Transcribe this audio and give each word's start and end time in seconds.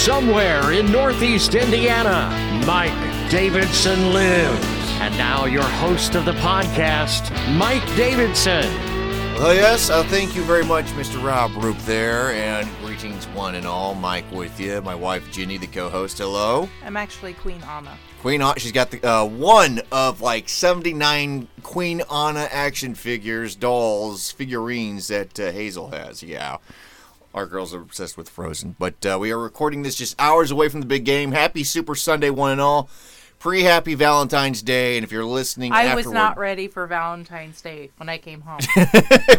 From 0.00 0.24
somewhere 0.24 0.72
in 0.72 0.90
Northeast 0.90 1.54
Indiana, 1.54 2.30
Mike 2.66 3.30
Davidson 3.30 4.14
lives. 4.14 4.66
And 4.98 5.14
now, 5.18 5.44
your 5.44 5.62
host 5.62 6.14
of 6.14 6.24
the 6.24 6.32
podcast, 6.32 7.30
Mike 7.58 7.84
Davidson. 7.96 8.64
Well, 9.34 9.54
yes, 9.54 9.90
uh, 9.90 10.02
thank 10.04 10.34
you 10.34 10.42
very 10.44 10.64
much, 10.64 10.86
Mr. 10.92 11.22
Rob 11.22 11.54
Roop 11.62 11.76
there, 11.80 12.32
and 12.32 12.66
greetings 12.82 13.26
one 13.28 13.54
and 13.56 13.66
all. 13.66 13.94
Mike 13.94 14.24
with 14.32 14.58
you, 14.58 14.80
my 14.80 14.94
wife 14.94 15.30
Ginny, 15.30 15.58
the 15.58 15.66
co-host. 15.66 16.16
Hello, 16.16 16.66
I'm 16.82 16.96
actually 16.96 17.34
Queen 17.34 17.62
Anna. 17.64 17.98
Queen. 18.22 18.40
Anna. 18.40 18.58
She's 18.58 18.72
got 18.72 18.90
the 18.90 19.06
uh, 19.06 19.26
one 19.26 19.82
of 19.92 20.22
like 20.22 20.48
seventy-nine 20.48 21.48
Queen 21.62 22.00
Anna 22.10 22.48
action 22.50 22.94
figures, 22.94 23.54
dolls, 23.54 24.30
figurines 24.30 25.08
that 25.08 25.38
uh, 25.38 25.50
Hazel 25.50 25.90
has. 25.90 26.22
Yeah, 26.22 26.56
our 27.34 27.46
girls 27.46 27.74
are 27.74 27.80
obsessed 27.80 28.16
with 28.16 28.28
Frozen. 28.28 28.76
But 28.78 29.04
uh, 29.06 29.18
we 29.20 29.30
are 29.30 29.38
recording 29.38 29.82
this 29.82 29.96
just 29.96 30.14
hours 30.18 30.50
away 30.50 30.68
from 30.68 30.80
the 30.80 30.86
big 30.86 31.04
game. 31.04 31.32
Happy 31.32 31.64
Super 31.64 31.94
Sunday, 31.94 32.30
one 32.30 32.52
and 32.52 32.60
all. 32.60 32.88
Pre 33.38 33.62
Happy 33.62 33.94
Valentine's 33.94 34.60
Day, 34.60 34.98
and 34.98 35.04
if 35.04 35.10
you're 35.10 35.24
listening, 35.24 35.72
I 35.72 35.94
was 35.94 36.06
not 36.06 36.36
ready 36.36 36.68
for 36.68 36.86
Valentine's 36.86 37.62
Day 37.62 37.90
when 37.96 38.10
I 38.10 38.18
came 38.18 38.42
home. 38.42 38.60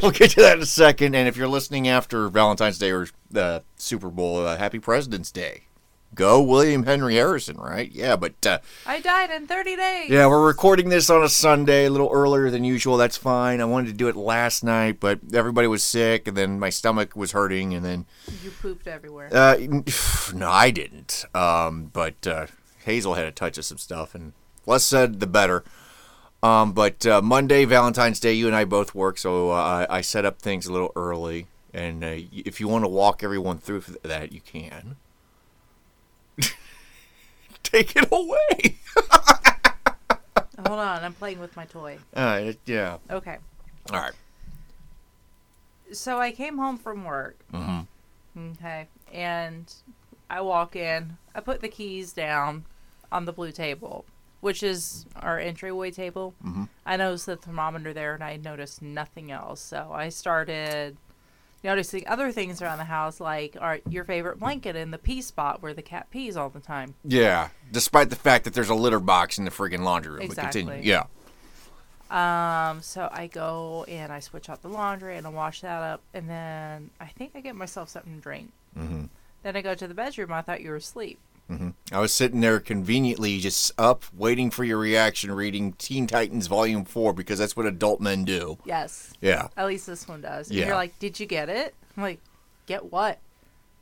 we'll 0.01 0.09
get 0.09 0.31
to 0.31 0.41
that 0.41 0.57
in 0.57 0.63
a 0.63 0.65
second. 0.65 1.13
And 1.13 1.27
if 1.27 1.37
you're 1.37 1.47
listening 1.47 1.87
after 1.87 2.27
Valentine's 2.27 2.79
Day 2.79 2.91
or 2.91 3.07
the 3.29 3.63
Super 3.75 4.09
Bowl, 4.09 4.43
uh, 4.43 4.57
Happy 4.57 4.79
President's 4.79 5.31
Day. 5.31 5.65
Go 6.13 6.41
William 6.41 6.83
Henry 6.83 7.15
Harrison, 7.15 7.55
right? 7.57 7.89
Yeah, 7.89 8.17
but 8.17 8.45
uh, 8.45 8.59
I 8.85 8.99
died 8.99 9.29
in 9.31 9.47
30 9.47 9.75
days. 9.77 10.09
yeah, 10.09 10.27
we're 10.27 10.45
recording 10.45 10.89
this 10.89 11.09
on 11.09 11.23
a 11.23 11.29
Sunday, 11.29 11.85
a 11.85 11.89
little 11.89 12.09
earlier 12.11 12.49
than 12.49 12.65
usual. 12.65 12.97
That's 12.97 13.15
fine. 13.15 13.61
I 13.61 13.65
wanted 13.65 13.87
to 13.87 13.93
do 13.93 14.09
it 14.09 14.17
last 14.17 14.61
night, 14.63 14.99
but 14.99 15.19
everybody 15.33 15.67
was 15.67 15.83
sick, 15.83 16.27
and 16.27 16.35
then 16.35 16.59
my 16.59 16.69
stomach 16.69 17.15
was 17.15 17.31
hurting, 17.31 17.73
and 17.73 17.85
then 17.85 18.05
You 18.43 18.51
pooped 18.51 18.87
everywhere. 18.87 19.29
uh, 19.31 19.55
no, 20.33 20.49
I 20.49 20.69
didn't. 20.69 21.23
Um, 21.33 21.91
but 21.93 22.27
uh, 22.27 22.47
Hazel 22.83 23.13
had 23.13 23.25
a 23.25 23.31
touch 23.31 23.57
of 23.57 23.63
some 23.65 23.77
stuff, 23.77 24.13
and 24.13 24.33
less 24.65 24.83
said, 24.83 25.21
the 25.21 25.27
better. 25.27 25.63
Um, 26.43 26.73
but 26.73 27.05
uh, 27.05 27.21
Monday, 27.21 27.63
Valentine's 27.65 28.19
Day, 28.19 28.33
you 28.33 28.47
and 28.47 28.55
I 28.55 28.65
both 28.65 28.93
work, 28.95 29.17
so 29.17 29.51
uh, 29.51 29.85
I 29.89 29.97
I 29.97 30.01
set 30.01 30.25
up 30.25 30.41
things 30.41 30.65
a 30.65 30.73
little 30.73 30.91
early. 30.95 31.47
And 31.73 32.03
uh, 32.03 32.15
if 32.33 32.59
you 32.59 32.67
want 32.67 32.83
to 32.83 32.89
walk 32.89 33.23
everyone 33.23 33.59
through 33.59 33.83
that, 34.03 34.33
you 34.33 34.41
can. 34.41 34.97
Take 37.63 37.95
it 37.95 38.07
away. 38.11 38.77
Hold 40.67 40.79
on, 40.79 41.03
I'm 41.03 41.13
playing 41.13 41.39
with 41.39 41.55
my 41.55 41.65
toy. 41.65 41.97
Uh, 42.13 42.53
yeah. 42.65 42.97
Okay. 43.09 43.37
All 43.91 43.99
right. 43.99 44.13
So 45.91 46.19
I 46.19 46.31
came 46.31 46.57
home 46.57 46.77
from 46.77 47.03
work. 47.03 47.37
Mm-hmm. 47.53 48.51
Okay. 48.53 48.87
And 49.11 49.73
I 50.29 50.41
walk 50.41 50.75
in. 50.75 51.17
I 51.35 51.39
put 51.41 51.61
the 51.61 51.67
keys 51.67 52.13
down 52.13 52.65
on 53.11 53.25
the 53.25 53.33
blue 53.33 53.51
table, 53.51 54.05
which 54.39 54.63
is 54.63 55.05
our 55.17 55.39
entryway 55.39 55.91
table. 55.91 56.33
Mhm. 56.45 56.69
I 56.85 56.95
noticed 56.97 57.25
the 57.25 57.35
thermometer 57.35 57.93
there 57.93 58.13
and 58.13 58.23
I 58.23 58.37
noticed 58.37 58.81
nothing 58.81 59.31
else. 59.31 59.59
So 59.59 59.91
I 59.93 60.09
started 60.09 60.95
noticing 61.63 62.07
other 62.07 62.31
things 62.31 62.61
around 62.61 62.77
the 62.79 62.85
house, 62.85 63.19
like 63.19 63.55
our, 63.59 63.79
your 63.89 64.03
favorite 64.03 64.39
blanket 64.39 64.75
in 64.75 64.91
the 64.91 64.97
pee 64.97 65.21
spot 65.21 65.61
where 65.61 65.73
the 65.73 65.81
cat 65.81 66.09
pees 66.09 66.35
all 66.35 66.49
the 66.49 66.59
time. 66.59 66.95
Yeah. 67.03 67.49
Despite 67.71 68.09
the 68.09 68.15
fact 68.15 68.45
that 68.45 68.53
there's 68.53 68.69
a 68.69 68.75
litter 68.75 68.99
box 68.99 69.37
in 69.37 69.45
the 69.45 69.51
friggin' 69.51 69.81
laundry 69.81 70.11
room. 70.11 70.19
But 70.19 70.25
Exactly. 70.25 70.63
continue. 70.63 70.89
Yeah. 70.89 71.03
Um, 72.09 72.81
so 72.81 73.07
I 73.11 73.27
go 73.27 73.85
and 73.87 74.11
I 74.11 74.19
switch 74.19 74.49
out 74.49 74.61
the 74.61 74.67
laundry 74.67 75.15
and 75.15 75.25
I 75.25 75.29
wash 75.29 75.61
that 75.61 75.81
up, 75.81 76.01
and 76.13 76.29
then 76.29 76.89
I 76.99 77.05
think 77.05 77.31
I 77.35 77.41
get 77.41 77.55
myself 77.55 77.87
something 77.87 78.15
to 78.15 78.21
drink. 78.21 78.51
Mm-hmm. 78.77 79.05
Then 79.43 79.55
I 79.55 79.61
go 79.61 79.75
to 79.75 79.87
the 79.87 79.93
bedroom. 79.93 80.33
I 80.33 80.41
thought 80.41 80.61
you 80.61 80.71
were 80.71 80.75
asleep. 80.75 81.19
I 81.91 81.99
was 81.99 82.13
sitting 82.13 82.39
there 82.39 82.61
conveniently 82.61 83.37
just 83.39 83.73
up, 83.77 84.05
waiting 84.13 84.51
for 84.51 84.63
your 84.63 84.77
reaction, 84.77 85.33
reading 85.33 85.73
Teen 85.73 86.07
Titans 86.07 86.47
Volume 86.47 86.85
4 86.85 87.11
because 87.13 87.39
that's 87.39 87.57
what 87.57 87.65
adult 87.65 87.99
men 87.99 88.23
do. 88.23 88.57
Yes, 88.63 89.11
Yeah. 89.19 89.49
at 89.57 89.67
least 89.67 89.85
this 89.85 90.07
one 90.07 90.21
does. 90.21 90.49
And 90.49 90.57
Yeah. 90.57 90.67
you're 90.67 90.75
like, 90.75 90.97
"Did 90.99 91.19
you 91.19 91.25
get 91.25 91.49
it?" 91.49 91.75
I'm 91.97 92.03
like, 92.03 92.19
"Get 92.67 92.91
what?" 92.91 93.19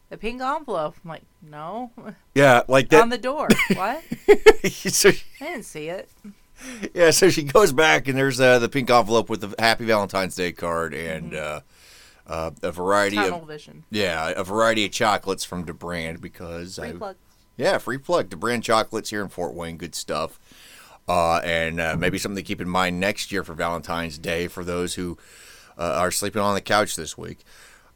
The 0.10 0.18
pink 0.18 0.42
envelope. 0.42 0.96
I'm 1.04 1.10
like, 1.10 1.22
"No." 1.44 1.92
Yeah, 2.34 2.64
like 2.68 2.90
that. 2.90 3.04
On 3.04 3.10
the 3.10 3.18
door. 3.20 3.48
what? 3.76 4.04
so, 4.72 5.10
I 5.10 5.14
didn't 5.40 5.66
see 5.66 5.90
it. 5.90 6.10
yeah, 6.96 7.12
so 7.12 7.30
she 7.30 7.44
goes 7.44 7.72
back 7.72 8.08
and 8.08 8.18
there's 8.18 8.40
uh, 8.42 8.58
the 8.58 8.68
pink 8.70 8.90
envelope 8.90 9.30
with 9.30 9.42
the 9.42 9.54
Happy 9.60 9.86
Valentine's 9.86 10.36
Day 10.36 10.52
card 10.54 10.96
and 10.96 11.36
uh, 11.36 11.60
uh, 12.26 12.50
a 12.64 12.72
variety 12.72 13.18
Tunnel 13.18 13.42
of 13.44 13.48
vision. 13.48 13.84
yeah, 13.92 14.30
a 14.36 14.44
variety 14.44 14.86
of 14.86 14.92
chocolates 14.92 15.44
from 15.44 15.66
DeBrand 15.66 16.20
because 16.20 16.78
Free 16.78 16.90
I, 16.90 16.92
plug. 16.94 17.16
Yeah, 17.60 17.78
free 17.78 17.98
plug. 17.98 18.30
DeBrand 18.30 18.64
chocolates 18.64 19.10
here 19.10 19.22
in 19.22 19.28
Fort 19.28 19.54
Wayne. 19.54 19.76
Good 19.76 19.94
stuff. 19.94 20.40
Uh, 21.10 21.40
and 21.44 21.82
uh, 21.82 21.98
maybe 21.98 22.18
something 22.18 22.42
to 22.42 22.48
keep 22.48 22.62
in 22.62 22.70
mind 22.70 23.00
next 23.00 23.32
year 23.34 23.44
for 23.44 23.54
Valentine's 23.54 24.18
Day 24.18 24.48
for 24.48 24.64
those 24.64 24.94
who 24.94 25.18
uh, 25.78 25.96
are 25.98 26.10
sleeping 26.10 26.42
on 26.42 26.54
the 26.54 26.62
couch 26.62 26.96
this 26.96 27.18
week. 27.18 27.40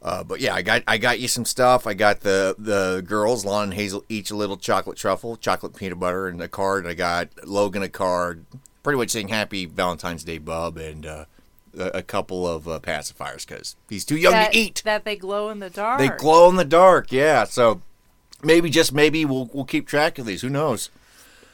Uh, 0.02 0.22
but 0.22 0.38
yeah, 0.40 0.54
I 0.54 0.60
got 0.60 0.82
I 0.86 0.98
got 0.98 1.18
you 1.18 1.28
some 1.28 1.46
stuff. 1.46 1.86
I 1.86 1.94
got 1.94 2.20
the 2.20 2.54
the 2.58 3.02
girls, 3.06 3.46
Lon 3.46 3.64
and 3.64 3.74
Hazel, 3.74 4.04
each 4.10 4.30
a 4.30 4.36
little 4.36 4.58
chocolate 4.58 4.98
truffle, 4.98 5.36
chocolate 5.36 5.74
peanut 5.74 5.98
butter, 5.98 6.28
and 6.28 6.42
a 6.42 6.48
card. 6.48 6.86
I 6.86 6.92
got 6.92 7.28
Logan 7.46 7.82
a 7.82 7.88
card, 7.88 8.44
pretty 8.82 8.98
much 8.98 9.10
saying 9.10 9.28
Happy 9.28 9.64
Valentine's 9.64 10.24
Day, 10.24 10.36
Bub, 10.36 10.76
and 10.76 11.06
uh, 11.06 11.24
a, 11.78 11.86
a 11.86 12.02
couple 12.02 12.46
of 12.46 12.68
uh, 12.68 12.80
pacifiers 12.80 13.46
because 13.46 13.76
he's 13.88 14.04
too 14.04 14.16
young 14.16 14.32
that, 14.32 14.52
to 14.52 14.58
eat. 14.58 14.82
That 14.84 15.06
they 15.06 15.16
glow 15.16 15.48
in 15.48 15.60
the 15.60 15.70
dark. 15.70 16.00
They 16.00 16.08
glow 16.08 16.50
in 16.50 16.56
the 16.56 16.66
dark, 16.66 17.10
yeah. 17.10 17.44
So 17.44 17.80
maybe 18.44 18.70
just 18.70 18.92
maybe 18.92 19.24
we'll 19.24 19.50
we'll 19.52 19.64
keep 19.64 19.86
track 19.86 20.18
of 20.18 20.26
these. 20.26 20.42
Who 20.42 20.48
knows? 20.48 20.90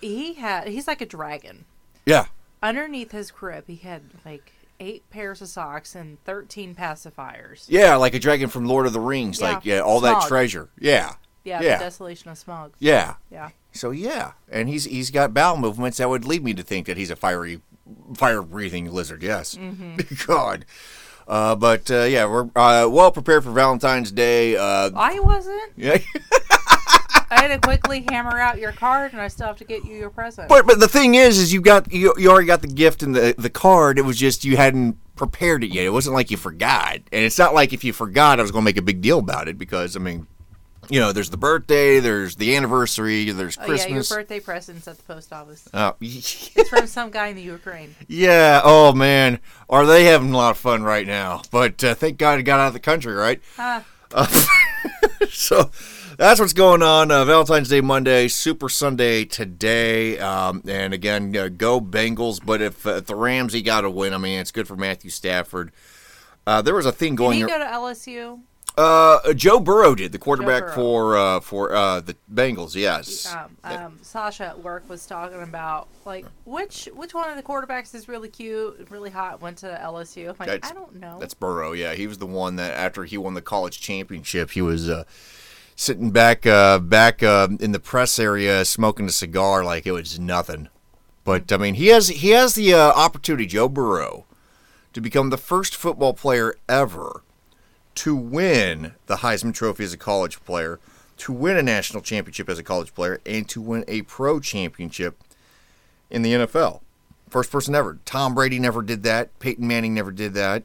He 0.01 0.35
had. 0.35 0.69
He's 0.69 0.87
like 0.87 1.01
a 1.01 1.07
dragon. 1.07 1.65
Yeah. 2.07 2.27
Underneath 2.63 3.13
his 3.13 3.31
crib, 3.31 3.65
he 3.67 3.77
had 3.77 4.03
like 4.25 4.53
eight 4.81 5.09
pairs 5.11 5.43
of 5.43 5.49
socks 5.49 5.95
and 5.95 6.23
thirteen 6.25 6.75
pacifiers. 6.75 7.65
Yeah, 7.69 7.97
like 7.97 8.15
a 8.15 8.19
dragon 8.19 8.49
from 8.49 8.67
Lord 8.67 8.87
of 8.87 8.93
the 8.93 9.01
Rings. 9.01 9.41
Yeah. 9.41 9.53
Like 9.53 9.65
yeah, 9.65 9.81
all 9.81 10.01
that 10.01 10.27
treasure. 10.27 10.69
Yeah. 10.79 11.15
Yeah, 11.45 11.63
Yeah. 11.63 11.79
the 11.79 11.85
desolation 11.85 12.31
of 12.31 12.37
Smaug. 12.37 12.73
Yeah. 12.79 13.15
Yeah. 13.31 13.51
So 13.73 13.91
yeah, 13.93 14.33
and 14.51 14.69
he's 14.69 14.85
he's 14.85 15.11
got 15.11 15.33
bowel 15.33 15.57
movements 15.57 15.99
that 15.99 16.09
would 16.09 16.25
lead 16.25 16.43
me 16.45 16.53
to 16.55 16.63
think 16.63 16.87
that 16.87 16.97
he's 16.97 17.11
a 17.11 17.17
fiery, 17.17 17.61
fire 18.15 18.43
breathing 18.43 18.93
lizard. 18.93 19.23
Yes. 19.23 19.57
God. 20.27 20.65
Uh, 21.29 21.55
but 21.55 21.89
uh, 21.91 22.03
yeah, 22.03 22.27
we're 22.27 22.51
uh, 22.57 22.89
well 22.91 23.13
prepared 23.13 23.45
for 23.45 23.53
Valentine's 23.53 24.11
Day. 24.11 24.57
Uh, 24.57 24.91
I 24.97 25.21
wasn't. 25.21 25.73
yeah. 25.77 25.99
I 27.31 27.43
had 27.43 27.49
to 27.49 27.59
quickly 27.59 28.05
hammer 28.09 28.39
out 28.39 28.59
your 28.59 28.73
card, 28.73 29.13
and 29.13 29.21
I 29.21 29.29
still 29.29 29.47
have 29.47 29.57
to 29.59 29.65
get 29.65 29.85
you 29.85 29.95
your 29.95 30.11
present. 30.11 30.49
But 30.49 30.67
but 30.67 30.81
the 30.81 30.89
thing 30.89 31.15
is, 31.15 31.39
is 31.39 31.53
you 31.53 31.61
got 31.61 31.93
you, 31.93 32.13
you 32.19 32.31
already 32.31 32.47
got 32.47 32.63
the 32.63 32.69
gift 32.69 33.03
and 33.03 33.15
the 33.15 33.35
the 33.39 33.51
card. 33.51 33.99
It 33.99 34.03
was 34.03 34.19
just 34.19 34.45
you 34.45 34.57
hadn't 34.57 34.97
prepared 35.15 35.63
it 35.63 35.73
yet. 35.73 35.85
It 35.85 35.93
wasn't 35.93 36.15
like 36.15 36.31
you 36.31 36.37
forgot, 36.37 36.97
and 36.97 37.25
it's 37.25 37.39
not 37.39 37.55
like 37.55 37.73
if 37.73 37.85
you 37.85 37.93
forgot, 37.93 38.39
I 38.39 38.43
was 38.43 38.51
going 38.51 38.63
to 38.63 38.65
make 38.65 38.77
a 38.77 38.83
big 38.83 39.01
deal 39.01 39.21
about 39.21 39.47
it 39.47 39.59
because 39.59 39.95
I 39.95 40.01
mean, 40.01 40.27
you 40.89 40.99
know, 40.99 41.13
there's 41.13 41.31
the 41.31 41.37
birthday, 41.37 42.01
there's 42.01 42.35
the 42.35 42.57
anniversary, 42.57 43.31
there's 43.31 43.57
oh 43.61 43.73
yeah, 43.73 43.87
your 43.87 44.03
birthday 44.03 44.41
present's 44.41 44.89
at 44.89 44.97
the 44.97 45.03
post 45.05 45.33
office. 45.33 45.69
Oh, 45.73 45.95
It's 46.01 46.69
from 46.69 46.89
some 46.89 47.11
guy 47.11 47.29
in 47.29 47.37
the 47.37 47.43
Ukraine. 47.43 47.95
yeah. 48.09 48.61
Oh 48.65 48.93
man, 48.93 49.39
are 49.69 49.87
they 49.87 50.05
having 50.05 50.33
a 50.33 50.37
lot 50.37 50.51
of 50.51 50.59
fun 50.59 50.83
right 50.83 51.07
now? 51.07 51.43
But 51.53 51.85
uh, 51.85 51.95
thank 51.95 52.19
God 52.19 52.41
it 52.41 52.43
got 52.43 52.59
out 52.59 52.69
of 52.69 52.73
the 52.73 52.81
country, 52.81 53.15
right? 53.15 53.41
Ah, 53.57 53.85
so 55.31 55.71
that's 56.21 56.39
what's 56.39 56.53
going 56.53 56.83
on. 56.83 57.11
Uh, 57.11 57.25
Valentine's 57.25 57.71
Day 57.71 57.81
Monday, 57.81 58.29
Super 58.29 58.69
Sunday 58.69 59.25
today, 59.25 60.19
um, 60.19 60.63
and 60.69 60.93
again, 60.93 61.35
uh, 61.35 61.49
go 61.49 61.81
Bengals. 61.81 62.45
But 62.45 62.61
if, 62.61 62.87
uh, 62.87 62.97
if 62.97 63.07
the 63.07 63.15
Ramsey 63.15 63.63
got 63.63 63.81
to 63.81 63.91
win, 63.91 64.13
I 64.13 64.19
mean, 64.19 64.39
it's 64.39 64.53
good 64.53 64.69
for 64.69 64.77
Matthew 64.77 65.11
Stafford. 65.11 65.73
Uh, 66.47 66.61
there 66.61 66.75
was 66.75 66.85
a 66.85 66.93
thing 66.93 67.13
did 67.13 67.19
going. 67.19 67.39
he 67.39 67.45
go 67.45 67.59
to 67.59 67.65
LSU? 67.65 68.41
uh, 68.77 69.33
Joe 69.33 69.61
Burrow 69.61 69.95
did 69.95 70.13
the 70.13 70.19
quarterback 70.19 70.75
for 70.75 71.17
uh, 71.17 71.41
for 71.41 71.75
uh, 71.75 72.01
the 72.01 72.17
Bengals. 72.33 72.75
Yes. 72.75 73.35
Um, 73.35 73.57
um, 73.65 73.99
Sasha 74.03 74.47
at 74.47 74.63
work 74.63 74.89
was 74.89 75.07
talking 75.07 75.43
about 75.43 75.89
like 76.05 76.27
which 76.45 76.89
which 76.95 77.15
one 77.15 77.31
of 77.31 77.37
the 77.37 77.43
quarterbacks 77.43 77.95
is 77.95 78.09
really 78.09 78.29
cute, 78.29 78.89
really 78.91 79.11
hot, 79.11 79.41
went 79.41 79.59
to 79.59 79.67
LSU. 79.83 80.31
I'm 80.31 80.37
like, 80.39 80.49
That's- 80.49 80.71
I 80.71 80.75
don't 80.75 80.97
know. 80.97 81.19
That's 81.19 81.35
Burrow. 81.35 81.73
Yeah, 81.73 81.95
he 81.95 82.07
was 82.07 82.19
the 82.19 82.27
one 82.27 82.57
that 82.57 82.75
after 82.75 83.05
he 83.05 83.17
won 83.19 83.35
the 83.35 83.43
college 83.43 83.81
championship, 83.81 84.51
he 84.51 84.63
was 84.63 84.89
uh, 84.89 85.05
sitting 85.81 86.11
back 86.11 86.47
uh, 86.47 86.79
back 86.79 87.23
uh, 87.23 87.49
in 87.59 87.73
the 87.73 87.81
press 87.81 88.19
area 88.19 88.67
smoking 88.67 89.07
a 89.07 89.11
cigar 89.11 89.65
like 89.65 89.87
it 89.87 89.93
was 89.93 90.21
nothing. 90.21 90.69
But 91.25 91.51
I 91.51 91.57
mean, 91.57 91.75
he 91.75 91.87
has 91.87 92.09
he 92.09 92.31
has 92.31 92.55
the 92.55 92.75
uh, 92.75 92.79
opportunity, 92.91 93.47
Joe 93.47 93.67
Burrow, 93.67 94.27
to 94.93 95.01
become 95.01 95.31
the 95.31 95.39
first 95.39 95.75
football 95.75 96.13
player 96.13 96.55
ever 96.69 97.23
to 97.95 98.15
win 98.15 98.93
the 99.07 99.17
Heisman 99.17 99.55
Trophy 99.55 99.85
as 99.85 99.95
a 99.95 99.99
college 99.99 100.45
player, 100.45 100.79
to 101.17 101.33
win 101.33 101.57
a 101.57 101.63
national 101.63 102.03
championship 102.03 102.51
as 102.51 102.59
a 102.59 102.63
college 102.63 102.95
player, 102.95 103.23
and 103.25 103.49
to 103.49 103.63
win 103.63 103.85
a 103.89 104.03
pro 104.03 104.39
championship 104.39 105.17
in 106.11 106.21
the 106.21 106.35
NFL. 106.35 106.83
First 107.31 107.51
person 107.51 107.75
ever. 107.75 107.99
Tom 108.05 108.35
Brady 108.35 108.59
never 108.59 108.83
did 108.83 109.03
that. 109.05 109.39
Peyton 109.39 109.67
Manning 109.67 109.95
never 109.95 110.11
did 110.11 110.35
that. 110.35 110.63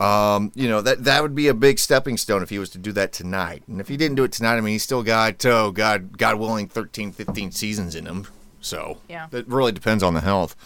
Um, 0.00 0.50
you 0.54 0.66
know 0.68 0.80
that 0.80 1.04
that 1.04 1.22
would 1.22 1.34
be 1.34 1.48
a 1.48 1.54
big 1.54 1.78
stepping 1.78 2.16
stone 2.16 2.42
if 2.42 2.48
he 2.48 2.58
was 2.58 2.70
to 2.70 2.78
do 2.78 2.90
that 2.92 3.12
tonight. 3.12 3.62
And 3.68 3.80
if 3.80 3.88
he 3.88 3.96
didn't 3.98 4.16
do 4.16 4.24
it 4.24 4.32
tonight, 4.32 4.54
I 4.56 4.60
mean, 4.62 4.72
he's 4.72 4.82
still 4.82 5.02
got 5.02 5.44
oh 5.44 5.70
God, 5.70 6.16
God 6.16 6.36
willing, 6.36 6.68
13, 6.68 7.12
15 7.12 7.52
seasons 7.52 7.94
in 7.94 8.06
him. 8.06 8.26
So 8.62 8.98
Yeah. 9.08 9.26
it 9.32 9.46
really 9.46 9.72
depends 9.72 10.02
on 10.02 10.14
the 10.14 10.20
health. 10.22 10.56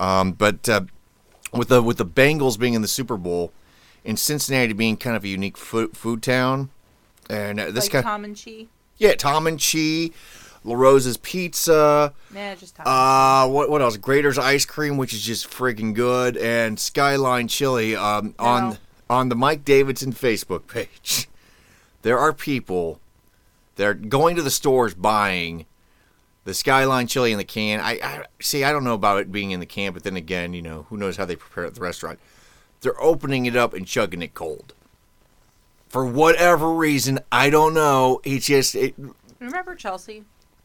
Um, 0.00 0.32
but 0.32 0.68
uh, 0.68 0.82
with 1.52 1.68
the 1.68 1.82
with 1.82 1.98
the 1.98 2.06
Bengals 2.06 2.58
being 2.58 2.72
in 2.74 2.80
the 2.82 2.88
Super 2.88 3.16
Bowl, 3.18 3.52
and 4.06 4.18
Cincinnati 4.18 4.72
being 4.72 4.96
kind 4.96 5.16
of 5.16 5.24
a 5.24 5.28
unique 5.28 5.56
food, 5.58 5.94
food 5.96 6.22
town, 6.22 6.70
and 7.28 7.60
uh, 7.60 7.70
this 7.70 7.84
like 7.84 7.92
kind, 7.92 8.04
Tom 8.04 8.24
and 8.24 8.36
Chee. 8.36 8.68
yeah, 8.96 9.14
Tom 9.14 9.46
and 9.46 9.60
Chee, 9.60 10.12
LaRosa's 10.64 11.16
Pizza. 11.16 12.12
Nah, 12.32 12.54
just. 12.54 12.76
Uh, 12.78 13.48
what 13.48 13.68
what 13.70 13.82
else? 13.82 13.96
Graeter's 13.96 14.38
ice 14.38 14.64
cream, 14.64 14.96
which 14.96 15.12
is 15.12 15.22
just 15.22 15.50
friggin' 15.50 15.94
good, 15.94 16.36
and 16.36 16.78
Skyline 16.78 17.48
Chili. 17.48 17.96
Um, 17.96 18.34
on 18.38 18.70
No. 18.70 18.76
on 19.10 19.28
the 19.28 19.34
Mike 19.34 19.64
Davidson 19.64 20.12
Facebook 20.12 20.66
page, 20.68 21.28
there 22.02 22.18
are 22.18 22.32
people 22.32 23.00
that 23.76 23.86
are 23.86 23.94
going 23.94 24.36
to 24.36 24.42
the 24.42 24.50
stores 24.50 24.94
buying 24.94 25.66
the 26.44 26.54
Skyline 26.54 27.06
Chili 27.06 27.32
in 27.32 27.38
the 27.38 27.44
can. 27.44 27.80
I, 27.80 27.92
I 28.02 28.24
see. 28.40 28.62
I 28.64 28.72
don't 28.72 28.84
know 28.84 28.94
about 28.94 29.18
it 29.20 29.32
being 29.32 29.50
in 29.50 29.60
the 29.60 29.66
can, 29.66 29.92
but 29.92 30.04
then 30.04 30.16
again, 30.16 30.54
you 30.54 30.62
know, 30.62 30.86
who 30.90 30.96
knows 30.96 31.16
how 31.16 31.24
they 31.24 31.36
prepare 31.36 31.64
it 31.64 31.68
at 31.68 31.74
the 31.74 31.80
restaurant? 31.80 32.18
They're 32.82 33.00
opening 33.02 33.46
it 33.46 33.54
up 33.56 33.74
and 33.74 33.86
chugging 33.86 34.22
it 34.22 34.34
cold. 34.34 34.74
For 35.88 36.04
whatever 36.06 36.72
reason, 36.72 37.18
I 37.30 37.50
don't 37.50 37.74
know. 37.74 38.20
It's 38.24 38.46
just 38.46 38.74
it. 38.74 38.94
Remember 39.40 39.74
Chelsea? 39.74 40.24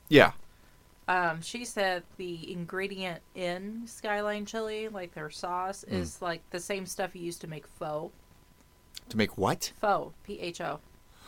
Yeah. 0.10 0.32
Um, 1.08 1.42
she 1.42 1.64
said 1.64 2.04
the 2.18 2.52
ingredient 2.52 3.22
in 3.36 3.84
Skyline 3.88 4.46
chili, 4.46 4.90
like 4.90 5.14
their 5.14 5.30
sauce, 5.30 5.86
Hmm. 5.88 5.96
is 5.96 6.22
like 6.22 6.42
the 6.52 6.60
same 6.60 6.86
stuff 6.86 7.16
you 7.16 7.22
use 7.22 7.38
to 7.40 7.48
make 7.48 7.66
pho. 7.68 8.12
To 9.10 9.18
make 9.18 9.38
what? 9.38 9.72
Pho, 9.80 10.14
P 10.26 10.40
H 10.40 10.60
O. 10.62 10.80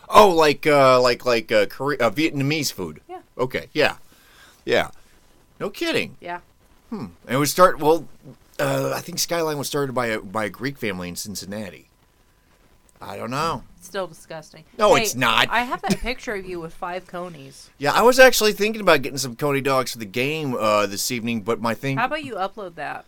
Oh, 0.10 0.30
like 0.30 0.66
uh, 0.68 1.02
like 1.02 1.26
like 1.26 1.52
uh, 1.52 1.66
Kore- 1.68 2.02
uh, 2.02 2.10
Vietnamese 2.12 2.74
food. 2.74 3.02
Yeah. 3.08 3.22
Okay. 3.38 3.68
Yeah. 3.74 3.98
Yeah. 4.66 4.90
No 5.60 5.70
kidding. 5.70 6.18
Yeah. 6.20 6.40
Hmm. 6.90 7.06
And 7.25 7.36
it 7.36 7.38
would 7.38 7.48
start. 7.50 7.80
Well, 7.80 8.06
uh, 8.60 8.92
I 8.96 9.00
think 9.02 9.20
Skyline 9.20 9.58
was 9.58 9.68
started 9.68 9.94
by 9.94 10.08
a 10.08 10.20
by 10.20 10.46
a 10.46 10.50
Greek 10.50 10.78
family 10.78 11.08
in 11.08 11.16
Cincinnati. 11.16 11.88
I 13.01 13.16
don't 13.18 13.31
know. 13.31 13.63
Still 13.81 14.07
disgusting. 14.07 14.66
No, 14.78 14.96
Hey, 14.96 15.04
it's 15.04 15.16
not. 15.16 15.48
I 15.50 15.62
have 15.62 15.81
that 15.84 16.00
picture 16.00 16.36
of 16.36 16.46
you 16.46 16.60
with 16.60 16.74
five 16.74 17.07
conies. 17.07 17.69
Yeah, 17.78 17.94
I 17.94 18.01
was 18.01 18.19
actually 18.19 18.51
thinking 18.54 18.81
about 18.81 19.01
getting 19.01 19.18
some 19.18 19.36
Coney 19.38 19.62
dogs 19.62 19.94
for 19.94 20.00
the 20.00 20.06
game 20.06 20.54
uh, 20.54 20.86
this 20.86 21.10
evening, 21.12 21.42
but 21.42 21.62
my 21.62 21.74
thing, 21.74 21.98
How 21.98 22.06
about 22.06 22.24
you 22.25 22.36
upload 22.36 22.75
that? 22.75 23.06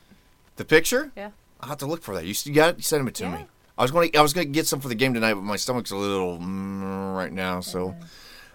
the 0.56 0.64
picture, 0.66 1.12
Yeah. 1.16 1.32
I'll 1.60 1.70
have 1.70 1.78
to 1.80 1.86
look 1.86 2.02
for 2.04 2.16
that. 2.16 2.24
You, 2.26 2.32
s- 2.32 2.46
you 2.48 2.54
got 2.54 2.82
sent 2.84 3.06
it 3.08 3.16
to 3.16 3.24
Yeah. 3.26 3.32
me. 3.38 3.46
I 3.78 3.82
was 3.84 3.92
going 3.92 4.12
to 4.12 4.18
I 4.18 4.22
was 4.22 4.34
going 4.34 4.46
to 4.48 4.52
get 4.52 4.68
some 4.68 4.80
for 4.80 4.88
the 4.90 4.96
game 4.96 5.14
tonight, 5.14 5.34
but 5.34 5.42
my 5.44 5.56
stomach's 5.56 5.92
a 5.92 5.96
little 5.96 6.38
mm, 6.38 7.16
right 7.16 7.32
now, 7.34 7.60
so 7.62 7.96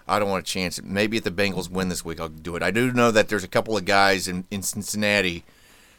I 0.07 0.19
don't 0.19 0.29
want 0.29 0.45
to 0.45 0.51
chance 0.51 0.77
it. 0.79 0.85
Maybe 0.85 1.17
if 1.17 1.23
the 1.23 1.31
Bengals 1.31 1.69
win 1.69 1.89
this 1.89 2.03
week, 2.05 2.19
I'll 2.19 2.29
do 2.29 2.55
it. 2.55 2.63
I 2.63 2.71
do 2.71 2.91
know 2.93 3.11
that 3.11 3.27
there's 3.29 3.43
a 3.43 3.47
couple 3.47 3.75
of 3.77 3.83
guys 3.85 4.27
in, 4.27 4.45
in 4.51 4.61
Cincinnati 4.63 5.43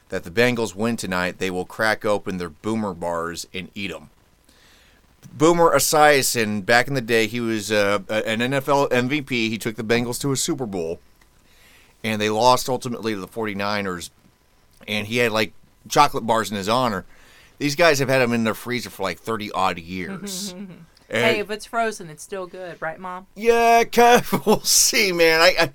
that 0.09 0.25
the 0.25 0.31
Bengals 0.31 0.75
win 0.75 0.97
tonight, 0.97 1.39
they 1.39 1.51
will 1.51 1.67
crack 1.67 2.05
open 2.07 2.39
their 2.39 2.49
Boomer 2.49 2.95
bars 2.95 3.47
and 3.53 3.71
eat 3.75 3.91
them. 3.91 4.09
Boomer 5.33 5.71
Esiason, 5.71 6.65
back 6.65 6.89
in 6.89 6.95
the 6.95 7.01
day, 7.01 7.27
he 7.27 7.41
was 7.41 7.71
uh, 7.71 8.01
an 8.09 8.41
NFL 8.41 8.91
MVP. 8.91 9.31
He 9.31 9.59
took 9.59 9.77
the 9.77 9.85
Bengals 9.85 10.21
to 10.21 10.33
a 10.33 10.37
Super 10.37 10.67
Bowl, 10.67 11.01
and 12.03 12.21
they 12.21 12.31
lost 12.31 12.69
ultimately 12.69 13.15
to 13.15 13.21
the 13.21 13.29
49ers. 13.29 14.11
And 14.87 15.07
he 15.07 15.19
had 15.19 15.33
like 15.33 15.53
chocolate 15.89 16.27
bars 16.27 16.51
in 16.51 16.57
his 16.57 16.69
honor. 16.69 17.05
These 17.59 17.77
guys 17.77 17.99
have 17.99 18.09
had 18.09 18.21
them 18.21 18.33
in 18.33 18.45
their 18.45 18.55
freezer 18.55 18.91
for 18.91 19.03
like 19.03 19.19
30 19.19 19.51
odd 19.53 19.79
years. 19.79 20.55
Hey, 21.11 21.39
if 21.39 21.51
it's 21.51 21.65
frozen, 21.65 22.11
it's 22.11 22.23
still 22.23 22.47
good, 22.47 22.83
right, 22.83 22.99
Mom? 22.99 23.27
yeah, 23.35 23.83
we'll 24.45 24.61
see, 24.61 25.11
man. 25.11 25.41
I, 25.41 25.55
I, 25.59 25.73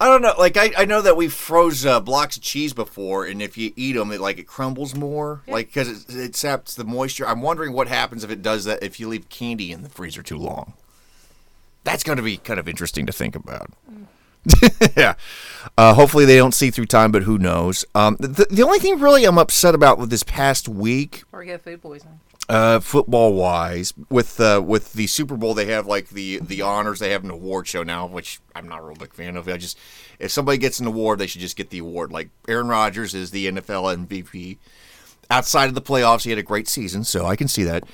I 0.00 0.06
don't 0.06 0.22
know. 0.22 0.34
Like, 0.38 0.56
I, 0.56 0.70
I 0.78 0.84
know 0.84 1.02
that 1.02 1.16
we 1.16 1.26
froze 1.28 1.84
uh, 1.84 1.98
blocks 1.98 2.36
of 2.36 2.42
cheese 2.42 2.72
before, 2.72 3.24
and 3.24 3.42
if 3.42 3.58
you 3.58 3.72
eat 3.74 3.94
them, 3.94 4.12
it 4.12 4.20
like 4.20 4.38
it 4.38 4.46
crumbles 4.46 4.94
more, 4.94 5.42
Yeah. 5.46 5.54
like 5.54 5.66
because 5.68 6.08
it, 6.08 6.16
it 6.16 6.36
saps 6.36 6.74
the 6.76 6.84
moisture. 6.84 7.26
I'm 7.26 7.42
wondering 7.42 7.72
what 7.72 7.88
happens 7.88 8.22
if 8.22 8.30
it 8.30 8.40
does 8.40 8.64
that 8.64 8.82
if 8.82 9.00
you 9.00 9.08
leave 9.08 9.28
candy 9.28 9.72
in 9.72 9.82
the 9.82 9.88
freezer 9.88 10.22
too 10.22 10.38
long. 10.38 10.74
That's 11.82 12.04
going 12.04 12.16
to 12.18 12.22
be 12.22 12.36
kind 12.36 12.60
of 12.60 12.68
interesting 12.68 13.06
to 13.06 13.12
think 13.12 13.34
about. 13.34 13.72
yeah. 14.96 15.14
Uh, 15.76 15.94
hopefully 15.94 16.24
they 16.24 16.36
don't 16.36 16.54
see 16.54 16.70
through 16.70 16.86
time, 16.86 17.10
but 17.10 17.22
who 17.24 17.36
knows? 17.38 17.84
Um, 17.94 18.16
the, 18.20 18.46
the 18.50 18.62
only 18.62 18.78
thing 18.78 19.00
really 19.00 19.24
I'm 19.24 19.36
upset 19.38 19.74
about 19.74 19.98
with 19.98 20.10
this 20.10 20.22
past 20.22 20.68
week 20.68 21.24
Or 21.32 21.42
get 21.44 21.62
food 21.62 21.82
poisoning. 21.82 22.20
Uh, 22.48 22.80
football 22.80 23.34
wise, 23.34 23.92
with 24.08 24.40
uh, 24.40 24.62
with 24.64 24.94
the 24.94 25.06
Super 25.06 25.36
Bowl, 25.36 25.52
they 25.54 25.66
have 25.66 25.86
like 25.86 26.08
the 26.08 26.38
the 26.42 26.62
honors. 26.62 26.98
They 26.98 27.10
have 27.10 27.24
an 27.24 27.30
award 27.30 27.66
show 27.66 27.82
now, 27.82 28.06
which 28.06 28.40
I'm 28.54 28.68
not 28.68 28.80
a 28.80 28.82
real 28.82 28.96
big 28.96 29.12
fan 29.12 29.36
of. 29.36 29.48
I 29.48 29.56
just 29.58 29.78
if 30.18 30.30
somebody 30.30 30.56
gets 30.58 30.80
an 30.80 30.86
award, 30.86 31.18
they 31.18 31.26
should 31.26 31.40
just 31.42 31.56
get 31.56 31.70
the 31.70 31.78
award. 31.78 32.10
Like 32.10 32.30
Aaron 32.48 32.68
Rodgers 32.68 33.14
is 33.14 33.30
the 33.30 33.48
NFL 33.50 34.06
MVP. 34.06 34.56
Outside 35.30 35.66
of 35.68 35.74
the 35.74 35.82
playoffs, 35.82 36.24
he 36.24 36.30
had 36.30 36.38
a 36.38 36.42
great 36.42 36.68
season, 36.68 37.04
so 37.04 37.26
I 37.26 37.36
can 37.36 37.48
see 37.48 37.64
that. 37.64 37.84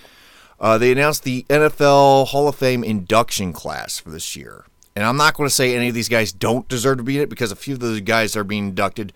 Uh, 0.60 0.78
they 0.78 0.92
announced 0.92 1.24
the 1.24 1.44
NFL 1.50 2.28
Hall 2.28 2.46
of 2.46 2.54
Fame 2.54 2.84
induction 2.84 3.52
class 3.52 3.98
for 3.98 4.10
this 4.10 4.36
year, 4.36 4.64
and 4.94 5.04
I'm 5.04 5.16
not 5.16 5.34
going 5.34 5.48
to 5.48 5.54
say 5.54 5.74
any 5.74 5.88
of 5.88 5.94
these 5.96 6.08
guys 6.08 6.30
don't 6.32 6.68
deserve 6.68 6.98
to 6.98 7.02
be 7.02 7.16
in 7.16 7.22
it 7.22 7.28
because 7.28 7.50
a 7.50 7.56
few 7.56 7.74
of 7.74 7.80
those 7.80 8.00
guys 8.02 8.34
that 8.34 8.40
are 8.40 8.44
being 8.44 8.68
inducted. 8.68 9.12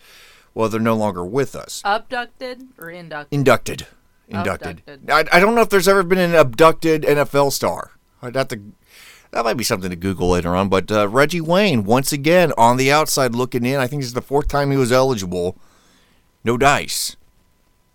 Well, 0.52 0.68
they're 0.68 0.80
no 0.80 0.96
longer 0.96 1.24
with 1.24 1.54
us 1.54 1.80
Abducted 1.84 2.66
or 2.76 2.90
inducted? 2.90 3.32
inducted. 3.32 3.86
Inducted. 4.28 4.82
Abducted. 4.86 5.10
I, 5.10 5.36
I 5.36 5.40
don't 5.40 5.54
know 5.54 5.62
if 5.62 5.70
there's 5.70 5.88
ever 5.88 6.02
been 6.02 6.18
an 6.18 6.34
abducted 6.34 7.02
NFL 7.02 7.52
star. 7.52 7.92
I'd 8.22 8.36
have 8.36 8.48
to. 8.48 8.60
That 9.30 9.44
might 9.44 9.54
be 9.58 9.64
something 9.64 9.90
to 9.90 9.96
Google 9.96 10.30
later 10.30 10.54
on. 10.56 10.68
But 10.68 10.90
uh, 10.90 11.08
Reggie 11.08 11.40
Wayne, 11.40 11.84
once 11.84 12.12
again, 12.12 12.52
on 12.58 12.76
the 12.76 12.90
outside 12.92 13.34
looking 13.34 13.64
in. 13.64 13.78
I 13.78 13.86
think 13.86 14.00
this 14.02 14.08
is 14.08 14.14
the 14.14 14.22
fourth 14.22 14.48
time 14.48 14.70
he 14.70 14.76
was 14.76 14.92
eligible. 14.92 15.56
No 16.44 16.56
dice. 16.56 17.16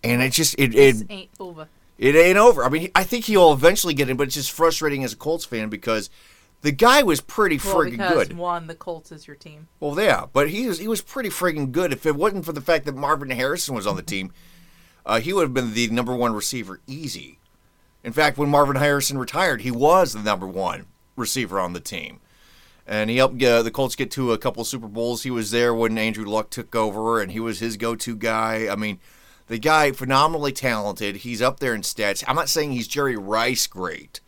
And 0.02 0.22
it 0.22 0.32
just 0.32 0.54
it 0.58 0.74
it, 0.74 0.92
This 0.94 1.04
ain't 1.08 1.30
over. 1.40 1.68
it 1.98 2.14
ain't 2.14 2.38
over. 2.38 2.64
I 2.64 2.68
mean, 2.68 2.90
I 2.94 3.04
think 3.04 3.24
he'll 3.24 3.52
eventually 3.52 3.94
get 3.94 4.08
in, 4.10 4.16
but 4.16 4.26
it's 4.26 4.34
just 4.34 4.52
frustrating 4.52 5.02
as 5.02 5.12
a 5.12 5.16
Colts 5.16 5.44
fan 5.44 5.68
because 5.70 6.10
the 6.60 6.72
guy 6.72 7.02
was 7.02 7.20
pretty 7.20 7.56
Well, 7.58 7.74
friggin' 7.76 8.08
good. 8.08 8.36
one, 8.36 8.66
the 8.66 8.74
Colts 8.74 9.10
is 9.12 9.26
your 9.26 9.36
team. 9.36 9.68
Well, 9.80 9.98
yeah, 10.00 10.26
but 10.32 10.50
he 10.50 10.66
was 10.66 10.78
he 10.78 10.88
was 10.88 11.00
pretty 11.00 11.30
friggin' 11.30 11.72
good. 11.72 11.92
If 11.92 12.06
it 12.06 12.16
wasn't 12.16 12.44
for 12.44 12.52
the 12.52 12.60
fact 12.60 12.84
that 12.86 12.94
Marvin 12.96 13.30
Harrison 13.30 13.74
was 13.74 13.86
on 13.86 13.96
the 13.96 14.02
team, 14.02 14.30
uh, 15.06 15.20
he 15.20 15.32
would 15.32 15.42
have 15.42 15.54
been 15.54 15.74
the 15.74 15.88
number 15.88 16.14
one 16.14 16.34
receiver 16.34 16.80
easy. 16.86 17.38
In 18.02 18.12
fact, 18.12 18.36
when 18.36 18.50
Marvin 18.50 18.76
Harrison 18.76 19.18
retired, 19.18 19.62
he 19.62 19.70
was 19.70 20.12
the 20.12 20.22
number 20.22 20.46
one 20.46 20.86
receiver 21.16 21.58
on 21.58 21.72
the 21.72 21.80
team, 21.80 22.20
and 22.86 23.08
he 23.08 23.16
helped 23.16 23.42
uh, 23.42 23.62
the 23.62 23.70
Colts 23.70 23.96
get 23.96 24.10
to 24.12 24.32
a 24.32 24.38
couple 24.38 24.64
Super 24.64 24.88
Bowls. 24.88 25.22
He 25.22 25.30
was 25.30 25.50
there 25.50 25.74
when 25.74 25.96
Andrew 25.96 26.26
Luck 26.26 26.50
took 26.50 26.74
over, 26.74 27.20
and 27.20 27.32
he 27.32 27.40
was 27.40 27.60
his 27.60 27.76
go-to 27.76 28.14
guy. 28.14 28.68
I 28.70 28.76
mean, 28.76 29.00
the 29.46 29.58
guy 29.58 29.92
phenomenally 29.92 30.52
talented. 30.52 31.16
He's 31.16 31.40
up 31.40 31.60
there 31.60 31.74
in 31.74 31.82
stats. 31.82 32.24
I'm 32.26 32.36
not 32.36 32.48
saying 32.48 32.72
he's 32.72 32.88
Jerry 32.88 33.16
Rice 33.16 33.66
great. 33.66 34.20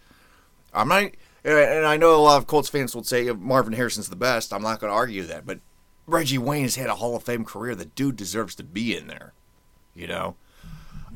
I'm 0.73 0.89
not, 0.89 1.11
and 1.45 1.87
I 1.87 1.97
know 1.97 2.15
a 2.15 2.17
lot 2.17 2.39
of 2.39 2.47
Colts 2.47 2.69
fans 2.69 2.95
will 2.95 3.05
say 3.05 3.31
Marvin 3.31 3.75
Harrison's 3.75 4.09
the 4.09 4.17
best. 4.17 4.53
I'm 4.53 4.63
not 4.63 4.81
going 4.81 4.91
to 4.91 4.97
argue 4.97 5.23
that, 5.25 5.47
but 5.47 5.61
Reggie 6.07 6.39
Wayne 6.39 6.63
has 6.63 6.77
had 6.77 6.89
a 6.89 6.97
Hall 6.97 7.17
of 7.17 7.23
Fame 7.23 7.45
career. 7.45 7.75
The 7.75 7.85
dude 7.85 8.17
deserves 8.17 8.55
to 8.57 8.63
be 8.63 8.97
in 8.97 9.07
there, 9.07 9.33
you 9.95 10.07
know. 10.07 10.37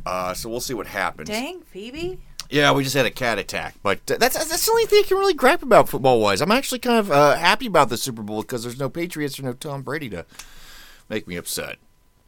Uh, 0.07 0.35
so 0.35 0.49
we'll 0.49 0.61
see 0.61 0.75
what 0.75 0.87
happens. 0.87 1.29
Dang, 1.29 1.63
Phoebe. 1.63 2.19
Yeah, 2.51 2.73
we 2.73 2.83
just 2.83 2.97
had 2.97 3.07
a 3.07 3.11
cat 3.13 3.39
attack, 3.39 3.77
but 3.83 3.99
uh, 4.11 4.17
that's 4.19 4.37
that's 4.37 4.67
the 4.67 4.73
only 4.73 4.87
thing 4.87 5.05
I 5.05 5.07
can 5.07 5.17
really 5.19 5.35
gripe 5.35 5.63
about 5.63 5.89
football 5.89 6.21
wise. 6.21 6.41
I'm 6.41 6.51
actually 6.51 6.81
kind 6.81 6.99
of 6.99 7.11
uh, 7.11 7.37
happy 7.37 7.67
about 7.67 7.91
the 7.91 7.97
Super 7.97 8.23
Bowl 8.23 8.43
because 8.43 8.65
there's 8.65 8.79
no 8.79 8.89
Patriots 8.89 9.39
or 9.39 9.45
no 9.45 9.53
Tom 9.53 9.83
Brady 9.83 10.11
to 10.11 10.27
make 11.09 11.29
me 11.29 11.37
upset. 11.37 11.77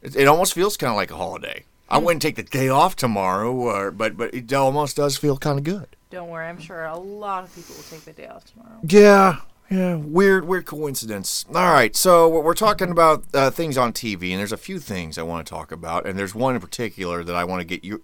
It, 0.01 0.15
it 0.15 0.29
almost 0.29 0.55
feels 0.55 0.77
kind 0.77 0.91
of 0.91 0.97
like 0.97 1.11
a 1.11 1.17
holiday. 1.17 1.65
I 1.89 1.99
wouldn't 1.99 2.23
take 2.23 2.37
the 2.37 2.43
day 2.43 2.69
off 2.69 2.95
tomorrow, 2.95 3.53
or, 3.53 3.91
but 3.91 4.17
but 4.17 4.33
it 4.33 4.53
almost 4.53 4.97
does 4.97 5.17
feel 5.17 5.37
kind 5.37 5.59
of 5.59 5.65
good. 5.65 5.89
Don't 6.11 6.29
worry, 6.29 6.47
I'm 6.47 6.61
sure 6.61 6.85
a 6.85 6.97
lot 6.97 7.43
of 7.43 7.55
people 7.55 7.75
will 7.75 7.83
take 7.83 8.05
the 8.05 8.13
day 8.13 8.29
off 8.29 8.45
tomorrow. 8.45 8.79
Yeah, 8.83 9.41
yeah, 9.73 9.95
weird, 9.97 10.45
weird 10.47 10.67
coincidence. 10.67 11.47
All 11.49 11.73
right, 11.73 11.97
so 11.97 12.29
we're 12.29 12.55
talking 12.55 12.91
about 12.91 13.25
uh, 13.35 13.51
things 13.51 13.79
on 13.79 13.93
TV, 13.93 14.31
and 14.31 14.39
there's 14.39 14.53
a 14.53 14.57
few 14.59 14.79
things 14.79 15.17
I 15.17 15.23
want 15.23 15.47
to 15.47 15.51
talk 15.51 15.73
about, 15.73 16.07
and 16.07 16.19
there's 16.19 16.35
one 16.35 16.55
in 16.55 16.61
particular 16.61 17.25
that 17.25 17.35
I 17.35 17.45
want 17.45 17.61
to 17.61 17.65
get 17.65 17.83
you. 17.85 18.03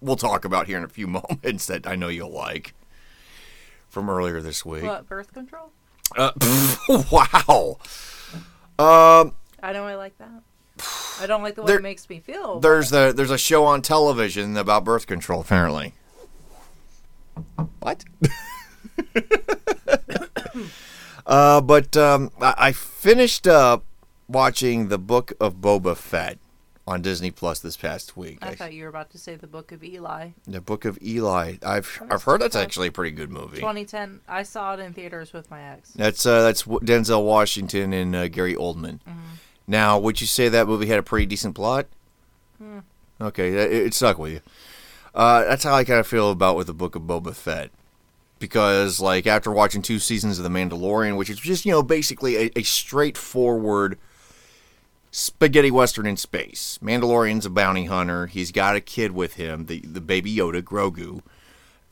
We'll 0.00 0.16
talk 0.16 0.44
about 0.44 0.66
here 0.66 0.78
in 0.78 0.84
a 0.84 0.88
few 0.88 1.06
moments 1.08 1.66
that 1.66 1.86
I 1.86 1.96
know 1.96 2.08
you'll 2.08 2.32
like 2.32 2.74
from 3.88 4.08
earlier 4.08 4.40
this 4.40 4.64
week. 4.64 4.84
What, 4.84 5.08
birth 5.08 5.32
control? 5.32 5.70
Uh, 6.16 6.32
wow. 7.10 7.78
Um, 8.78 9.34
I 9.62 9.72
know 9.72 9.84
I 9.84 9.94
like 9.96 10.16
that. 10.18 10.42
I 11.20 11.26
don't 11.26 11.42
like 11.42 11.54
the 11.54 11.62
way 11.62 11.66
There- 11.66 11.78
it 11.78 11.82
makes 11.82 12.08
me 12.08 12.20
feel. 12.20 12.54
but- 12.54 12.62
there's 12.62 12.90
the 12.90 13.12
there's 13.14 13.30
a 13.30 13.38
show 13.38 13.64
on 13.64 13.82
television 13.82 14.56
about 14.56 14.84
birth 14.84 15.06
control. 15.06 15.40
Apparently. 15.40 15.94
What? 17.80 18.04
Uh, 21.26 21.60
but 21.60 21.96
um, 21.96 22.30
I, 22.40 22.54
I 22.58 22.72
finished 22.72 23.46
up 23.46 23.84
watching 24.28 24.88
the 24.88 24.98
Book 24.98 25.32
of 25.40 25.56
Boba 25.56 25.96
Fett 25.96 26.38
on 26.86 27.00
Disney 27.00 27.30
Plus 27.30 27.60
this 27.60 27.76
past 27.76 28.16
week. 28.16 28.38
I 28.42 28.54
thought 28.54 28.72
you 28.72 28.82
were 28.82 28.88
about 28.88 29.10
to 29.10 29.18
say 29.18 29.36
the 29.36 29.46
Book 29.46 29.70
of 29.72 29.84
Eli. 29.84 30.30
the 30.46 30.60
Book 30.60 30.84
of 30.84 30.98
Eli. 31.02 31.56
I've 31.64 32.02
I've 32.10 32.24
heard 32.24 32.40
that's 32.40 32.56
actually 32.56 32.88
a 32.88 32.92
pretty 32.92 33.12
good 33.14 33.30
movie. 33.30 33.56
2010. 33.58 34.20
I 34.28 34.42
saw 34.42 34.74
it 34.74 34.80
in 34.80 34.92
theaters 34.92 35.32
with 35.32 35.50
my 35.50 35.62
ex. 35.62 35.90
That's 35.92 36.26
uh, 36.26 36.42
that's 36.42 36.64
Denzel 36.64 37.24
Washington 37.24 37.92
and 37.92 38.16
uh, 38.16 38.28
Gary 38.28 38.54
Oldman. 38.54 39.00
Now, 39.66 39.98
would 39.98 40.20
you 40.20 40.26
say 40.26 40.48
that 40.48 40.66
movie 40.66 40.86
had 40.86 40.98
a 40.98 41.02
pretty 41.04 41.26
decent 41.26 41.54
plot? 41.54 41.86
Okay, 43.20 43.54
it, 43.54 43.72
it 43.72 43.94
stuck 43.94 44.18
with 44.18 44.32
you. 44.32 44.40
Uh, 45.14 45.44
that's 45.44 45.62
how 45.64 45.74
I 45.74 45.84
kind 45.84 46.00
of 46.00 46.06
feel 46.06 46.30
about 46.30 46.56
with 46.56 46.66
the 46.66 46.74
Book 46.74 46.96
of 46.96 47.02
Boba 47.02 47.34
Fett, 47.34 47.70
because 48.42 49.00
like 49.00 49.26
after 49.26 49.50
watching 49.50 49.80
two 49.80 49.98
seasons 49.98 50.38
of 50.38 50.44
The 50.44 50.50
Mandalorian, 50.50 51.16
which 51.16 51.30
is 51.30 51.38
just 51.38 51.64
you 51.64 51.72
know 51.72 51.82
basically 51.82 52.36
a, 52.36 52.50
a 52.56 52.62
straightforward 52.62 53.98
spaghetti 55.10 55.70
western 55.70 56.06
in 56.06 56.18
space. 56.18 56.78
Mandalorian's 56.82 57.46
a 57.46 57.50
bounty 57.50 57.86
hunter. 57.86 58.26
He's 58.26 58.52
got 58.52 58.76
a 58.76 58.80
kid 58.80 59.12
with 59.12 59.34
him, 59.34 59.66
the 59.66 59.80
the 59.80 60.02
baby 60.02 60.34
Yoda, 60.34 60.62
Grogu 60.62 61.22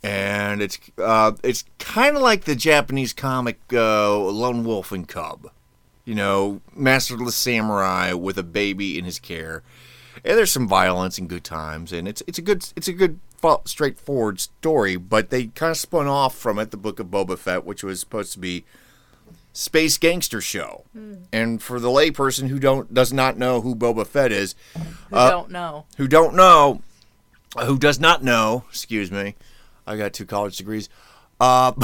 and 0.03 0.63
it's 0.63 0.79
uh, 0.99 1.33
it's 1.43 1.65
kind 1.79 2.17
of 2.17 2.23
like 2.23 2.45
the 2.45 2.55
Japanese 2.55 3.13
comic 3.13 3.59
uh, 3.73 4.17
Lone 4.17 4.65
Wolf 4.65 4.93
and 4.93 5.07
Cub, 5.07 5.51
you 6.05 6.15
know, 6.15 6.61
masterless 6.75 7.37
samurai 7.37 8.13
with 8.13 8.39
a 8.39 8.43
baby 8.43 8.99
in 8.99 9.05
his 9.05 9.19
care. 9.19 9.63
And 10.25 10.37
there's 10.37 10.53
some 10.53 10.69
violence 10.69 11.19
and 11.19 11.29
good 11.29 11.45
times, 11.45 11.93
and 11.93 12.09
it's 12.09 12.23
it's 12.27 12.39
a 12.39 12.43
good 12.43 12.67
it's 12.77 12.89
a 12.89 12.93
good 12.93 13.21
straightforward 13.65 14.41
story. 14.41 14.97
But 14.97 15.31
they 15.31 15.47
kind 15.47 15.71
of 15.73 15.77
spun 15.77 16.07
off 16.07 16.35
from 16.37 16.59
it, 16.59 16.71
the 16.71 16.77
Book 16.77 16.99
of 17.01 17.07
Boba 17.09 17.39
Fett, 17.39 17.65
which 17.65 17.83
was 17.83 18.01
supposed 18.01 18.33
to 18.35 18.39
be 18.39 18.65
space 19.53 19.99
gangster 19.99 20.41
show. 20.41 20.85
And 21.33 21.63
for 21.63 21.81
the 21.81 21.89
layperson 21.89 22.49
who 22.49 22.59
don't 22.59 22.93
does 22.95 23.13
not 23.13 23.37
know 23.37 23.61
who 23.61 23.75
Boba 23.75 24.07
Fett 24.07 24.33
is, 24.33 24.55
Who 25.11 25.17
Uh, 25.17 25.31
don't 25.31 25.51
know? 25.51 25.87
who 25.97 26.07
don't 26.09 26.35
know, 26.35 26.83
who 27.65 27.79
does 27.79 27.99
not 27.99 28.23
know, 28.23 28.65
excuse 28.69 29.11
me, 29.11 29.35
I 29.87 29.97
got 29.97 30.13
two 30.13 30.27
college 30.27 30.57
degrees. 30.57 30.89
Uh, 31.41 31.73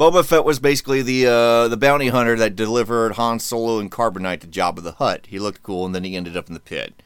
Boba 0.00 0.24
Fett 0.24 0.44
was 0.44 0.58
basically 0.58 1.02
the 1.02 1.26
uh, 1.26 1.68
the 1.68 1.76
bounty 1.76 2.08
hunter 2.08 2.36
that 2.36 2.56
delivered 2.56 3.12
Han 3.14 3.38
Solo 3.40 3.78
and 3.78 3.90
Carbonite 3.90 4.40
to 4.40 4.46
Jabba 4.46 4.82
the 4.82 4.92
Hutt. 4.92 5.26
He 5.26 5.38
looked 5.38 5.62
cool, 5.62 5.84
and 5.86 5.94
then 5.94 6.04
he 6.04 6.16
ended 6.16 6.36
up 6.36 6.48
in 6.48 6.54
the 6.54 6.60
pit. 6.60 7.02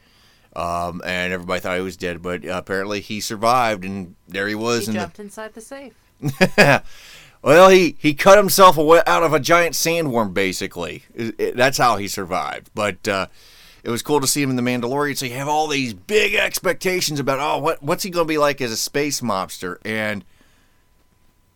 Um, 0.57 1.03
and 1.05 1.31
everybody 1.31 1.59
thought 1.59 1.75
he 1.77 1.83
was 1.83 1.95
dead, 1.97 2.23
but 2.23 2.43
apparently 2.43 2.99
he 2.99 3.21
survived, 3.21 3.85
and 3.85 4.15
there 4.27 4.47
he 4.47 4.55
was. 4.55 4.85
He 4.87 4.91
in 4.91 4.93
the, 4.95 4.99
jumped 5.01 5.19
inside 5.19 5.53
the 5.53 5.61
safe. 5.61 5.93
well, 7.43 7.69
he, 7.69 7.95
he 7.99 8.15
cut 8.15 8.39
himself 8.39 8.75
away 8.75 9.01
out 9.05 9.21
of 9.21 9.33
a 9.33 9.39
giant 9.39 9.75
sandworm, 9.75 10.33
basically. 10.33 11.03
It- 11.13 11.35
it- 11.39 11.55
that's 11.55 11.77
how 11.77 11.97
he 11.97 12.07
survived. 12.07 12.71
But 12.73 13.07
uh, 13.07 13.27
it 13.83 13.91
was 13.91 14.01
cool 14.01 14.19
to 14.19 14.25
see 14.25 14.41
him 14.41 14.49
in 14.49 14.55
The 14.55 14.63
Mandalorian. 14.63 15.15
So 15.15 15.27
you 15.27 15.33
have 15.33 15.47
all 15.47 15.67
these 15.67 15.93
big 15.93 16.33
expectations 16.33 17.19
about, 17.19 17.39
oh, 17.39 17.59
what 17.61 17.83
what's 17.83 18.01
he 18.03 18.09
going 18.09 18.25
to 18.25 18.33
be 18.33 18.39
like 18.39 18.59
as 18.59 18.71
a 18.71 18.77
space 18.77 19.21
mobster? 19.21 19.77
And, 19.85 20.25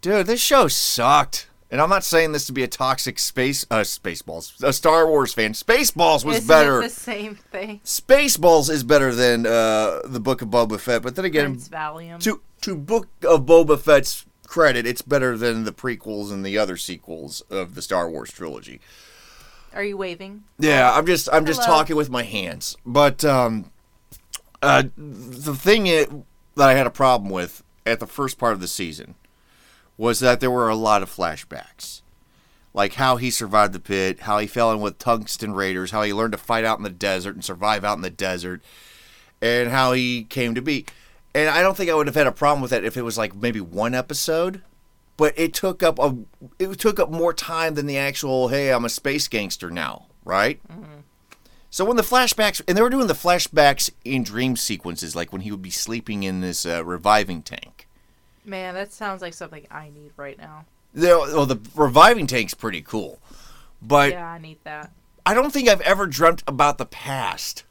dude, 0.02 0.28
this 0.28 0.42
show 0.42 0.68
sucked. 0.68 1.48
And 1.72 1.80
I'm 1.80 1.90
not 1.90 2.04
saying 2.04 2.34
this 2.34 2.46
to 2.48 2.52
be 2.54 2.64
a 2.64 2.68
toxic 2.68 3.18
space, 3.18 3.66
uh, 3.72 3.80
Spaceballs, 3.80 4.62
a 4.62 4.74
Star 4.74 5.08
Wars 5.08 5.34
fan. 5.34 5.54
Spaceballs 5.54 6.26
was 6.26 6.38
Isn't 6.38 6.48
better. 6.48 6.80
it 6.82 6.84
the 6.84 6.90
same 6.90 7.36
thing? 7.36 7.80
Spaceballs 7.86 8.70
is 8.70 8.84
better 8.84 9.16
than 9.16 9.46
uh, 9.46 10.02
the 10.04 10.20
Book 10.20 10.42
of 10.42 10.50
Boba 10.50 10.78
Fett. 10.78 11.02
But 11.02 11.16
then 11.16 11.24
again, 11.24 11.52
Prince 11.52 11.70
Valium. 11.70 12.22
to 12.24 12.42
to 12.62 12.76
Book 12.76 13.08
of 13.24 13.46
Boba 13.46 13.80
Fett's 13.80 14.26
credit, 14.46 14.86
it's 14.86 15.02
better 15.02 15.38
than 15.38 15.64
the 15.64 15.72
prequels 15.72 16.30
and 16.30 16.46
the 16.46 16.58
other 16.58 16.76
sequels 16.76 17.40
of 17.50 17.74
the 17.76 17.82
Star 17.82 18.10
Wars 18.10 18.32
trilogy. 18.34 18.82
Are 19.74 19.84
you 19.84 19.96
waving? 19.96 20.44
Yeah, 20.60 20.92
I'm 20.92 21.06
just 21.06 21.30
I'm 21.32 21.46
just 21.46 21.64
Hello. 21.64 21.78
talking 21.78 21.96
with 21.96 22.10
my 22.10 22.24
hands. 22.24 22.76
But 22.86 23.24
um, 23.24 23.72
uh, 24.62 24.84
the 24.98 25.56
thing 25.56 25.88
i 25.88 26.06
that 26.58 26.70
I 26.70 26.74
had 26.74 26.86
a 26.86 26.92
problem 26.92 27.32
with 27.32 27.64
at 27.86 28.02
the 28.02 28.08
first 28.08 28.38
part 28.38 28.52
of 28.52 28.60
the 28.60 28.68
season 28.68 29.16
was 30.02 30.20
that 30.20 30.40
there 30.40 30.50
were 30.50 30.68
a 30.68 30.76
lot 30.76 31.04
of 31.04 31.16
flashbacks. 31.16 32.02
Like 32.74 32.96
how 32.96 33.18
he 33.18 33.30
survived 33.30 33.72
the 33.72 33.80
pit, 33.80 34.22
how 34.22 34.40
he 34.40 34.48
fell 34.48 34.72
in 34.72 34.82
with 34.82 34.98
Tusken 34.98 35.54
Raiders, 35.54 35.92
how 35.92 36.02
he 36.02 36.12
learned 36.12 36.32
to 36.32 36.40
fight 36.40 36.66
out 36.66 36.80
in 36.80 36.84
the 36.84 36.90
desert 36.90 37.36
and 37.36 37.46
survive 37.46 37.86
out 37.86 37.98
in 37.98 38.02
the 38.02 38.10
desert, 38.10 38.64
and 39.44 39.70
how 39.70 39.92
he 39.92 40.24
came 40.24 40.56
to 40.56 40.62
be. 40.62 40.88
And 41.36 41.50
I 41.50 41.62
don't 41.62 41.78
think 41.78 41.92
I 41.92 41.94
would 41.94 42.08
have 42.08 42.16
had 42.16 42.26
a 42.26 42.32
problem 42.32 42.64
with 42.64 42.72
that 42.72 42.84
if 42.84 42.98
it 42.98 43.04
was 43.04 43.16
like 43.16 43.36
maybe 43.36 43.62
one 43.62 43.94
episode, 43.94 44.64
but 45.18 45.38
it 45.38 45.54
took 45.54 45.84
up 45.84 46.00
a 46.00 46.18
it 46.58 46.80
took 46.80 47.00
up 47.00 47.12
more 47.12 47.32
time 47.32 47.76
than 47.76 47.86
the 47.86 47.98
actual 48.00 48.48
hey 48.48 48.74
I'm 48.74 48.86
a 48.86 48.90
space 48.90 49.28
gangster 49.28 49.70
now, 49.70 50.08
right? 50.26 50.60
So 51.70 51.86
when 51.86 51.98
the 51.98 52.02
flashbacks 52.02 52.60
and 52.68 52.76
they 52.76 52.82
were 52.82 52.90
doing 52.90 53.06
the 53.06 53.14
flashbacks 53.14 53.92
in 54.04 54.24
dream 54.24 54.56
sequences, 54.56 55.16
like 55.16 55.32
when 55.32 55.42
he 55.42 55.52
would 55.52 55.62
be 55.62 55.70
sleeping 55.70 56.24
in 56.24 56.42
this 56.42 56.66
uh, 56.66 56.84
reviving 56.84 57.44
tank. 57.44 57.88
Man, 58.44 58.74
that 58.74 58.92
sounds 58.92 59.22
like 59.22 59.34
something 59.34 59.66
I 59.70 59.90
need 59.90 60.12
right 60.18 60.38
now. 60.38 60.66
The, 60.94 61.08
well, 61.08 61.46
the 61.46 61.60
reviving 61.76 62.28
tank's 62.28 62.54
pretty 62.54 62.82
cool, 62.82 63.20
but 63.82 64.12
yeah, 64.12 64.28
I 64.28 64.40
need 64.40 64.58
that. 64.64 64.92
I 65.26 65.34
don't 65.34 65.52
think 65.52 65.70
I've 65.70 65.82
ever 65.82 66.08
dreamt 66.08 66.44
about 66.48 66.78
the 66.78 66.86
past. 66.86 67.64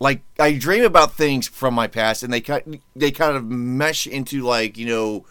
Like 0.00 0.22
I 0.38 0.52
dream 0.52 0.84
about 0.84 1.12
things 1.12 1.46
from 1.46 1.74
my 1.74 1.86
past, 1.86 2.22
and 2.22 2.32
they 2.32 2.40
kind 2.40 2.80
they 2.96 3.10
kind 3.10 3.36
of 3.36 3.44
mesh 3.44 4.06
into 4.06 4.42
like 4.42 4.78
you 4.78 4.86
know 4.86 5.26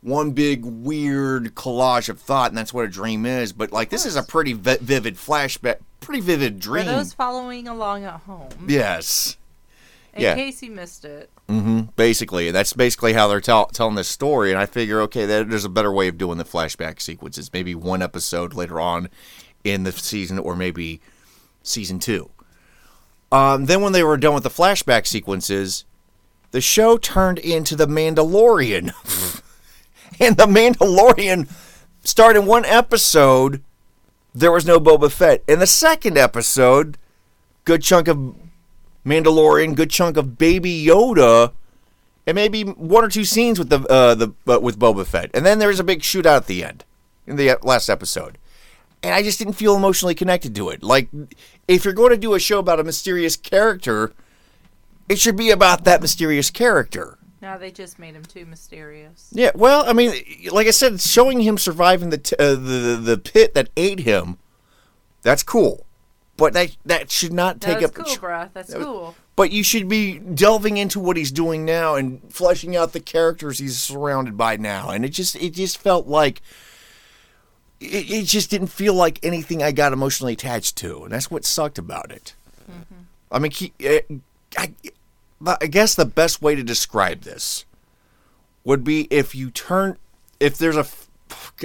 one 0.00 0.32
big 0.32 0.64
weird 0.64 1.54
collage 1.54 2.08
of 2.08 2.20
thought, 2.20 2.50
and 2.50 2.58
that's 2.58 2.72
what 2.72 2.84
a 2.84 2.88
dream 2.88 3.26
is. 3.26 3.52
But 3.52 3.72
like 3.72 3.90
this 3.90 4.04
is 4.04 4.16
a 4.16 4.22
pretty 4.22 4.52
vi- 4.52 4.78
vivid 4.80 5.16
flashback, 5.16 5.78
pretty 6.00 6.20
vivid 6.20 6.60
dream. 6.60 6.86
For 6.86 6.92
those 6.92 7.12
following 7.12 7.66
along 7.66 8.04
at 8.04 8.20
home, 8.20 8.50
yes, 8.68 9.36
in 10.14 10.22
yeah. 10.22 10.34
case 10.34 10.62
you 10.62 10.70
missed 10.70 11.04
it, 11.04 11.30
hmm 11.48 11.80
basically 11.96 12.50
that's 12.50 12.74
basically 12.74 13.14
how 13.14 13.26
they're 13.26 13.40
tell- 13.40 13.66
telling 13.66 13.94
this 13.94 14.08
story. 14.08 14.50
And 14.50 14.60
I 14.60 14.66
figure, 14.66 15.00
okay, 15.02 15.24
there's 15.24 15.64
a 15.64 15.70
better 15.70 15.92
way 15.92 16.08
of 16.08 16.18
doing 16.18 16.38
the 16.38 16.44
flashback 16.44 17.00
sequences. 17.00 17.52
Maybe 17.52 17.74
one 17.74 18.02
episode 18.02 18.54
later 18.54 18.80
on 18.80 19.08
in 19.64 19.84
the 19.84 19.92
season, 19.92 20.38
or 20.38 20.54
maybe 20.54 21.00
season 21.62 21.98
two. 21.98 22.30
Um, 23.30 23.66
then 23.66 23.82
when 23.82 23.92
they 23.92 24.02
were 24.02 24.16
done 24.16 24.34
with 24.34 24.42
the 24.42 24.50
flashback 24.50 25.06
sequences, 25.06 25.84
the 26.50 26.60
show 26.60 26.96
turned 26.96 27.38
into 27.38 27.76
the 27.76 27.86
Mandalorian, 27.86 28.92
and 30.20 30.36
the 30.36 30.46
Mandalorian 30.46 31.48
started 32.04 32.42
one 32.42 32.64
episode. 32.64 33.62
There 34.34 34.52
was 34.52 34.66
no 34.66 34.80
Boba 34.80 35.10
Fett. 35.10 35.42
In 35.46 35.58
the 35.58 35.66
second 35.66 36.16
episode, 36.16 36.96
good 37.64 37.82
chunk 37.82 38.08
of 38.08 38.34
Mandalorian, 39.08 39.74
good 39.74 39.90
chunk 39.90 40.16
of 40.16 40.38
Baby 40.38 40.84
Yoda, 40.84 41.52
and 42.26 42.34
maybe 42.34 42.62
one 42.62 43.04
or 43.04 43.08
two 43.08 43.24
scenes 43.24 43.58
with 43.58 43.70
the 43.70 43.80
uh, 43.90 44.14
the 44.14 44.32
uh, 44.46 44.60
with 44.60 44.78
Boba 44.78 45.06
Fett, 45.06 45.30
and 45.34 45.44
then 45.46 45.58
there's 45.58 45.80
a 45.80 45.84
big 45.84 46.00
shootout 46.00 46.36
at 46.36 46.46
the 46.46 46.62
end 46.62 46.84
in 47.26 47.36
the 47.36 47.56
last 47.62 47.88
episode, 47.88 48.38
and 49.02 49.14
I 49.14 49.22
just 49.22 49.38
didn't 49.38 49.54
feel 49.54 49.76
emotionally 49.76 50.14
connected 50.14 50.54
to 50.56 50.68
it. 50.70 50.82
Like, 50.82 51.08
if 51.66 51.84
you're 51.84 51.94
going 51.94 52.10
to 52.10 52.16
do 52.16 52.34
a 52.34 52.38
show 52.40 52.58
about 52.58 52.80
a 52.80 52.84
mysterious 52.84 53.36
character, 53.36 54.12
it 55.08 55.18
should 55.18 55.36
be 55.36 55.50
about 55.50 55.84
that 55.84 56.00
mysterious 56.02 56.50
character. 56.50 57.18
now 57.40 57.56
they 57.56 57.70
just 57.70 57.98
made 57.98 58.14
him 58.14 58.24
too 58.24 58.44
mysterious. 58.46 59.28
Yeah, 59.32 59.52
well, 59.54 59.84
I 59.88 59.92
mean, 59.92 60.12
like 60.50 60.66
I 60.66 60.70
said, 60.72 61.00
showing 61.00 61.40
him 61.40 61.56
surviving 61.56 62.10
the 62.10 62.18
t- 62.18 62.36
uh, 62.38 62.54
the 62.54 62.98
the 63.02 63.16
pit 63.18 63.54
that 63.54 63.70
ate 63.76 64.00
him, 64.00 64.36
that's 65.22 65.42
cool, 65.42 65.86
but 66.38 66.54
that 66.54 66.74
that 66.86 67.10
should 67.10 67.34
not 67.34 67.60
take 67.60 67.80
That's 67.80 67.98
up. 67.98 68.06
cool, 68.06 68.16
bruh. 68.16 68.48
That's 68.54 68.72
was- 68.74 68.82
cool. 68.84 69.14
But 69.36 69.52
you 69.52 69.62
should 69.62 69.88
be 69.88 70.18
delving 70.18 70.78
into 70.78 70.98
what 70.98 71.16
he's 71.16 71.30
doing 71.30 71.64
now 71.64 71.94
and 71.94 72.20
fleshing 72.32 72.74
out 72.74 72.92
the 72.92 72.98
characters 72.98 73.58
he's 73.60 73.78
surrounded 73.78 74.36
by 74.36 74.56
now. 74.56 74.90
And 74.90 75.04
it 75.04 75.10
just 75.10 75.36
it 75.36 75.50
just 75.50 75.78
felt 75.78 76.08
like 76.08 76.42
it, 77.80 78.10
it 78.10 78.24
just 78.24 78.50
didn't 78.50 78.66
feel 78.68 78.94
like 78.94 79.20
anything 79.22 79.62
I 79.62 79.70
got 79.70 79.92
emotionally 79.92 80.32
attached 80.32 80.74
to, 80.78 81.04
and 81.04 81.12
that's 81.12 81.30
what 81.30 81.44
sucked 81.44 81.78
about 81.78 82.10
it. 82.10 82.34
I 83.30 83.38
mean, 83.38 83.52
he, 83.52 83.72
eh, 83.80 84.00
I, 84.56 84.72
I 85.46 85.66
guess 85.66 85.94
the 85.94 86.04
best 86.06 86.42
way 86.42 86.54
to 86.54 86.62
describe 86.64 87.20
this 87.22 87.64
would 88.64 88.82
be 88.82 89.06
if 89.10 89.34
you 89.34 89.50
turn 89.50 89.98
if 90.40 90.58
there's 90.58 90.76
a 90.76 90.86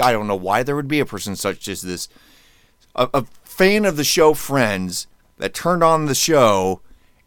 I 0.04 0.12
don't 0.12 0.28
know 0.28 0.36
why 0.36 0.62
there 0.64 0.76
would 0.76 0.88
be 0.88 1.00
a 1.00 1.06
person 1.06 1.36
such 1.36 1.68
as 1.68 1.82
this 1.82 2.08
a, 2.96 3.10
a 3.14 3.26
fan 3.54 3.86
of 3.86 3.98
the 3.98 4.04
show 4.04 4.34
Friends 4.34 5.06
that 5.38 5.54
turned 5.54 5.84
on 5.84 6.08
the 6.08 6.16
show, 6.16 6.82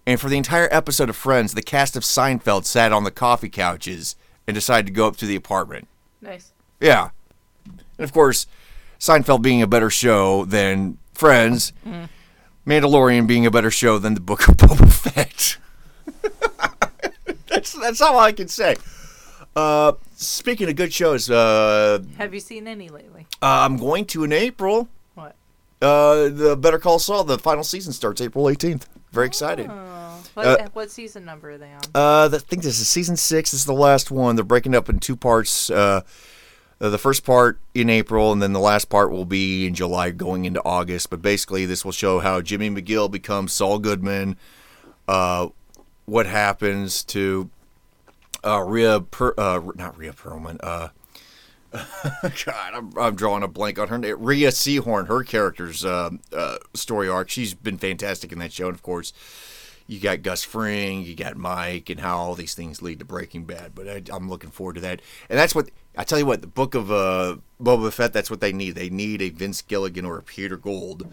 and 0.06 0.20
for 0.20 0.28
the 0.28 0.36
entire 0.36 0.68
episode 0.72 1.08
of 1.08 1.14
Friends, 1.16 1.54
the 1.54 1.62
cast 1.62 1.96
of 1.96 2.02
Seinfeld 2.02 2.64
sat 2.64 2.92
on 2.92 3.04
the 3.04 3.12
coffee 3.12 3.48
couches 3.48 4.16
and 4.46 4.54
decided 4.54 4.86
to 4.86 4.92
go 4.92 5.06
up 5.06 5.16
to 5.18 5.26
the 5.26 5.36
apartment. 5.36 5.86
Nice. 6.20 6.52
Yeah. 6.80 7.10
And 7.64 8.04
of 8.04 8.12
course, 8.12 8.46
Seinfeld 8.98 9.42
being 9.42 9.62
a 9.62 9.66
better 9.68 9.88
show 9.88 10.44
than 10.44 10.98
Friends, 11.14 11.72
Mandalorian 12.66 13.26
being 13.28 13.46
a 13.46 13.50
better 13.50 13.70
show 13.70 13.98
than 13.98 14.14
the 14.14 14.20
Book 14.20 14.48
of 14.48 14.56
Boba 14.56 14.92
Fett. 14.92 15.58
that's 17.46 17.72
that's 17.72 18.00
all 18.00 18.18
I 18.18 18.32
can 18.32 18.48
say. 18.48 18.76
Uh, 19.54 19.92
speaking 20.16 20.68
of 20.68 20.76
good 20.76 20.92
shows, 20.92 21.30
uh, 21.30 22.00
Have 22.18 22.34
you 22.34 22.40
seen 22.40 22.66
any 22.66 22.88
lately? 22.88 23.26
Uh, 23.40 23.64
I'm 23.64 23.76
going 23.76 24.04
to 24.06 24.24
in 24.24 24.32
April. 24.32 24.88
Uh, 25.82 26.28
the 26.30 26.56
Better 26.58 26.78
Call 26.78 26.98
Saul, 26.98 27.24
the 27.24 27.38
final 27.38 27.64
season 27.64 27.92
starts 27.92 28.20
April 28.20 28.44
18th. 28.46 28.82
Very 29.12 29.26
excited. 29.26 29.68
Oh, 29.70 30.22
What, 30.34 30.46
Uh, 30.46 30.68
what 30.72 30.90
season 30.90 31.24
number 31.24 31.50
are 31.52 31.58
they 31.58 31.72
on? 31.72 31.80
Uh, 31.94 32.28
I 32.32 32.38
think 32.38 32.62
this 32.62 32.80
is 32.80 32.88
season 32.88 33.16
six. 33.16 33.50
This 33.52 33.60
is 33.60 33.66
the 33.66 33.72
last 33.72 34.10
one. 34.10 34.36
They're 34.36 34.44
breaking 34.44 34.74
up 34.74 34.88
in 34.88 34.98
two 34.98 35.16
parts. 35.16 35.70
Uh, 35.70 36.02
uh, 36.80 36.90
the 36.90 36.98
first 36.98 37.24
part 37.24 37.58
in 37.74 37.88
April, 37.88 38.32
and 38.32 38.42
then 38.42 38.52
the 38.52 38.60
last 38.60 38.90
part 38.90 39.10
will 39.10 39.24
be 39.24 39.66
in 39.66 39.74
July, 39.74 40.10
going 40.10 40.44
into 40.44 40.62
August. 40.64 41.08
But 41.08 41.22
basically, 41.22 41.64
this 41.64 41.84
will 41.84 41.92
show 41.92 42.18
how 42.20 42.42
Jimmy 42.42 42.68
McGill 42.68 43.10
becomes 43.10 43.52
Saul 43.54 43.78
Goodman. 43.78 44.36
Uh, 45.08 45.48
what 46.04 46.26
happens 46.26 47.02
to 47.04 47.48
uh, 48.44 48.60
Rhea? 48.60 49.00
Per, 49.00 49.32
uh, 49.38 49.60
not 49.74 49.96
Rhea 49.96 50.12
Perlman. 50.12 50.58
Uh, 50.62 50.88
God, 52.44 52.74
I'm, 52.74 52.90
I'm 52.98 53.14
drawing 53.16 53.42
a 53.42 53.48
blank 53.48 53.78
on 53.78 53.88
her 53.88 53.98
name. 53.98 54.16
Rhea 54.18 54.48
Seehorn, 54.48 55.08
her 55.08 55.22
character's 55.22 55.84
uh, 55.84 56.10
uh, 56.32 56.58
story 56.74 57.08
arc. 57.08 57.30
She's 57.30 57.54
been 57.54 57.78
fantastic 57.78 58.32
in 58.32 58.38
that 58.38 58.52
show, 58.52 58.66
and 58.66 58.74
of 58.74 58.82
course, 58.82 59.12
you 59.86 60.00
got 60.00 60.22
Gus 60.22 60.42
Fring, 60.42 61.02
you 61.02 61.14
got 61.14 61.36
Mike, 61.36 61.90
and 61.90 62.00
how 62.00 62.18
all 62.18 62.34
these 62.34 62.54
things 62.54 62.82
lead 62.82 62.98
to 62.98 63.04
Breaking 63.04 63.44
Bad. 63.44 63.74
But 63.74 63.88
I, 63.88 64.02
I'm 64.10 64.28
looking 64.28 64.50
forward 64.50 64.74
to 64.74 64.80
that, 64.82 65.00
and 65.30 65.38
that's 65.38 65.54
what 65.54 65.70
I 65.96 66.04
tell 66.04 66.18
you. 66.18 66.26
What 66.26 66.40
the 66.40 66.46
book 66.46 66.74
of 66.74 66.90
uh, 66.90 67.36
Boba 67.62 67.92
Fett? 67.92 68.12
That's 68.12 68.30
what 68.30 68.40
they 68.40 68.52
need. 68.52 68.72
They 68.72 68.90
need 68.90 69.22
a 69.22 69.30
Vince 69.30 69.62
Gilligan 69.62 70.04
or 70.04 70.18
a 70.18 70.22
Peter 70.22 70.56
Gould, 70.56 71.08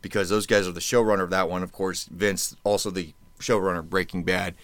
because 0.00 0.28
those 0.28 0.46
guys 0.46 0.66
are 0.66 0.72
the 0.72 0.80
showrunner 0.80 1.22
of 1.22 1.30
that 1.30 1.48
one. 1.48 1.62
Of 1.62 1.72
course, 1.72 2.04
Vince 2.04 2.56
also 2.64 2.90
the 2.90 3.14
showrunner 3.38 3.80
of 3.80 3.90
Breaking 3.90 4.24
Bad, 4.24 4.54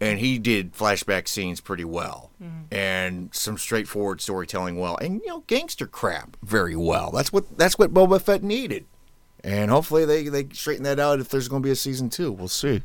and 0.00 0.18
he 0.18 0.38
did 0.38 0.74
flashback 0.74 1.28
scenes 1.28 1.60
pretty 1.60 1.84
well, 1.84 2.30
mm-hmm. 2.42 2.72
and 2.74 3.34
some 3.34 3.58
straightforward 3.58 4.20
storytelling 4.20 4.78
well, 4.78 4.96
and 4.98 5.20
you 5.20 5.26
know 5.28 5.40
gangster 5.46 5.86
crap 5.86 6.36
very 6.42 6.76
well. 6.76 7.10
That's 7.10 7.32
what 7.32 7.58
that's 7.58 7.78
what 7.78 7.94
Boba 7.94 8.20
Fett 8.20 8.42
needed 8.42 8.86
and 9.44 9.70
hopefully 9.70 10.04
they 10.04 10.28
they 10.28 10.46
straighten 10.52 10.84
that 10.84 11.00
out 11.00 11.20
if 11.20 11.28
there's 11.28 11.48
going 11.48 11.62
to 11.62 11.66
be 11.66 11.72
a 11.72 11.76
season 11.76 12.10
two. 12.10 12.32
We'll 12.32 12.48
see. 12.48 12.82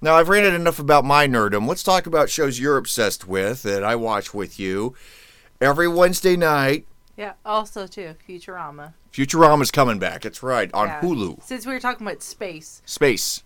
Now 0.00 0.14
I've 0.14 0.28
ranted 0.28 0.54
enough 0.54 0.78
about 0.78 1.04
my 1.04 1.26
nerdum. 1.26 1.66
Let's 1.66 1.82
talk 1.82 2.06
about 2.06 2.28
shows 2.28 2.58
you're 2.58 2.76
obsessed 2.76 3.26
with 3.26 3.62
that 3.62 3.82
I 3.82 3.96
watch 3.96 4.34
with 4.34 4.58
you 4.60 4.94
every 5.60 5.88
Wednesday 5.88 6.36
night. 6.36 6.86
Yeah. 7.16 7.34
Also, 7.44 7.86
too, 7.86 8.14
Futurama. 8.28 8.92
Futurama's 9.12 9.70
coming 9.70 9.98
back. 9.98 10.26
it's 10.26 10.42
right 10.42 10.68
on 10.74 10.88
Yeah. 10.88 11.00
Hulu. 11.00 11.42
Since 11.44 11.64
we 11.64 11.72
were 11.72 11.80
talking 11.80 12.06
about 12.06 12.22
space, 12.22 12.82
Space. 12.84 13.44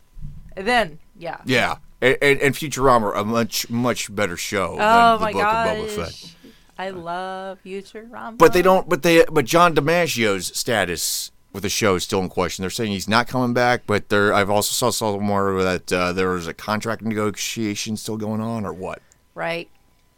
and 0.56 0.66
then 0.66 0.98
yeah. 1.18 1.40
Yeah, 1.44 1.76
and, 2.00 2.16
and, 2.22 2.40
and 2.40 2.54
Futurama 2.54 3.16
a 3.16 3.24
much 3.24 3.68
much 3.70 4.14
better 4.14 4.36
show 4.36 4.76
Oh 4.78 5.18
than 5.18 5.18
the 5.18 5.24
my 5.24 5.32
book 5.32 5.42
gosh. 5.42 5.78
of 5.78 5.84
Boba 5.84 5.90
Fett. 6.06 6.34
I 6.78 6.90
love 6.90 7.58
Futurama. 7.64 8.38
But 8.38 8.52
they 8.52 8.62
don't. 8.62 8.88
But 8.88 9.02
they. 9.02 9.24
But 9.30 9.44
John 9.44 9.74
DiMaggio's 9.74 10.56
status 10.56 11.32
with 11.52 11.62
the 11.64 11.68
show 11.68 11.96
is 11.96 12.04
still 12.04 12.20
in 12.20 12.28
question. 12.28 12.62
They're 12.62 12.70
saying 12.70 12.92
he's 12.92 13.08
not 13.08 13.26
coming 13.26 13.52
back, 13.52 13.82
but 13.86 14.10
there. 14.10 14.32
I've 14.32 14.50
also 14.50 14.72
saw 14.72 14.90
somewhere 14.90 15.60
that 15.64 15.92
uh, 15.92 16.12
there 16.12 16.28
was 16.30 16.46
a 16.46 16.54
contract 16.54 17.02
negotiation 17.02 17.96
still 17.96 18.16
going 18.16 18.40
on, 18.40 18.64
or 18.64 18.72
what? 18.72 19.00
right? 19.34 19.68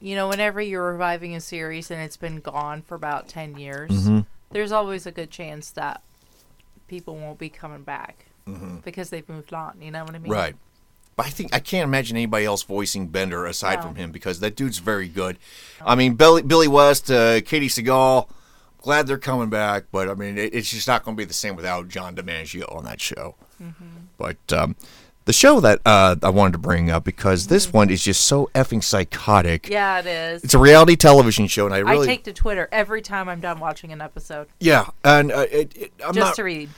You 0.02 0.16
know, 0.16 0.28
whenever 0.28 0.62
you're 0.62 0.92
reviving 0.92 1.35
a 1.37 1.40
series 1.40 1.90
and 1.90 2.00
it's 2.00 2.16
been 2.16 2.40
gone 2.40 2.80
for 2.80 2.95
about 2.95 3.28
10 3.28 3.59
years, 3.59 3.90
Mm-hmm. 3.90 4.21
there's 4.50 4.73
always 4.73 5.04
a 5.04 5.12
good 5.12 5.30
chance 5.30 5.71
that 5.73 6.00
people 6.88 7.16
won't 7.16 7.38
be 7.38 7.50
coming 7.50 7.83
back 7.83 8.25
because 8.83 9.11
they've 9.11 9.28
moved 9.28 9.52
on. 9.54 9.76
You 9.83 9.90
know 9.90 10.02
what 10.04 10.14
I 10.14 10.19
mean? 10.19 10.23
Mm-hmm. 10.25 10.33
Right. 10.33 10.57
But 11.21 11.27
I 11.27 11.31
think 11.31 11.55
I 11.55 11.59
can't 11.59 11.85
imagine 11.85 12.17
anybody 12.17 12.47
else 12.47 12.62
voicing 12.62 13.09
Bender 13.09 13.45
aside 13.45 13.81
No. 13.81 13.83
from 13.83 13.97
him 13.97 14.11
because 14.11 14.41
that 14.41 14.57
dude's 14.57 14.79
very 14.79 15.07
good. 15.07 15.39
I 15.85 15.95
mean, 15.95 16.15
Billy, 16.15 16.41
Billy 16.41 16.67
West, 16.67 17.11
uh, 17.11 17.43
Katey 17.43 17.67
Sagal, 17.67 18.27
glad 18.79 19.07
they're 19.07 19.19
coming 19.19 19.50
back, 19.50 19.85
but 19.93 20.09
I 20.09 20.15
mean, 20.15 20.39
it, 20.39 20.55
it's 20.55 20.71
just 20.71 20.88
not 20.88 21.05
going 21.05 21.18
to 21.18 21.21
be 21.21 21.27
the 21.27 21.35
same 21.35 21.57
without 21.57 21.88
John 21.88 22.16
DiMaggio 22.16 22.75
on 22.75 22.85
that 22.85 23.03
show. 23.03 23.35
Mm-hmm. 23.62 23.85
But 24.16 24.38
um, 24.51 24.77
the 25.27 25.35
show 25.35 25.61
that 25.61 25.81
uh, 25.85 26.16
I 26.23 26.31
wanted 26.31 26.53
to 26.53 26.59
bring 26.59 26.90
up 26.90 27.05
because 27.05 27.49
this 27.49 27.71
one 27.71 27.90
is 27.90 28.03
just 28.03 28.25
so 28.25 28.49
effing 28.55 28.83
psychotic. 28.83 29.64
Mm-hmm. 29.64 29.73
Yeah, 29.73 29.99
it 29.99 30.07
is. 30.07 30.44
It's 30.44 30.55
a 30.55 30.59
reality 30.59 30.97
television 30.97 31.49
show, 31.49 31.66
and 31.66 31.75
I 31.75 31.81
really, 31.81 32.07
I 32.09 32.11
take 32.12 32.25
to 32.25 32.33
Twitter 32.33 32.66
every 32.73 33.03
time 33.03 33.29
I'm 33.29 33.40
done 33.40 33.61
watching 33.61 33.92
an 33.92 34.01
episode 34.01 34.49
yeah, 34.59 34.88
and 35.05 35.31
uh, 35.33 35.44
it, 35.53 35.77
it, 35.77 35.92
I'm 36.03 36.14
just 36.14 36.29
not. 36.29 36.35
to 36.37 36.44
read. 36.44 36.71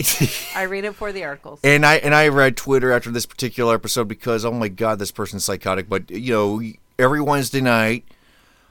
I 0.54 0.62
read 0.64 0.84
it 0.84 0.94
for 0.94 1.12
the 1.12 1.24
articles. 1.24 1.60
And 1.62 1.84
I 1.84 1.96
and 1.96 2.14
I 2.14 2.28
read 2.28 2.56
Twitter 2.56 2.92
after 2.92 3.10
this 3.10 3.26
particular 3.26 3.74
episode 3.74 4.08
because 4.08 4.44
oh 4.44 4.52
my 4.52 4.68
god, 4.68 4.98
this 4.98 5.10
person's 5.10 5.44
psychotic. 5.44 5.88
But 5.88 6.10
you 6.10 6.32
know, 6.32 6.62
every 6.98 7.20
Wednesday 7.20 7.60
night, 7.60 8.04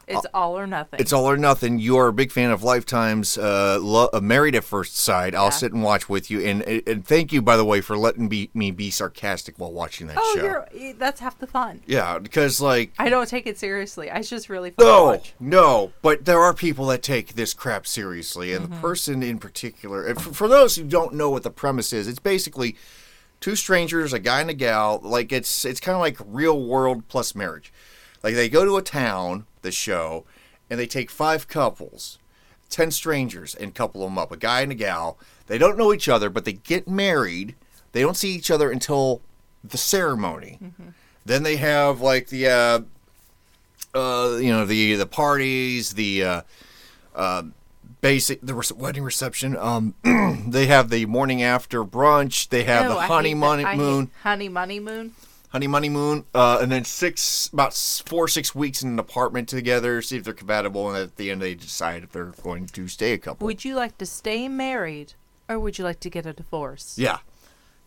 It's 0.10 0.26
all 0.34 0.58
or 0.58 0.67
nothing. 0.67 1.00
it's 1.00 1.13
all 1.13 1.30
or 1.30 1.38
nothing. 1.38 1.80
You 1.80 1.98
are 1.98 2.08
a 2.08 2.13
big 2.13 2.32
fan 2.32 2.52
of 2.52 2.63
Lifetime's 2.63 3.38
uh, 3.38 3.80
Lo- 3.82 4.10
uh, 4.12 4.19
Married 4.19 4.56
at 4.56 4.63
First 4.63 4.98
Sight. 4.98 5.36
I'll 5.36 5.52
sit 5.52 5.72
and 5.72 5.84
watch 5.84 6.10
with 6.10 6.32
you. 6.32 6.41
And 6.41 6.63
and 6.63 7.06
thank 7.06 7.32
you 7.32 7.41
by 7.41 7.58
the 7.58 7.65
way 7.65 7.82
for 7.82 7.98
letting 7.98 8.28
be, 8.28 8.50
me 8.54 8.72
be 8.72 8.89
sarcastic 8.89 9.60
while 9.60 9.72
watching 9.72 10.08
that 10.08 10.17
oh, 10.19 10.36
show. 10.36 10.43
you're 10.43 10.93
that's 10.93 11.19
half 11.19 11.38
the 11.39 11.48
fun. 11.48 11.82
Yeah, 11.86 12.19
because 12.19 12.60
like 12.60 12.93
I 12.98 13.10
don't 13.10 13.30
take 13.30 13.48
it 13.48 13.58
seriously. 13.58 14.10
I 14.10 14.22
just 14.22 14.50
really 14.50 14.72
fun 14.72 14.86
no, 14.86 15.22
no, 15.39 15.91
but 16.02 16.26
there 16.26 16.39
are 16.39 16.54
people 16.54 16.88
that 16.88 17.04
take 17.04 17.34
this 17.34 17.54
crap 17.54 17.86
seriously, 17.86 18.54
and 18.54 18.65
the 18.65 18.76
person 18.78 19.24
in 19.24 19.39
particular. 19.39 20.06
And 20.06 20.22
for, 20.22 20.34
for 20.34 20.48
those 20.48 20.76
who 20.76 20.84
don't 20.84 21.13
know 21.13 21.30
what 21.30 21.43
the 21.43 21.52
premise 21.52 21.93
is, 21.93 22.08
it's 22.08 22.19
basically 22.19 22.76
two 23.39 23.56
strangers, 23.56 24.13
a 24.13 24.19
guy 24.19 24.41
and 24.41 24.50
a 24.50 24.54
gal. 24.54 25.00
Like 25.02 25.32
it's 25.32 25.65
it's 25.65 25.80
kind 25.80 25.95
of 25.95 26.02
like 26.02 26.17
real 26.26 26.62
world 26.62 27.08
plus 27.08 27.36
marriage. 27.36 27.72
Like 28.24 28.36
they 28.36 28.50
go 28.50 28.65
to 28.65 28.78
a 28.78 28.82
town, 28.82 29.45
the 29.62 29.72
show, 29.72 30.26
and 30.69 30.80
they 30.80 30.88
take 30.88 31.10
five 31.10 31.48
couples, 31.48 32.19
ten 32.69 32.91
strangers, 32.91 33.56
and 33.56 33.74
couple 33.76 34.04
them 34.04 34.17
up, 34.17 34.32
a 34.32 34.38
guy 34.38 34.62
and 34.62 34.72
a 34.72 34.76
gal. 34.76 35.17
They 35.48 35.58
don't 35.58 35.78
know 35.78 35.93
each 35.93 36.08
other, 36.10 36.30
but 36.30 36.45
they 36.45 36.54
get 36.54 36.88
married. 36.88 37.56
They 37.91 38.02
don't 38.02 38.17
see 38.17 38.32
each 38.36 38.52
other 38.52 38.72
until 38.72 39.22
the 39.63 39.78
ceremony. 39.78 40.60
Then 41.26 41.43
they 41.43 41.58
have 41.58 42.02
like 42.02 42.28
the 42.28 42.48
uh, 42.48 42.80
uh, 43.98 44.38
you 44.38 44.52
know 44.52 44.65
the 44.65 44.95
the 44.95 45.06
parties, 45.06 45.93
the 45.93 46.24
uh, 46.24 46.41
uh, 47.15 47.43
basic 48.02 48.41
the 48.41 48.54
rece- 48.54 48.72
wedding 48.76 49.04
reception. 49.04 49.58
Um, 49.58 49.95
they 50.48 50.67
have 50.67 50.89
the 50.89 51.06
morning 51.06 51.41
after 51.43 51.84
brunch. 51.84 52.50
They 52.50 52.63
have 52.63 52.84
Ew, 52.84 52.89
the 52.89 53.02
hate 53.02 53.08
honey 53.08 53.34
money 53.36 53.63
moon, 53.76 54.12
honey 55.50 55.68
money 55.68 55.90
moon. 55.90 55.90
honey 55.90 55.90
money 55.90 55.90
moon, 55.90 56.26
uh, 56.34 56.60
and 56.62 56.72
then 56.72 56.86
six 56.86 57.50
about 57.54 57.74
four 57.74 58.28
six 58.28 58.54
weeks 58.56 58.82
in 58.82 58.90
an 58.90 59.00
apartment 59.00 59.48
together, 59.50 60.02
see 60.02 60.18
if 60.18 60.24
they're 60.24 60.34
compatible, 60.34 60.90
and 60.90 60.98
at 60.98 61.16
the 61.18 61.32
end 61.32 61.42
they 61.42 61.56
decide 61.56 62.04
if 62.04 62.12
they're 62.12 62.34
going 62.44 62.66
to 62.68 62.88
stay 62.88 63.14
a 63.14 63.18
couple. 63.18 63.46
Would 63.46 63.66
you 63.66 63.76
like 63.76 63.98
to 64.00 64.06
stay 64.06 64.48
married, 64.48 65.14
or 65.48 65.60
would 65.60 65.78
you 65.78 65.84
like 65.84 66.00
to 66.02 66.10
get 66.10 66.26
a 66.26 66.34
divorce? 66.34 66.98
yeah, 66.98 67.20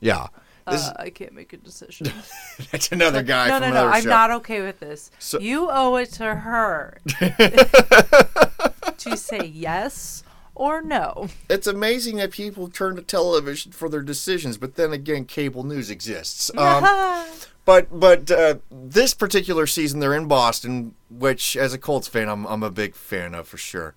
yeah. 0.01 0.29
This, 0.70 0.87
Uh, 0.87 0.94
I 0.96 1.11
can't 1.11 1.33
make 1.33 1.53
a 1.53 1.57
decision. 1.57 2.07
that's 2.70 2.92
another 2.92 3.22
guy 3.25 3.48
no, 3.48 3.55
from 3.59 3.62
no, 3.62 3.66
no. 3.68 3.72
another 3.81 3.90
I'm 3.96 4.03
show. 4.05 4.09
not 4.11 4.31
okay 4.31 4.61
with 4.62 4.79
this. 4.79 5.11
So- 5.18 5.40
you 5.40 5.68
owe 5.70 5.96
it 5.96 6.12
to 6.12 6.35
her 6.37 6.98
to 8.98 9.16
say 9.16 9.44
yes 9.44 10.22
or 10.54 10.82
no. 10.82 11.28
It's 11.48 11.66
amazing 11.66 12.16
that 12.16 12.30
people 12.32 12.68
turn 12.68 12.96
to 12.96 13.02
television 13.02 13.72
for 13.72 13.88
their 13.88 14.02
decisions, 14.02 14.58
but 14.58 14.74
then 14.76 14.92
again, 14.92 15.24
cable 15.24 15.64
news 15.64 15.90
exists. 15.90 16.50
Um, 16.58 17.26
But 17.64 17.88
but 18.00 18.28
uh, 18.30 18.56
this 18.70 19.14
particular 19.14 19.66
season, 19.68 20.00
they're 20.00 20.14
in 20.14 20.26
Boston, 20.26 20.94
which 21.08 21.56
as 21.56 21.72
a 21.72 21.78
Colts 21.78 22.08
fan, 22.08 22.28
I'm 22.28 22.44
I'm 22.46 22.62
a 22.64 22.70
big 22.72 22.96
fan 22.96 23.34
of 23.36 23.46
for 23.46 23.56
sure. 23.56 23.94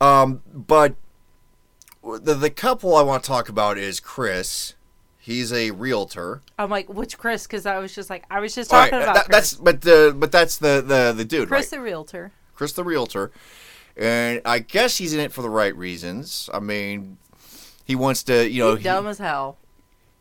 Um, 0.00 0.40
but 0.54 0.94
the 2.02 2.34
the 2.34 2.50
couple 2.50 2.94
I 2.96 3.02
want 3.02 3.22
to 3.24 3.28
talk 3.28 3.48
about 3.48 3.76
is 3.78 3.98
Chris. 4.00 4.74
He's 5.18 5.52
a 5.52 5.70
realtor. 5.72 6.42
I'm 6.58 6.70
like, 6.70 6.88
which 6.88 7.16
Chris? 7.18 7.44
Because 7.46 7.64
I 7.66 7.78
was 7.78 7.94
just 7.94 8.10
like, 8.10 8.24
I 8.30 8.40
was 8.40 8.54
just 8.54 8.72
All 8.72 8.80
right, 8.80 8.90
talking 8.90 9.02
about 9.04 9.14
that- 9.14 9.24
Chris. 9.26 9.36
that's 9.50 9.54
but 9.54 9.80
the 9.82 10.14
but 10.16 10.30
that's 10.32 10.58
the 10.58 10.82
the 10.86 11.12
the 11.16 11.24
dude, 11.24 11.48
Chris 11.48 11.66
right? 11.66 11.70
the 11.78 11.80
realtor. 11.80 12.32
Chris 12.54 12.72
the 12.72 12.84
realtor, 12.84 13.32
and 13.96 14.40
I 14.44 14.58
guess 14.60 14.96
he's 14.98 15.12
in 15.14 15.20
it 15.20 15.32
for 15.32 15.42
the 15.42 15.50
right 15.50 15.76
reasons. 15.76 16.48
I 16.52 16.60
mean, 16.60 17.18
he 17.84 17.94
wants 17.94 18.22
to, 18.24 18.48
you 18.48 18.62
know, 18.62 18.74
He's 18.76 18.84
dumb 18.84 19.06
as 19.06 19.18
hell. 19.18 19.58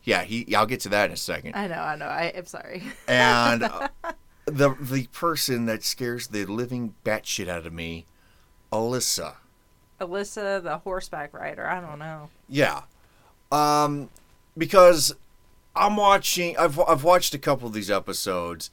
yeah. 0.03 0.23
He 0.23 0.53
I'll 0.55 0.65
get 0.65 0.81
to 0.81 0.89
that 0.89 1.05
in 1.05 1.11
a 1.13 1.17
second. 1.17 1.55
I 1.55 1.67
know, 1.67 1.75
I 1.75 1.95
know. 1.95 2.05
I, 2.05 2.33
I'm 2.35 2.45
sorry. 2.45 2.83
and 3.07 3.63
uh, 3.63 3.87
the 4.45 4.75
the 4.79 5.07
person 5.07 5.65
that 5.67 5.83
scares 5.83 6.27
the 6.27 6.45
living 6.45 6.95
batshit 7.05 7.47
out 7.47 7.65
of 7.65 7.73
me, 7.73 8.05
Alyssa. 8.71 9.35
Alyssa, 9.99 10.61
the 10.63 10.79
horseback 10.79 11.33
rider. 11.33 11.67
I 11.67 11.79
don't 11.79 11.99
know. 11.99 12.29
Yeah, 12.49 12.81
um, 13.51 14.09
because 14.57 15.13
I'm 15.75 15.95
watching. 15.95 16.57
I've 16.57 16.79
I've 16.79 17.03
watched 17.03 17.33
a 17.35 17.37
couple 17.39 17.67
of 17.67 17.73
these 17.73 17.91
episodes, 17.91 18.71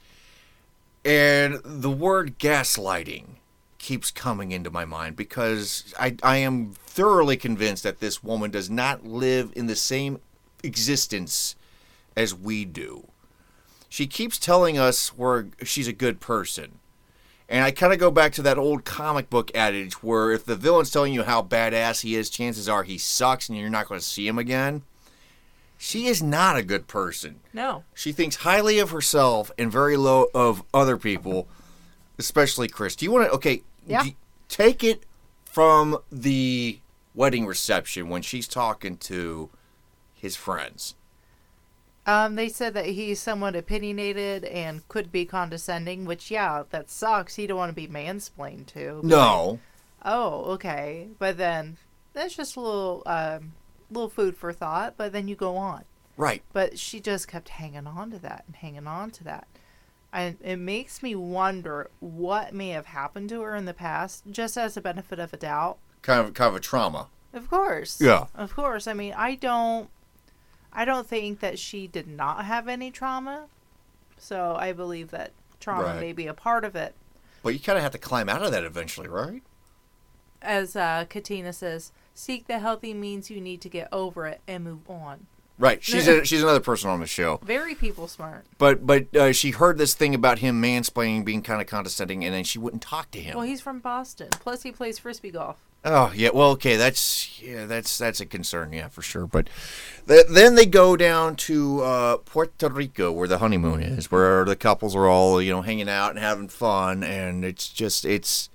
and 1.05 1.59
the 1.63 1.91
word 1.91 2.39
gaslighting 2.39 3.25
keeps 3.79 4.11
coming 4.11 4.51
into 4.51 4.69
my 4.69 4.85
mind 4.85 5.15
because 5.15 5.93
I 5.99 6.15
I 6.21 6.37
am 6.37 6.73
thoroughly 6.73 7.37
convinced 7.37 7.83
that 7.83 7.99
this 7.99 8.23
woman 8.23 8.51
does 8.51 8.69
not 8.69 9.05
live 9.05 9.51
in 9.55 9.65
the 9.65 9.75
same 9.75 10.19
existence 10.63 11.55
as 12.15 12.35
we 12.35 12.65
do. 12.65 13.07
She 13.87 14.05
keeps 14.05 14.37
telling 14.37 14.77
us 14.77 15.17
we're 15.17 15.47
she's 15.63 15.87
a 15.87 15.93
good 15.93 16.19
person. 16.19 16.79
And 17.51 17.63
I 17.63 17.71
kind 17.71 17.91
of 17.91 17.97
go 17.97 18.11
back 18.11 18.33
to 18.33 18.43
that 18.43 18.59
old 18.59 18.85
comic 18.85 19.27
book 19.31 19.49
adage 19.55 20.03
where 20.03 20.31
if 20.31 20.45
the 20.45 20.55
villain's 20.55 20.91
telling 20.91 21.13
you 21.13 21.23
how 21.23 21.41
badass 21.41 22.01
he 22.01 22.15
is, 22.15 22.29
chances 22.29 22.69
are 22.69 22.83
he 22.83 22.99
sucks 22.99 23.49
and 23.49 23.57
you're 23.57 23.71
not 23.71 23.87
going 23.87 23.99
to 23.99 24.05
see 24.05 24.27
him 24.27 24.37
again. 24.37 24.83
She 25.75 26.05
is 26.05 26.21
not 26.21 26.57
a 26.57 26.61
good 26.61 26.87
person. 26.87 27.39
No. 27.51 27.85
She 27.95 28.11
thinks 28.11 28.35
highly 28.35 28.77
of 28.77 28.91
herself 28.91 29.49
and 29.57 29.71
very 29.71 29.97
low 29.97 30.27
of 30.35 30.61
other 30.73 30.97
people, 30.97 31.47
especially 32.19 32.67
Chris. 32.67 32.95
Do 32.95 33.05
you 33.05 33.11
want 33.11 33.27
to? 33.27 33.31
Okay, 33.31 33.63
Yeah. 33.89 34.03
d- 34.03 34.15
take 34.47 34.83
it 34.83 35.03
from 35.45 35.97
the 36.11 36.79
wedding 37.15 37.45
reception 37.45 38.09
when 38.09 38.21
she's 38.21 38.47
talking 38.47 38.97
to 38.97 39.49
his 40.13 40.35
friends. 40.35 40.95
Um, 42.05 42.35
they 42.35 42.49
said 42.49 42.73
that 42.73 42.87
he's 42.87 43.19
somewhat 43.19 43.55
opinionated 43.55 44.43
and 44.45 44.87
could 44.87 45.11
be 45.11 45.25
condescending, 45.25 46.05
which 46.05 46.31
yeah, 46.31 46.63
that 46.71 46.89
sucks. 46.89 47.35
He 47.35 47.45
don't 47.45 47.57
want 47.57 47.69
to 47.69 47.75
be 47.75 47.87
mansplained 47.87 48.67
to. 48.67 49.01
No, 49.03 49.59
Oh, 50.03 50.45
okay. 50.53 51.09
But 51.19 51.37
then 51.37 51.77
that's 52.13 52.35
just 52.35 52.55
a 52.55 52.61
little 52.61 53.03
um 53.05 53.53
little 53.91 54.09
food 54.09 54.37
for 54.37 54.53
thought, 54.53 54.95
but 54.97 55.11
then 55.11 55.27
you 55.27 55.35
go 55.35 55.57
on. 55.57 55.83
right? 56.17 56.41
But 56.53 56.79
she 56.79 56.99
just 56.99 57.27
kept 57.27 57.49
hanging 57.49 57.85
on 57.85 58.11
to 58.11 58.19
that 58.19 58.43
and 58.47 58.55
hanging 58.55 58.87
on 58.87 59.11
to 59.11 59.23
that. 59.25 59.47
And 60.11 60.37
it 60.43 60.57
makes 60.57 61.03
me 61.03 61.13
wonder 61.15 61.89
what 61.99 62.53
may 62.53 62.69
have 62.69 62.87
happened 62.87 63.29
to 63.29 63.41
her 63.41 63.55
in 63.55 63.65
the 63.65 63.73
past, 63.73 64.23
just 64.31 64.57
as 64.57 64.75
a 64.75 64.81
benefit 64.81 65.19
of 65.19 65.33
a 65.33 65.37
doubt. 65.37 65.77
Kind 66.01 66.27
of, 66.27 66.33
kind 66.33 66.49
of 66.49 66.55
a 66.55 66.59
trauma. 66.59 67.07
Of 67.31 67.49
course. 67.49 68.01
Yeah. 68.01 68.25
Of 68.33 68.55
course. 68.55 68.87
I 68.87 68.93
mean, 68.93 69.13
I 69.15 69.35
don't 69.35 69.89
I 70.73 70.85
don't 70.85 71.07
think 71.07 71.39
that 71.41 71.59
she 71.59 71.87
did 71.87 72.07
not 72.07 72.45
have 72.45 72.67
any 72.67 72.89
trauma. 72.91 73.45
So 74.17 74.55
I 74.57 74.71
believe 74.73 75.11
that 75.11 75.31
trauma 75.59 75.83
Right. 75.83 75.99
may 75.99 76.13
be 76.13 76.25
a 76.27 76.33
part 76.33 76.65
of 76.65 76.75
it. 76.75 76.95
But 77.43 77.53
you 77.53 77.59
kind 77.59 77.77
of 77.77 77.83
have 77.83 77.91
to 77.93 77.97
climb 77.97 78.29
out 78.29 78.41
of 78.43 78.51
that 78.51 78.63
eventually, 78.63 79.07
right? 79.07 79.43
As 80.41 80.75
uh, 80.75 81.05
Katina 81.09 81.53
says, 81.53 81.91
seek 82.13 82.47
the 82.47 82.59
healthy 82.59 82.93
means 82.93 83.29
you 83.29 83.41
need 83.41 83.61
to 83.61 83.69
get 83.69 83.87
over 83.91 84.25
it 84.25 84.41
and 84.47 84.63
move 84.63 84.89
on. 84.89 85.27
Right. 85.59 85.83
She's 85.83 86.07
a, 86.07 86.25
she's 86.25 86.41
another 86.41 86.61
person 86.61 86.89
on 86.89 87.01
the 87.01 87.05
show. 87.05 87.39
Very 87.43 87.75
people 87.75 88.07
smart. 88.07 88.45
But 88.57 88.87
but 88.87 89.15
uh, 89.15 89.33
she 89.33 89.51
heard 89.51 89.77
this 89.77 89.93
thing 89.93 90.15
about 90.15 90.39
him 90.39 90.61
mansplaining, 90.61 91.25
being 91.25 91.41
kind 91.43 91.61
of 91.61 91.67
condescending, 91.67 92.25
and 92.25 92.33
then 92.33 92.45
she 92.45 92.57
wouldn't 92.57 92.81
talk 92.81 93.11
to 93.11 93.19
him. 93.19 93.35
Well, 93.35 93.45
he's 93.45 93.61
from 93.61 93.79
Boston. 93.79 94.29
Plus, 94.31 94.63
he 94.63 94.71
plays 94.71 94.97
frisbee 94.97 95.31
golf. 95.31 95.57
Oh 95.85 96.11
yeah, 96.13 96.29
well 96.33 96.49
okay, 96.51 96.75
that's 96.75 97.41
yeah, 97.41 97.65
that's 97.65 97.97
that's 97.97 98.19
a 98.19 98.25
concern, 98.25 98.73
yeah, 98.73 98.89
for 98.89 99.01
sure. 99.01 99.25
But 99.25 99.49
th- 100.07 100.27
then 100.29 100.55
they 100.55 100.65
go 100.65 100.97
down 100.97 101.37
to 101.37 101.81
uh, 101.81 102.17
Puerto 102.17 102.67
Rico, 102.67 103.13
where 103.13 103.29
the 103.29 103.37
honeymoon 103.37 103.81
is, 103.81 104.11
where 104.11 104.43
the 104.43 104.57
couples 104.57 104.93
are 104.93 105.07
all 105.07 105.41
you 105.41 105.53
know 105.53 105.61
hanging 105.61 105.87
out 105.87 106.09
and 106.11 106.19
having 106.19 106.49
fun, 106.49 107.01
and 107.01 107.45
it's 107.45 107.69
just 107.69 108.03
it's 108.03 108.49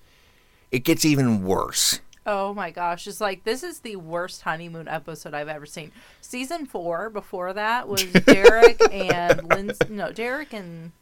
it 0.70 0.80
gets 0.80 1.04
even 1.04 1.44
worse. 1.44 2.00
Oh 2.26 2.54
my 2.54 2.70
gosh. 2.70 3.06
It's 3.06 3.20
like, 3.20 3.44
this 3.44 3.62
is 3.62 3.80
the 3.80 3.96
worst 3.96 4.42
honeymoon 4.42 4.88
episode 4.88 5.34
I've 5.34 5.48
ever 5.48 5.66
seen. 5.66 5.92
Season 6.22 6.64
four, 6.66 7.10
before 7.10 7.52
that, 7.52 7.86
was 7.88 8.04
Derek 8.26 8.80
and 8.92 9.42
Lindsay. 9.50 9.86
No, 9.90 10.10
Derek 10.12 10.52
and. 10.52 10.92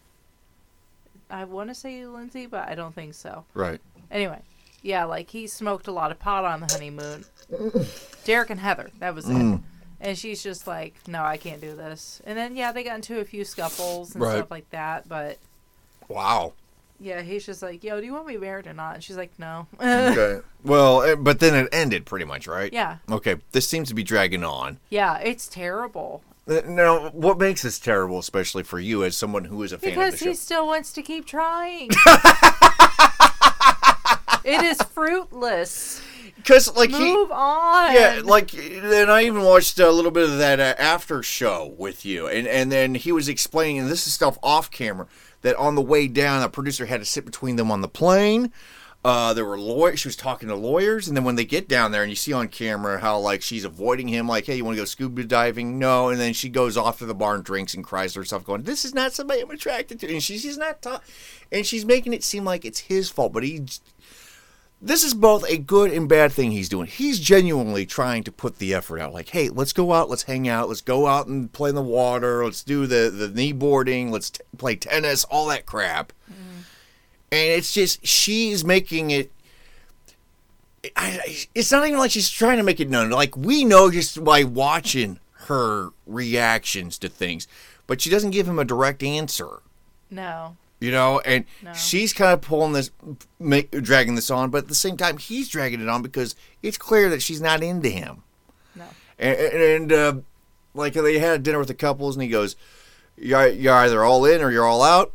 I 1.31 1.45
want 1.45 1.71
to 1.71 1.75
say 1.75 2.05
Lindsay, 2.07 2.47
but 2.47 2.69
I 2.69 2.75
don't 2.75 2.95
think 2.95 3.15
so. 3.15 3.45
Right. 3.55 3.81
Anyway, 4.11 4.41
yeah, 4.83 5.05
like 5.05 5.31
he 5.31 5.47
smoked 5.47 5.87
a 5.87 5.93
lot 5.93 6.11
of 6.11 6.19
pot 6.19 6.45
on 6.45 6.61
the 6.61 6.67
honeymoon. 6.71 7.25
Derek 8.25 8.51
and 8.51 8.61
Heather, 8.61 8.91
that 8.99 9.15
was 9.15 9.27
it. 9.29 9.33
Mm. 9.33 9.63
And 10.01 10.19
she's 10.19 10.43
just 10.43 10.67
like, 10.67 10.95
no, 11.07 11.23
I 11.23 11.37
can't 11.39 11.61
do 11.61 11.75
this. 11.77 12.21
And 12.27 12.37
then, 12.37 12.57
yeah, 12.57 12.73
they 12.73 12.83
got 12.83 12.97
into 12.97 13.21
a 13.21 13.25
few 13.25 13.45
scuffles 13.45 14.15
and 14.15 14.23
Right. 14.23 14.37
stuff 14.39 14.51
like 14.51 14.69
that. 14.71 15.09
But 15.09 15.39
Wow. 16.09 16.53
Yeah, 17.03 17.23
he's 17.23 17.45
just 17.45 17.63
like, 17.63 17.83
yo, 17.83 18.01
do 18.01 18.07
you 18.07 18.13
want 18.13 18.27
me 18.27 18.37
married 18.37 18.67
or 18.67 18.73
not? 18.73 18.95
And 18.95 19.05
she's 19.05 19.17
like, 19.17 19.33
no. 19.39 19.67
Okay. 19.81 20.41
well, 20.65 21.03
eh, 21.03 21.15
but 21.17 21.41
then 21.41 21.55
it 21.55 21.69
ended 21.73 22.07
pretty 22.07 22.25
much, 22.25 22.47
right? 22.47 22.73
yeah. 22.73 22.99
Okay. 23.11 23.37
This 23.53 23.67
seems 23.67 23.89
to 23.89 23.95
be 23.95 24.03
dragging 24.03 24.45
on. 24.45 24.79
Yeah, 24.89 25.19
it's 25.19 25.49
terrible. 25.49 26.23
Uh, 26.49 26.61
Now, 26.67 27.11
what 27.11 27.39
makes 27.39 27.63
this 27.63 27.79
terrible, 27.79 28.19
especially 28.19 28.63
for 28.63 28.79
you 28.79 29.05
as 29.05 29.17
someone 29.17 29.45
who 29.45 29.63
is 29.63 29.73
a 29.73 29.79
fan 29.79 29.91
of 29.91 29.95
Because 29.97 30.13
the 30.13 30.19
show? 30.19 30.25
Because 30.27 30.39
he 30.39 30.45
still 30.45 30.67
wants 30.67 30.93
to 30.93 31.03
keep 31.03 31.27
trying. 31.27 31.91
it 34.45 34.63
is 34.63 34.81
fruitless. 34.83 36.03
Because 36.37 36.75
like 36.77 36.91
he, 36.91 37.15
Move 37.15 37.31
on. 37.31 37.95
Yeah, 37.95 38.21
like, 38.25 38.53
and 38.55 39.11
I 39.11 39.23
even 39.23 39.43
watched 39.43 39.79
a 39.79 39.91
little 39.91 40.11
bit 40.11 40.25
of 40.25 40.39
that 40.39 40.59
uh, 40.59 40.75
after 40.77 41.23
show 41.23 41.73
with 41.79 42.05
you, 42.05 42.27
and 42.27 42.49
and 42.49 42.73
then 42.73 42.97
he 42.97 43.13
was 43.13 43.29
explaining, 43.29 43.79
and 43.79 43.89
this 43.89 44.09
is 44.09 44.13
stuff 44.13 44.39
off 44.43 44.69
camera, 44.69 45.07
that 45.43 45.57
on 45.57 45.75
the 45.75 45.83
way 45.83 46.09
down, 46.09 46.43
a 46.43 46.49
producer 46.49 46.87
had 46.87 47.01
to 47.01 47.07
sit 47.07 47.25
between 47.25 47.57
them 47.57 47.71
on 47.71 47.81
the 47.81 47.89
plane. 47.89 48.53
Uh, 49.05 49.35
there 49.35 49.45
were 49.45 49.59
lawyers. 49.59 49.99
She 49.99 50.07
was 50.07 50.15
talking 50.15 50.49
to 50.49 50.55
lawyers, 50.55 51.09
and 51.09 51.17
then 51.17 51.25
when 51.25 51.35
they 51.35 51.45
get 51.45 51.67
down 51.67 51.91
there, 51.91 52.03
and 52.03 52.11
you 52.11 52.15
see 52.15 52.33
on 52.33 52.47
camera 52.47 53.01
how 53.01 53.19
like 53.19 53.43
she's 53.43 53.65
avoiding 53.65 54.07
him, 54.07 54.29
like, 54.29 54.47
"Hey, 54.47 54.55
you 54.55 54.65
want 54.65 54.77
to 54.77 54.81
go 54.81 54.85
scuba 54.85 55.25
diving?" 55.25 55.77
No, 55.77 56.09
and 56.09 56.21
then 56.21 56.33
she 56.33 56.49
goes 56.49 56.77
off 56.77 56.99
to 56.99 57.07
the 57.07 57.15
bar 57.15 57.35
and 57.35 57.43
drinks 57.43 57.75
and 57.75 57.83
cries 57.83 58.13
to 58.13 58.21
herself, 58.21 58.45
going, 58.45 58.63
"This 58.63 58.85
is 58.85 58.95
not 58.95 59.13
somebody 59.13 59.41
I'm 59.41 59.51
attracted 59.51 59.99
to," 60.01 60.13
and 60.13 60.23
she's 60.23 60.57
not, 60.57 60.83
ta- 60.83 61.01
and 61.51 61.67
she's 61.67 61.85
making 61.85 62.13
it 62.13 62.23
seem 62.23 62.45
like 62.45 62.65
it's 62.65 62.79
his 62.79 63.11
fault, 63.11 63.33
but 63.33 63.43
he 63.43 63.67
this 64.85 65.05
is 65.05 65.15
both 65.15 65.49
a 65.49 65.57
good 65.57 65.93
and 65.93 66.09
bad 66.09 66.33
thing 66.33 66.51
he's 66.51 66.69
doing. 66.69 66.89
He's 66.89 67.21
genuinely 67.21 67.87
trying 67.87 68.25
to 68.25 68.33
put 68.33 68.59
the 68.59 68.75
effort 68.75 68.99
out. 68.99 69.13
Like, 69.15 69.29
hey, 69.29 69.49
let's 69.49 69.73
go 69.73 69.93
out, 69.93 70.11
let's 70.11 70.25
hang 70.25 70.49
out, 70.49 70.69
let's 70.69 70.81
go 70.81 71.07
out 71.07 71.29
and 71.29 71.53
play 71.53 71.69
in 71.69 71.77
the 71.77 71.83
water, 71.83 72.45
let's 72.45 72.65
do 72.65 72.87
the 72.87 73.09
the 73.09 73.29
knee 73.29 73.53
boarding, 73.53 74.11
let's 74.11 74.31
t- 74.31 74.41
play 74.59 74.75
tennis, 74.75 75.23
all 75.25 75.47
that 75.49 75.67
crap. 75.67 76.13
Mm-hmm. 76.31 76.61
And 77.31 77.51
it's 77.53 77.73
just 77.73 78.05
she's 78.07 78.65
making 78.65 79.11
it. 79.13 79.31
I- 80.97 81.47
it's 81.55 81.71
not 81.71 81.87
even 81.87 81.99
like 82.01 82.11
she's 82.11 82.29
trying 82.29 82.57
to 82.59 82.65
make 82.65 82.81
it 82.81 82.91
known. 82.91 83.11
Like 83.11 83.37
we 83.37 83.65
know 83.65 83.91
just 83.91 84.23
by 84.25 84.43
watching 84.43 85.21
her 85.47 85.91
reactions 86.07 86.99
to 86.99 87.09
things, 87.09 87.47
but 87.87 88.01
she 88.01 88.11
doesn't 88.11 88.31
give 88.31 88.49
him 88.49 88.59
a 88.59 88.65
direct 88.65 89.03
answer 89.03 89.61
No. 90.11 90.57
You 90.83 90.91
know 90.91 91.21
and 91.21 91.45
No. 91.63 91.73
she's 91.75 92.13
kind 92.13 92.33
of 92.33 92.41
pulling 92.41 92.73
this 92.73 92.91
make, 93.39 93.71
dragging 93.71 94.15
this 94.15 94.31
on 94.31 94.51
but 94.51 94.59
at 94.65 94.69
the 94.69 94.75
same 94.75 94.97
time 94.97 95.19
he's 95.19 95.49
dragging 95.49 95.81
it 95.81 95.89
on 95.89 96.03
because 96.03 96.35
it's 96.63 96.77
clear 96.79 97.09
that 97.11 97.23
she's 97.23 97.41
not 97.41 97.63
into 97.63 97.89
him 97.89 98.23
No. 98.75 98.85
and, 99.19 99.37
and 99.39 99.93
uh, 99.93 100.15
like 100.75 100.95
they 100.95 101.19
had 101.19 101.35
a 101.35 101.39
dinner 101.39 101.59
with 101.59 101.69
the 101.69 101.75
couples 101.75 102.17
and 102.17 102.23
he 102.23 102.29
goes 102.29 102.57
you're, 103.17 103.47
you're 103.49 103.75
either 103.75 104.03
all 104.05 104.25
in 104.25 104.43
or 104.43 104.51
you're 104.51 104.67
all 104.67 104.83
out 104.83 105.13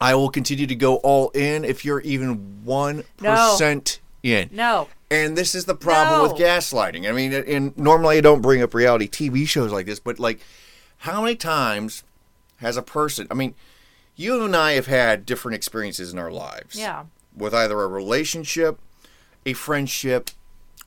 i 0.00 0.14
will 0.14 0.30
continue 0.30 0.66
to 0.66 0.74
go 0.76 0.96
all 0.96 1.30
in 1.30 1.64
if 1.64 1.84
you're 1.84 2.00
even 2.00 2.62
1% 2.64 3.98
in 4.22 4.48
No. 4.52 4.88
and 5.10 5.36
this 5.36 5.54
is 5.54 5.64
the 5.66 5.74
problem 5.74 6.18
No. 6.18 6.22
with 6.32 6.40
gaslighting. 6.40 7.08
I 7.08 7.12
mean, 7.12 7.32
and 7.32 7.76
normally 7.78 8.18
I 8.18 8.20
don't 8.20 8.40
bring 8.40 8.62
up 8.62 8.74
reality 8.74 9.08
TV 9.08 9.46
shows 9.46 9.70
like 9.72 9.86
this, 9.86 10.00
but 10.00 10.18
like, 10.18 10.40
how 10.98 11.22
many 11.22 11.36
times 11.36 12.02
has 12.56 12.76
a 12.76 12.82
person? 12.82 13.26
I 13.30 13.34
mean, 13.34 13.54
you 14.18 14.44
and 14.44 14.56
I 14.56 14.72
have 14.72 14.86
had 14.86 15.24
different 15.24 15.54
experiences 15.54 16.12
in 16.12 16.18
our 16.18 16.30
lives. 16.30 16.74
Yeah. 16.74 17.04
With 17.36 17.54
either 17.54 17.80
a 17.80 17.86
relationship, 17.86 18.80
a 19.46 19.52
friendship, 19.52 20.30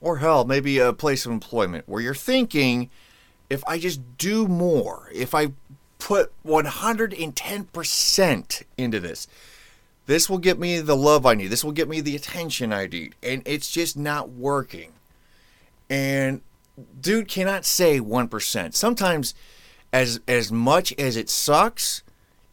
or 0.02 0.17
hell, 0.17 0.44
maybe 0.46 0.80
a 0.80 0.91
place 0.91 1.26
of 1.26 1.32
employment 1.32 1.88
where 1.88 2.02
you're 2.02 2.13
thinking, 2.13 2.89
if 3.50 3.63
I 3.65 3.80
just 3.80 4.17
do 4.17 4.48
more, 4.48 5.10
if 5.13 5.34
I 5.34 5.54
put 5.98 6.34
110% 6.46 8.63
into 8.78 9.00
this, 9.00 9.28
this 10.08 10.30
will 10.30 10.39
get 10.39 10.60
me 10.60 10.80
the 10.80 10.98
love 10.98 11.26
I 11.26 11.36
need. 11.36 11.48
This 11.48 11.63
will 11.63 11.72
get 11.72 11.88
me 11.88 12.02
the 12.02 12.17
attention 12.17 12.74
I 12.74 12.88
need. 12.88 13.15
And 13.24 13.44
it's 13.46 13.72
just 13.72 13.96
not 13.96 14.30
working. 14.30 14.91
And 15.89 16.41
dude 17.00 17.30
cannot 17.30 17.63
say 17.63 18.02
1%. 18.02 18.74
Sometimes 18.74 19.34
as 19.94 20.20
as 20.28 20.52
much 20.52 20.91
as 20.98 21.15
it 21.15 21.30
sucks, 21.30 22.04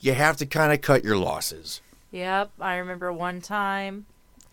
you 0.01 0.15
have 0.15 0.37
to 0.39 0.47
kind 0.47 0.73
of 0.73 0.81
cut 0.81 1.05
your 1.05 1.17
losses. 1.17 1.81
Yep. 2.11 2.53
I 2.61 2.77
remember 2.77 3.13
one 3.13 3.41
time 3.41 4.07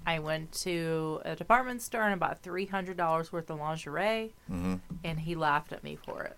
I 0.05 0.19
went 0.19 0.51
to 0.63 1.21
a 1.25 1.35
department 1.35 1.81
store 1.81 2.03
and 2.03 2.19
bought 2.19 2.43
$300 2.43 3.31
worth 3.31 3.49
of 3.49 3.59
lingerie, 3.59 4.33
Mm-hmm. 4.51 4.75
and 5.03 5.19
he 5.21 5.35
laughed 5.35 5.71
at 5.71 5.83
me 5.83 5.95
for 5.95 6.23
it. 6.23 6.37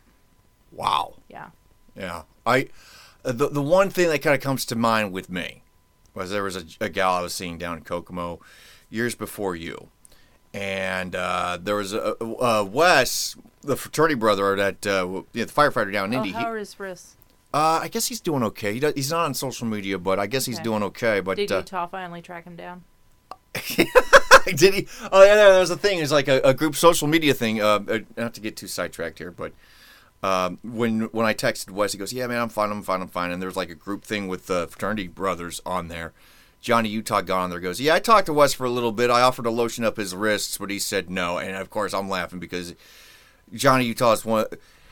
Wow. 0.72 1.16
Yeah. 1.30 1.50
Yeah. 1.96 2.24
I 2.46 2.70
uh, 3.26 3.32
the 3.32 3.50
the 3.50 3.62
one 3.62 3.90
thing 3.90 4.10
that 4.10 4.22
kind 4.22 4.36
of 4.36 4.42
comes 4.42 4.64
to 4.66 4.76
mind 4.76 5.12
with 5.12 5.30
me 5.30 5.64
was 6.14 6.30
there 6.32 6.44
was 6.44 6.56
a, 6.56 6.64
a 6.82 6.90
gal 6.90 7.14
I 7.14 7.22
was 7.22 7.34
seeing 7.34 7.58
down 7.58 7.78
in 7.78 7.84
Kokomo 7.84 8.40
years 8.90 9.16
before 9.16 9.56
you. 9.56 9.90
And 10.54 11.14
uh, 11.16 11.58
there 11.62 11.76
was 11.76 11.94
a, 11.94 12.16
uh, 12.24 12.64
Wes, 12.64 13.36
the 13.62 13.76
fraternity 13.76 14.16
brother 14.16 14.56
that 14.56 14.88
uh, 14.88 15.06
you 15.08 15.42
know, 15.42 15.46
the 15.46 15.46
firefighter 15.46 15.92
down 15.92 16.14
in 16.14 16.20
Oh, 16.20 16.24
Indy. 16.24 16.32
how 16.32 16.40
he- 16.40 16.46
are 16.46 16.58
his 16.58 16.80
wrists? 16.80 17.16
Uh, 17.54 17.80
I 17.82 17.88
guess 17.88 18.08
he's 18.08 18.20
doing 18.20 18.44
okay. 18.44 18.74
He 18.74 18.80
does, 18.80 18.94
he's 18.94 19.12
not 19.12 19.26
on 19.26 19.34
social 19.34 19.68
media, 19.68 19.98
but 19.98 20.20
I 20.20 20.28
guess 20.28 20.46
he's 20.46 20.60
doing 20.60 20.84
okay. 20.84 21.22
But 21.22 21.38
Did 21.38 21.52
uh, 21.52 21.58
Utah 21.58 21.88
finally 21.88 22.22
track 22.22 22.44
him 22.44 22.56
down? 22.56 22.84
did 24.56 24.74
he? 24.74 24.88
Oh 25.12 25.24
yeah, 25.24 25.36
there 25.36 25.60
was 25.60 25.70
a 25.70 25.78
thing. 25.78 26.00
It's 26.00 26.12
like 26.12 26.28
a, 26.28 26.42
a 26.42 26.54
group 26.54 26.76
social 26.76 27.08
media 27.08 27.34
thing. 27.34 27.62
Uh, 27.62 27.80
uh, 27.88 28.00
not 28.16 28.34
to 28.36 28.42
get 28.42 28.56
too 28.56 28.68
sidetracked 28.68 29.18
here, 29.18 29.32
but 29.32 29.54
um, 30.24 30.60
when 30.64 31.02
when 31.06 31.26
I 31.26 31.34
texted 31.34 31.72
Wes, 31.72 31.94
he 31.94 31.98
goes, 31.98 32.14
"Yeah, 32.14 32.28
man, 32.28 32.42
I'm 32.42 32.50
fine. 32.50 32.72
I'm 32.72 32.84
fine. 32.84 33.02
I'm 33.02 33.08
fine." 33.08 33.32
And 33.32 33.42
there 33.42 33.48
was 33.48 33.58
like 33.58 33.70
a 33.70 33.76
group 33.76 34.04
thing 34.04 34.28
with 34.28 34.48
the 34.48 34.68
fraternity 34.68 35.08
brothers 35.08 35.62
on 35.66 35.88
there. 35.88 36.14
Johnny 36.60 36.90
Utah 36.90 37.22
got 37.22 37.42
on 37.44 37.50
there. 37.50 37.60
Goes, 37.60 37.80
"Yeah, 37.80 37.96
I 37.96 38.00
talked 38.00 38.28
to 38.28 38.34
Wes 38.34 38.54
for 38.54 38.66
a 38.66 38.70
little 38.70 38.92
bit. 38.92 39.10
I 39.10 39.22
offered 39.22 39.44
to 39.44 39.52
lotion 39.52 39.84
up 39.84 39.98
his 39.98 40.16
wrists, 40.16 40.58
but 40.58 40.70
he 40.70 40.80
said 40.80 41.10
no." 41.10 41.38
And 41.38 41.56
of 41.56 41.70
course, 41.70 41.94
I'm 41.94 42.10
laughing 42.10 42.40
because 42.40 42.76
Johnny 43.54 43.86
Utah 43.86 44.14
is 44.14 44.26
one. 44.26 44.46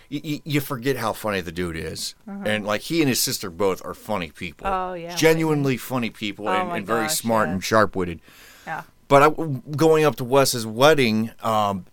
You, 0.09 0.41
you 0.43 0.61
forget 0.61 0.97
how 0.97 1.13
funny 1.13 1.41
the 1.41 1.51
dude 1.51 1.75
is, 1.75 2.15
and 2.27 2.65
like 2.65 2.81
he 2.81 3.01
and 3.01 3.09
his 3.09 3.19
sister 3.19 3.49
both 3.49 3.83
are 3.85 3.93
funny 3.93 4.31
people. 4.31 4.67
Uh-huh. 4.67 4.91
Oh, 4.91 4.93
yeah. 4.93 5.15
genuinely 5.15 5.77
funny 5.77 6.09
people 6.09 6.47
Oh, 6.47 6.51
and, 6.51 6.71
and 6.71 6.85
very 6.85 7.05
gosh, 7.05 7.15
smart 7.15 7.47
yeah. 7.47 7.53
and 7.53 7.63
sharp 7.63 7.95
witted. 7.95 8.19
Yeah. 8.67 8.83
But 9.07 9.23
I, 9.23 9.29
going 9.75 10.03
up 10.03 10.15
to 10.17 10.23
Wes's 10.23 10.65
wedding, 10.65 11.31
um, 11.41 11.85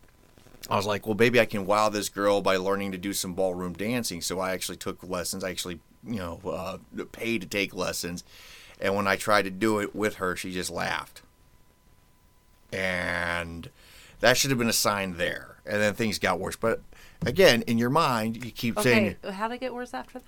I 0.71 0.77
was 0.77 0.87
like, 0.87 1.07
well, 1.07 1.17
maybe 1.17 1.41
I 1.41 1.45
can 1.45 1.67
wow 1.67 1.89
this 1.89 2.09
girl 2.09 2.41
by 2.41 2.57
learning 2.57 2.93
to 2.93 2.99
do 2.99 3.13
some 3.13 3.35
ballroom 3.35 3.75
dancing. 3.75 4.21
So 4.21 4.41
I 4.41 4.53
actually 4.53 4.79
took 4.79 5.03
lessons. 5.03 5.45
I 5.45 5.51
actually, 5.51 5.81
you 6.07 6.17
know, 6.17 6.41
uh, 6.47 6.79
paid 7.13 7.43
to 7.43 7.47
take 7.47 7.75
lessons. 7.75 8.25
And 8.81 8.95
when 8.95 9.07
I 9.07 9.17
tried 9.17 9.43
to 9.43 9.51
do 9.51 9.79
it 9.79 9.95
with 9.95 10.15
her, 10.15 10.37
she 10.37 10.53
just 10.53 10.71
laughed. 10.71 11.23
And 12.73 13.69
that 14.21 14.37
should 14.37 14.51
have 14.51 14.59
been 14.59 14.69
a 14.69 14.73
sign 14.73 15.17
there. 15.19 15.57
And 15.67 15.81
then 15.83 15.95
things 15.95 16.19
got 16.19 16.41
worse. 16.41 16.57
But 16.57 16.81
again, 17.27 17.63
in 17.63 17.79
your 17.79 17.91
mind, 17.91 18.45
you 18.45 18.51
keep 18.51 18.79
saying, 18.81 19.17
Okay, 19.25 19.35
how'd 19.35 19.53
it 19.53 19.59
get 19.61 19.75
worse 19.75 19.95
after 19.95 20.19
that? 20.21 20.25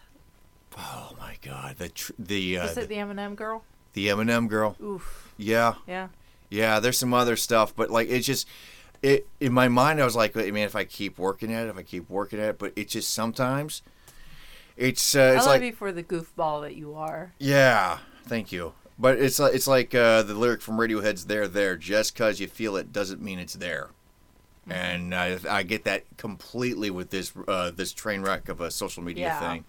"Oh 0.76 1.12
my 1.20 1.36
God, 1.42 1.76
the 1.78 1.88
tr- 1.88 2.12
the 2.18 2.58
uh, 2.58 2.66
Was 2.66 2.76
it 2.78 2.88
the 2.88 2.96
Eminem 2.96 3.36
girl? 3.36 3.64
the 3.92 4.08
Eminem 4.08 4.48
girl." 4.48 4.76
Oof. 4.82 5.32
Yeah, 5.36 5.74
Yeah. 5.86 6.08
Yeah, 6.50 6.78
there's 6.80 6.98
some 6.98 7.14
other 7.14 7.36
stuff, 7.36 7.74
but 7.74 7.90
like 7.90 8.08
it's 8.08 8.26
just 8.26 8.46
it 9.02 9.26
in 9.40 9.52
my 9.52 9.68
mind. 9.68 10.00
I 10.00 10.04
was 10.04 10.14
like, 10.16 10.36
I 10.36 10.50
mean, 10.50 10.64
if 10.64 10.76
I 10.76 10.84
keep 10.84 11.18
working 11.18 11.52
at 11.52 11.66
it, 11.66 11.70
if 11.70 11.76
I 11.76 11.82
keep 11.82 12.08
working 12.08 12.38
at 12.40 12.48
it, 12.50 12.58
but 12.58 12.72
it's 12.76 12.92
just 12.92 13.10
sometimes 13.10 13.82
it's 14.76 15.14
uh, 15.14 15.34
it's 15.36 15.46
I 15.46 15.50
love 15.50 15.60
like 15.60 15.62
you 15.62 15.72
for 15.72 15.92
the 15.92 16.02
goofball 16.02 16.62
that 16.62 16.74
you 16.76 16.94
are. 16.94 17.32
yeah, 17.38 17.98
thank 18.26 18.50
you. 18.52 18.72
But 18.98 19.18
it's 19.18 19.38
like 19.40 19.54
it's 19.54 19.66
like 19.66 19.94
uh, 19.94 20.22
the 20.22 20.34
lyric 20.34 20.60
from 20.62 20.76
Radiohead's 20.76 21.26
"There, 21.26 21.48
There." 21.48 21.76
Just 21.76 22.14
because 22.14 22.38
you 22.40 22.46
feel 22.46 22.76
it 22.76 22.92
doesn't 22.92 23.20
mean 23.20 23.38
it's 23.40 23.54
there, 23.54 23.90
and 24.68 25.14
I, 25.14 25.38
I 25.48 25.62
get 25.62 25.84
that 25.84 26.04
completely 26.16 26.90
with 26.90 27.10
this 27.10 27.32
uh, 27.48 27.70
this 27.70 27.92
train 27.92 28.22
wreck 28.22 28.48
of 28.48 28.60
a 28.60 28.70
social 28.70 29.02
media 29.02 29.26
Yeah. 29.26 29.40
thing. 29.40 29.64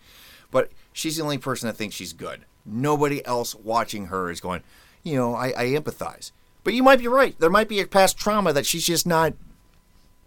But 0.51 0.71
she's 0.93 1.17
the 1.17 1.23
only 1.23 1.37
person 1.37 1.67
that 1.67 1.75
thinks 1.75 1.95
she's 1.95 2.13
good. 2.13 2.45
Nobody 2.65 3.25
else 3.25 3.53
watching 3.55 4.07
her 4.07 4.31
is 4.31 4.39
going, 4.39 4.61
you 5.03 5.15
know, 5.15 5.35
I, 5.35 5.47
I 5.49 5.65
empathize. 5.71 6.31
But 6.63 6.73
you 6.73 6.81
might 6.81 6.99
be 6.99 7.07
right. 7.07 7.37
There 7.39 7.49
might 7.49 7.67
be 7.69 7.79
a 7.79 7.85
past 7.87 8.17
trauma 8.17 8.53
that 8.53 8.65
she's 8.65 8.85
just 8.85 9.05
not 9.05 9.33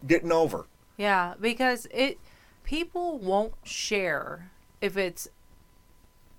getting 0.07 0.31
over. 0.31 0.67
Yeah, 0.97 1.35
because 1.41 1.87
it 1.91 2.19
people 2.65 3.19
won't 3.19 3.55
share 3.65 4.51
if 4.81 4.97
it's 4.97 5.29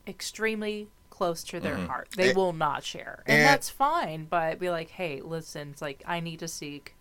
extremely 0.07 0.87
close 1.09 1.43
to 1.45 1.59
their 1.59 1.75
heart. 1.75 2.09
They 2.15 2.29
Eh, 2.31 2.33
will 2.33 2.53
not 2.53 2.83
share. 2.83 3.23
And 3.25 3.41
eh. 3.41 3.43
that's 3.43 3.69
fine, 3.69 4.25
but 4.29 4.59
be 4.59 4.69
like, 4.69 4.89
"Hey, 4.91 5.21
listen, 5.21 5.69
it's 5.71 5.81
like 5.81 6.01
I 6.05 6.19
need 6.19 6.39
to 6.39 6.47
seek 6.47 6.95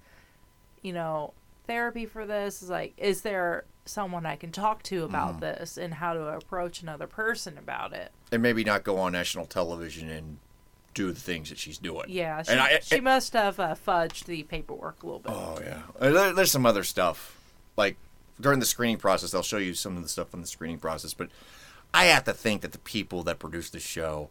you 0.83 0.93
know, 0.93 1.33
therapy 1.67 2.07
for 2.07 2.27
this." 2.27 2.63
Is 2.63 2.71
like, 2.71 2.95
is 2.97 3.23
there 3.23 3.65
someone 3.85 4.27
I 4.27 4.37
can 4.37 4.53
talk 4.53 4.83
to 4.85 5.05
about 5.05 5.41
this 5.41 5.79
and 5.79 5.95
how 5.95 6.13
to 6.13 6.27
approach 6.29 6.83
another 6.83 7.07
person 7.07 7.57
about 7.59 7.93
it? 7.93 8.13
And 8.31 8.43
maybe 8.43 8.63
not 8.65 8.85
go 8.85 8.99
on 8.99 9.13
national 9.13 9.47
television 9.47 10.11
and 10.11 10.39
do 10.95 11.13
the 11.13 11.21
things 11.21 11.49
that 11.49 11.59
she's 11.59 11.79
doing. 11.79 12.07
Yeah, 12.09 12.43
she, 12.43 12.51
And 12.53 12.61
I- 12.61 12.81
she 12.81 13.01
must 13.01 13.33
have 13.33 13.59
uh, 13.61 13.75
fudged 13.75 14.25
the 14.25 14.43
paperwork 14.43 15.03
a 15.03 15.07
little 15.07 15.21
bit. 15.21 15.33
Oh 15.33 15.59
yeah, 15.63 15.83
there, 16.01 16.33
there's 16.33 16.51
some 16.51 16.67
other 16.67 16.83
stuff. 16.85 17.37
Like 17.77 17.97
during 18.41 18.59
the 18.61 18.67
screening 18.67 18.99
process, 18.99 19.31
they'll 19.31 19.43
show 19.43 19.59
you 19.59 19.75
some 19.75 19.97
of 19.97 20.03
the 20.03 20.09
stuff 20.09 20.31
from 20.31 20.41
the 20.41 20.47
screening 20.47 20.79
process. 20.79 21.15
But 21.15 21.29
I 21.95 22.07
have 22.07 22.25
to 22.25 22.33
think 22.33 22.63
that 22.63 22.73
the 22.73 22.79
people 22.79 23.23
that 23.25 23.39
produced 23.39 23.73
the 23.73 23.81
show, 23.81 24.29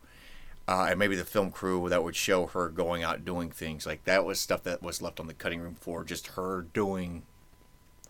uh, 0.68 0.88
and 0.90 1.00
maybe 1.00 1.16
the 1.16 1.24
film 1.24 1.52
crew 1.52 1.88
that 1.90 2.04
would 2.04 2.16
show 2.16 2.48
her 2.48 2.70
going 2.70 3.04
out 3.04 3.24
doing 3.26 3.50
things 3.50 3.86
like 3.86 4.04
that 4.06 4.26
was 4.26 4.40
stuff 4.40 4.64
that 4.64 4.82
was 4.84 5.02
left 5.02 5.20
on 5.20 5.28
the 5.28 5.34
cutting 5.34 5.60
room 5.62 5.76
floor. 5.76 6.04
Just 6.04 6.28
her 6.28 6.62
doing 6.74 7.24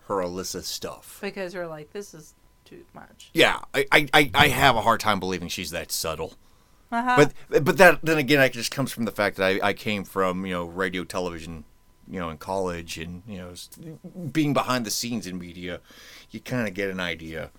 her 0.06 0.16
Alyssa 0.16 0.62
stuff. 0.62 1.18
Because 1.20 1.54
you're 1.54 1.66
like, 1.66 1.92
this 1.92 2.14
is 2.14 2.34
too 2.64 2.84
much. 2.94 3.30
Yeah, 3.32 3.60
I, 3.74 3.86
I, 3.92 4.08
I- 4.14 4.30
I 4.34 4.48
have 4.48 4.76
a 4.76 4.80
hard 4.82 5.00
time 5.00 5.20
believing 5.20 5.48
she's 5.48 5.70
that 5.70 5.92
subtle. 5.92 6.34
Uh-huh. 6.90 7.26
But 7.50 7.64
but 7.64 7.76
that 7.76 8.00
then 8.02 8.16
again, 8.16 8.40
it 8.40 8.52
just 8.54 8.70
comes 8.70 8.92
from 8.92 9.04
the 9.04 9.12
fact 9.12 9.36
that 9.36 9.44
I, 9.62 9.68
I 9.68 9.72
came 9.74 10.04
from 10.04 10.46
you 10.46 10.54
know 10.54 10.64
radio, 10.64 11.04
television, 11.04 11.64
you 12.10 12.18
know, 12.18 12.30
in 12.30 12.38
college, 12.38 12.96
and 12.96 13.22
you 13.28 13.36
know, 13.36 13.52
being 14.32 14.54
behind 14.54 14.86
the 14.86 14.90
scenes 14.90 15.26
in 15.26 15.38
media, 15.38 15.80
you 16.30 16.40
kind 16.40 16.66
of 16.66 16.72
get 16.72 16.88
an 16.88 16.98
idea. 16.98 17.50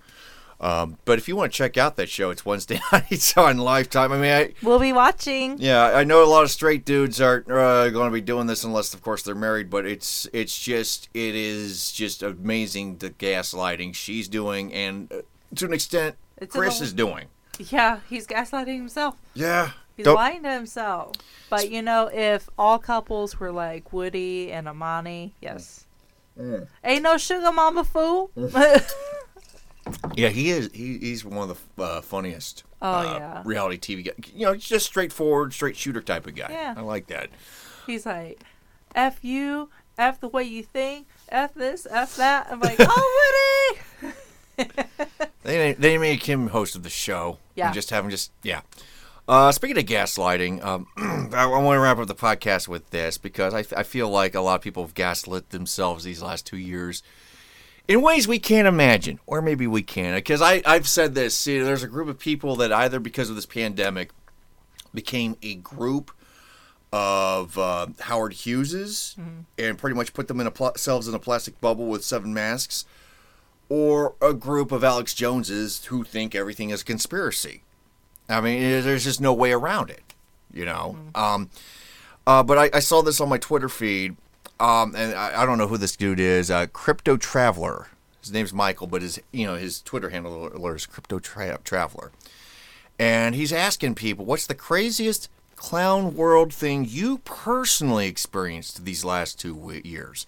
Um, 0.60 0.98
but 1.06 1.18
if 1.18 1.26
you 1.26 1.36
want 1.36 1.52
to 1.52 1.56
check 1.56 1.78
out 1.78 1.96
that 1.96 2.10
show, 2.10 2.28
it's 2.30 2.44
Wednesday 2.44 2.80
nights 2.92 3.34
on 3.38 3.56
Lifetime. 3.56 4.12
I 4.12 4.16
mean, 4.18 4.30
I, 4.30 4.52
we'll 4.62 4.78
be 4.78 4.92
watching. 4.92 5.56
yeah, 5.58 5.84
I 5.84 6.04
know 6.04 6.22
a 6.22 6.26
lot 6.28 6.44
of 6.44 6.50
straight 6.50 6.84
dudes 6.84 7.18
aren't 7.20 7.50
uh, 7.50 7.88
going 7.88 8.10
to 8.10 8.12
be 8.12 8.20
doing 8.20 8.46
this 8.46 8.62
unless, 8.62 8.92
of 8.92 9.00
course, 9.02 9.22
they're 9.22 9.34
married. 9.34 9.70
But 9.70 9.86
it's 9.86 10.28
it's 10.34 10.58
just 10.58 11.08
it 11.14 11.34
is 11.34 11.90
just 11.92 12.22
amazing 12.22 12.98
the 12.98 13.08
gaslighting 13.10 13.94
she's 13.94 14.28
doing, 14.28 14.72
and 14.74 15.10
uh, 15.10 15.16
to 15.56 15.64
an 15.64 15.72
extent, 15.72 16.16
It's 16.36 16.54
Chris 16.54 16.78
the- 16.78 16.84
is 16.84 16.92
doing. 16.92 17.26
Yeah, 17.58 18.00
he's 18.08 18.26
gaslighting 18.26 18.76
himself. 18.76 19.16
Yeah, 19.34 19.70
He's 19.96 20.04
Don't- 20.04 20.14
lying 20.16 20.42
to 20.44 20.50
himself. 20.52 21.12
But 21.50 21.70
you 21.70 21.82
know, 21.82 22.10
if 22.12 22.48
all 22.58 22.78
couples 22.78 23.40
were 23.40 23.50
like 23.52 23.92
Woody 23.92 24.52
and 24.52 24.68
Amani, 24.68 25.34
yes. 25.40 25.86
Mm. 26.38 26.66
Ain't 26.84 27.02
no 27.02 27.16
sugar 27.18 27.50
mama 27.52 27.84
fool. 27.84 28.30
Yeah, 30.16 30.28
he 30.28 30.50
is. 30.50 30.70
He, 30.72 30.98
he's 30.98 31.24
one 31.24 31.50
of 31.50 31.60
the 31.76 31.82
uh, 31.82 32.00
funniest. 32.00 32.64
Oh, 32.82 32.92
uh, 32.92 33.02
yeah. 33.18 33.42
reality 33.44 33.78
TV 33.78 34.04
guy. 34.04 34.12
You 34.34 34.46
know, 34.46 34.56
just 34.56 34.86
straightforward, 34.86 35.52
straight 35.52 35.76
shooter 35.76 36.00
type 36.00 36.26
of 36.26 36.34
guy. 36.34 36.48
Yeah. 36.50 36.74
I 36.76 36.80
like 36.80 37.08
that. 37.08 37.30
He's 37.86 38.06
like, 38.06 38.42
F 38.94 39.22
you, 39.22 39.70
F 39.98 40.20
the 40.20 40.28
way 40.28 40.44
you 40.44 40.62
think, 40.62 41.06
F 41.28 41.54
this, 41.54 41.86
F 41.90 42.16
that. 42.16 42.48
I'm 42.50 42.60
like, 42.60 42.76
oh, 42.78 43.80
Woody! 44.58 44.70
They 45.42 45.72
they 45.72 45.98
make 45.98 46.24
him 46.24 46.48
host 46.48 46.76
of 46.76 46.82
the 46.82 46.90
show. 46.90 47.38
Yeah. 47.54 47.66
And 47.66 47.74
just 47.74 47.90
have 47.90 48.04
him 48.04 48.10
just 48.10 48.32
yeah. 48.42 48.60
Uh, 49.28 49.52
speaking 49.52 49.78
of 49.78 49.84
gaslighting, 49.84 50.64
um, 50.64 50.86
I, 51.32 51.46
want 51.46 51.76
to 51.76 51.80
wrap 51.80 51.98
up 51.98 52.08
the 52.08 52.16
podcast 52.16 52.66
with 52.66 52.90
this 52.90 53.16
because 53.16 53.54
I, 53.54 53.60
I 53.78 53.84
feel 53.84 54.08
like 54.08 54.34
a 54.34 54.40
lot 54.40 54.56
of 54.56 54.60
people 54.60 54.82
have 54.82 54.94
gaslit 54.94 55.50
themselves 55.50 56.02
these 56.02 56.20
last 56.20 56.46
two 56.46 56.56
years 56.56 57.04
in 57.88 58.02
ways 58.02 58.28
we 58.28 58.38
can't 58.38 58.68
imagine, 58.68 59.18
or 59.26 59.42
maybe 59.42 59.66
we 59.66 59.82
can. 59.82 60.14
Because 60.14 60.42
I 60.42 60.62
I've 60.66 60.88
said 60.88 61.14
this. 61.14 61.34
See, 61.34 61.58
there's 61.58 61.82
a 61.82 61.88
group 61.88 62.08
of 62.08 62.18
people 62.18 62.56
that 62.56 62.72
either 62.72 63.00
because 63.00 63.30
of 63.30 63.36
this 63.36 63.46
pandemic 63.46 64.10
became 64.94 65.36
a 65.42 65.54
group 65.56 66.10
of 66.92 67.56
uh, 67.56 67.86
Howard 68.00 68.32
Hugheses 68.32 69.16
and 69.58 69.78
pretty 69.78 69.94
much 69.94 70.12
put 70.12 70.26
them 70.26 70.40
in 70.40 70.46
a 70.46 70.50
pl- 70.50 70.72
themselves 70.72 71.06
in 71.06 71.14
a 71.14 71.18
plastic 71.20 71.60
bubble 71.60 71.86
with 71.86 72.04
seven 72.04 72.34
masks, 72.34 72.84
or 73.68 74.14
a 74.20 74.34
group 74.34 74.72
of 74.72 74.82
Alex 74.82 75.14
Joneses 75.14 75.84
who 75.86 76.02
think 76.02 76.34
everything 76.34 76.70
is 76.70 76.82
a 76.82 76.84
conspiracy. 76.84 77.62
I 78.28 78.40
mean, 78.40 78.60
there's 78.82 79.04
just 79.04 79.20
no 79.20 79.32
way 79.32 79.52
around 79.52 79.90
it, 79.90 80.02
you 80.52 80.64
know. 80.64 80.96
Um, 81.14 81.50
uh, 82.26 82.42
but 82.42 82.58
I, 82.58 82.70
I 82.74 82.80
saw 82.80 83.02
this 83.02 83.20
on 83.20 83.28
my 83.28 83.38
Twitter 83.38 83.68
feed, 83.68 84.16
um, 84.60 84.94
and 84.94 85.14
I, 85.14 85.42
I 85.42 85.46
don't 85.46 85.58
know 85.58 85.66
who 85.66 85.78
this 85.78 85.96
dude 85.96 86.20
is. 86.20 86.50
Uh, 86.50 86.66
Crypto 86.66 87.16
Traveler. 87.16 87.88
His 88.20 88.32
name's 88.32 88.52
Michael, 88.52 88.86
but 88.86 89.00
his 89.00 89.18
you 89.32 89.46
know 89.46 89.56
his 89.56 89.80
Twitter 89.80 90.10
handle 90.10 90.46
is 90.74 90.86
Crypto 90.86 91.18
Tra- 91.18 91.58
Traveler, 91.64 92.12
and 92.98 93.34
he's 93.34 93.52
asking 93.52 93.94
people, 93.94 94.26
"What's 94.26 94.46
the 94.46 94.54
craziest 94.54 95.30
clown 95.56 96.14
world 96.14 96.52
thing 96.52 96.86
you 96.86 97.18
personally 97.18 98.06
experienced 98.08 98.84
these 98.84 99.04
last 99.06 99.40
two 99.40 99.54
we- 99.54 99.80
years?" 99.84 100.26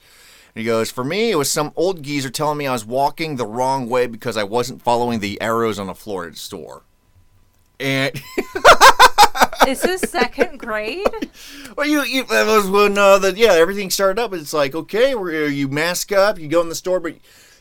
And 0.54 0.62
he 0.62 0.66
goes, 0.66 0.90
"For 0.90 1.04
me, 1.04 1.30
it 1.30 1.36
was 1.36 1.50
some 1.50 1.72
old 1.76 2.02
geezer 2.02 2.30
telling 2.30 2.56
me 2.56 2.66
I 2.66 2.72
was 2.72 2.86
walking 2.86 3.36
the 3.36 3.46
wrong 3.46 3.90
way 3.90 4.06
because 4.06 4.38
I 4.38 4.44
wasn't 4.44 4.82
following 4.82 5.20
the 5.20 5.40
arrows 5.42 5.78
on 5.78 5.90
at 6.26 6.32
the 6.32 6.38
store." 6.38 6.82
And 7.82 8.22
Is 9.68 9.82
this 9.82 10.00
second 10.02 10.58
grade? 10.58 11.06
Well, 11.76 11.86
you, 11.86 12.02
you 12.02 12.24
that 12.24 12.46
was 12.46 12.68
when 12.68 12.96
uh, 12.98 13.18
the 13.18 13.34
yeah 13.36 13.52
everything 13.52 13.90
started 13.90 14.20
up. 14.20 14.32
It's 14.32 14.52
like 14.52 14.74
okay, 14.74 15.14
where 15.14 15.48
you 15.48 15.68
mask 15.68 16.12
up, 16.12 16.38
you 16.38 16.48
go 16.48 16.60
in 16.60 16.68
the 16.68 16.74
store, 16.74 17.00
but 17.00 17.14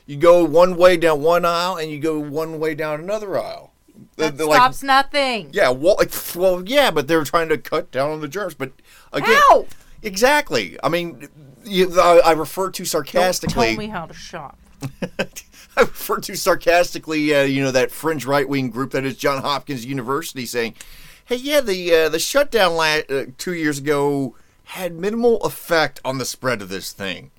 you 0.05 0.17
go 0.17 0.43
one 0.43 0.75
way 0.77 0.97
down 0.97 1.21
one 1.21 1.45
aisle 1.45 1.77
and 1.77 1.91
you 1.91 1.99
go 1.99 2.19
one 2.19 2.59
way 2.59 2.75
down 2.75 2.99
another 2.99 3.37
aisle. 3.37 3.73
That 4.17 4.37
They're 4.37 4.47
like, 4.47 4.57
stops 4.57 4.83
nothing. 4.83 5.49
yeah, 5.53 5.69
well, 5.69 5.95
like, 5.97 6.11
well, 6.35 6.63
yeah, 6.65 6.91
but 6.91 7.07
they're 7.07 7.23
trying 7.23 7.49
to 7.49 7.57
cut 7.57 7.91
down 7.91 8.11
on 8.11 8.21
the 8.21 8.27
germs. 8.27 8.55
But 8.55 8.73
again, 9.13 9.39
Ow! 9.51 9.67
exactly. 10.01 10.77
I 10.83 10.89
mean, 10.89 11.29
you, 11.63 11.99
I, 11.99 12.21
I 12.25 12.31
refer 12.31 12.71
to 12.71 12.85
sarcastically. 12.85 13.21
Don't 13.21 13.33
sarcastically. 13.33 13.65
tell 13.67 13.77
me 13.77 13.87
how 13.87 14.05
to 14.07 14.13
shop. 14.13 14.57
I 15.77 15.81
refer 15.81 16.19
to 16.19 16.35
sarcastically, 16.35 17.33
uh, 17.33 17.43
you 17.43 17.61
know, 17.63 17.71
that 17.71 17.91
fringe 17.91 18.25
right 18.25 18.47
wing 18.47 18.69
group 18.69 18.91
that 18.91 19.05
is 19.05 19.15
John 19.15 19.41
Hopkins 19.41 19.85
University 19.85 20.45
saying, 20.45 20.75
"Hey, 21.25 21.37
yeah, 21.37 21.61
the 21.61 21.93
uh, 21.93 22.09
the 22.09 22.19
shutdown 22.19 22.75
la- 22.75 23.01
uh, 23.09 23.25
two 23.37 23.53
years 23.53 23.79
ago 23.79 24.35
had 24.65 24.93
minimal 24.93 25.41
effect 25.43 25.99
on 26.03 26.17
the 26.17 26.25
spread 26.25 26.61
of 26.61 26.69
this 26.69 26.91
thing." 26.91 27.31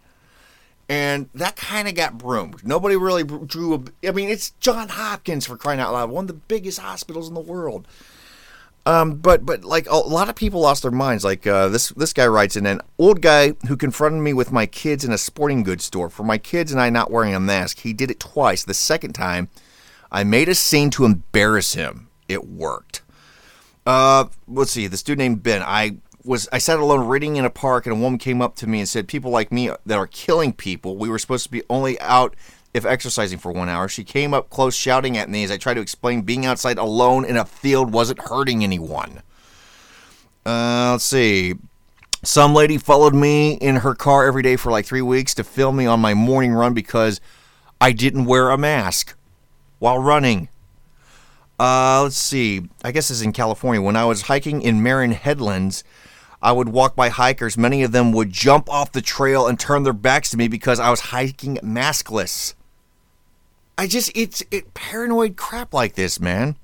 And 0.88 1.28
that 1.34 1.56
kind 1.56 1.88
of 1.88 1.94
got 1.94 2.18
broomed. 2.18 2.66
Nobody 2.66 2.96
really 2.96 3.24
drew 3.24 3.74
a. 3.74 4.08
I 4.08 4.12
mean, 4.12 4.28
it's 4.28 4.50
John 4.60 4.88
Hopkins 4.88 5.46
for 5.46 5.56
crying 5.56 5.80
out 5.80 5.92
loud, 5.92 6.10
one 6.10 6.24
of 6.24 6.28
the 6.28 6.34
biggest 6.34 6.80
hospitals 6.80 7.28
in 7.28 7.34
the 7.34 7.40
world. 7.40 7.86
Um, 8.84 9.14
but 9.14 9.46
but 9.46 9.64
like 9.64 9.88
a 9.88 9.94
lot 9.94 10.28
of 10.28 10.34
people 10.34 10.60
lost 10.60 10.82
their 10.82 10.90
minds. 10.90 11.24
Like 11.24 11.46
uh, 11.46 11.68
this 11.68 11.90
this 11.90 12.12
guy 12.12 12.26
writes 12.26 12.56
in 12.56 12.66
an 12.66 12.80
old 12.98 13.22
guy 13.22 13.52
who 13.68 13.76
confronted 13.76 14.20
me 14.20 14.32
with 14.32 14.50
my 14.50 14.66
kids 14.66 15.04
in 15.04 15.12
a 15.12 15.18
sporting 15.18 15.62
goods 15.62 15.84
store 15.84 16.10
for 16.10 16.24
my 16.24 16.38
kids 16.38 16.72
and 16.72 16.80
I 16.80 16.90
not 16.90 17.10
wearing 17.10 17.34
a 17.34 17.40
mask. 17.40 17.80
He 17.80 17.92
did 17.92 18.10
it 18.10 18.18
twice. 18.18 18.64
The 18.64 18.74
second 18.74 19.12
time, 19.12 19.48
I 20.10 20.24
made 20.24 20.48
a 20.48 20.54
scene 20.54 20.90
to 20.90 21.04
embarrass 21.04 21.74
him. 21.74 22.08
It 22.28 22.48
worked. 22.48 23.02
Uh, 23.86 24.26
let's 24.48 24.72
see. 24.72 24.88
This 24.88 25.02
dude 25.02 25.18
named 25.18 25.42
Ben. 25.44 25.62
I 25.62 25.98
was 26.24 26.48
I 26.52 26.58
sat 26.58 26.80
alone 26.80 27.06
reading 27.06 27.36
in 27.36 27.44
a 27.44 27.50
park, 27.50 27.86
and 27.86 27.96
a 27.96 27.98
woman 27.98 28.18
came 28.18 28.42
up 28.42 28.56
to 28.56 28.66
me 28.66 28.80
and 28.80 28.88
said, 28.88 29.06
"People 29.06 29.30
like 29.30 29.52
me 29.52 29.70
that 29.86 29.98
are 29.98 30.08
killing 30.08 30.52
people. 30.52 30.96
We 30.96 31.08
were 31.08 31.18
supposed 31.20 31.44
to 31.44 31.50
be 31.50 31.62
only 31.70 32.00
out 32.00 32.34
if 32.74 32.84
exercising 32.84 33.38
for 33.38 33.52
one 33.52 33.68
hour." 33.68 33.88
She 33.88 34.04
came 34.04 34.34
up 34.34 34.50
close, 34.50 34.74
shouting 34.74 35.16
at 35.16 35.28
me 35.28 35.44
as 35.44 35.50
I 35.50 35.56
tried 35.56 35.74
to 35.74 35.80
explain 35.80 36.22
being 36.22 36.46
outside 36.46 36.78
alone 36.78 37.24
in 37.24 37.36
a 37.36 37.44
field 37.44 37.92
wasn't 37.92 38.20
hurting 38.20 38.62
anyone. 38.62 39.22
Uh, 40.44 40.92
let's 40.92 41.04
see. 41.04 41.54
Some 42.24 42.54
lady 42.54 42.78
followed 42.78 43.14
me 43.14 43.54
in 43.54 43.76
her 43.76 43.94
car 43.94 44.26
every 44.26 44.42
day 44.42 44.56
for 44.56 44.70
like 44.70 44.86
three 44.86 45.02
weeks 45.02 45.34
to 45.34 45.44
film 45.44 45.76
me 45.76 45.86
on 45.86 46.00
my 46.00 46.14
morning 46.14 46.52
run 46.52 46.72
because 46.72 47.20
I 47.80 47.90
didn't 47.90 48.26
wear 48.26 48.50
a 48.50 48.58
mask 48.58 49.16
while 49.80 49.98
running. 49.98 50.48
Uh, 51.58 52.02
let's 52.04 52.16
see. 52.16 52.62
I 52.84 52.92
guess 52.92 53.08
this 53.08 53.18
is 53.18 53.22
in 53.22 53.32
California. 53.32 53.82
When 53.82 53.96
I 53.96 54.04
was 54.04 54.22
hiking 54.22 54.62
in 54.62 54.82
Marin 54.82 55.12
Headlands, 55.12 55.82
I 56.40 56.52
would 56.52 56.68
walk 56.68 56.96
by 56.96 57.08
hikers. 57.08 57.56
Many 57.56 57.82
of 57.82 57.92
them 57.92 58.12
would 58.12 58.30
jump 58.30 58.68
off 58.70 58.92
the 58.92 59.02
trail 59.02 59.46
and 59.46 59.58
turn 59.58 59.82
their 59.82 59.92
backs 59.92 60.30
to 60.30 60.36
me 60.36 60.48
because 60.48 60.80
I 60.80 60.90
was 60.90 61.00
hiking 61.00 61.56
maskless. 61.56 62.54
I 63.76 63.86
just, 63.86 64.10
it's 64.14 64.42
it, 64.50 64.74
paranoid 64.74 65.36
crap 65.36 65.72
like 65.72 65.94
this, 65.94 66.20
man. 66.20 66.56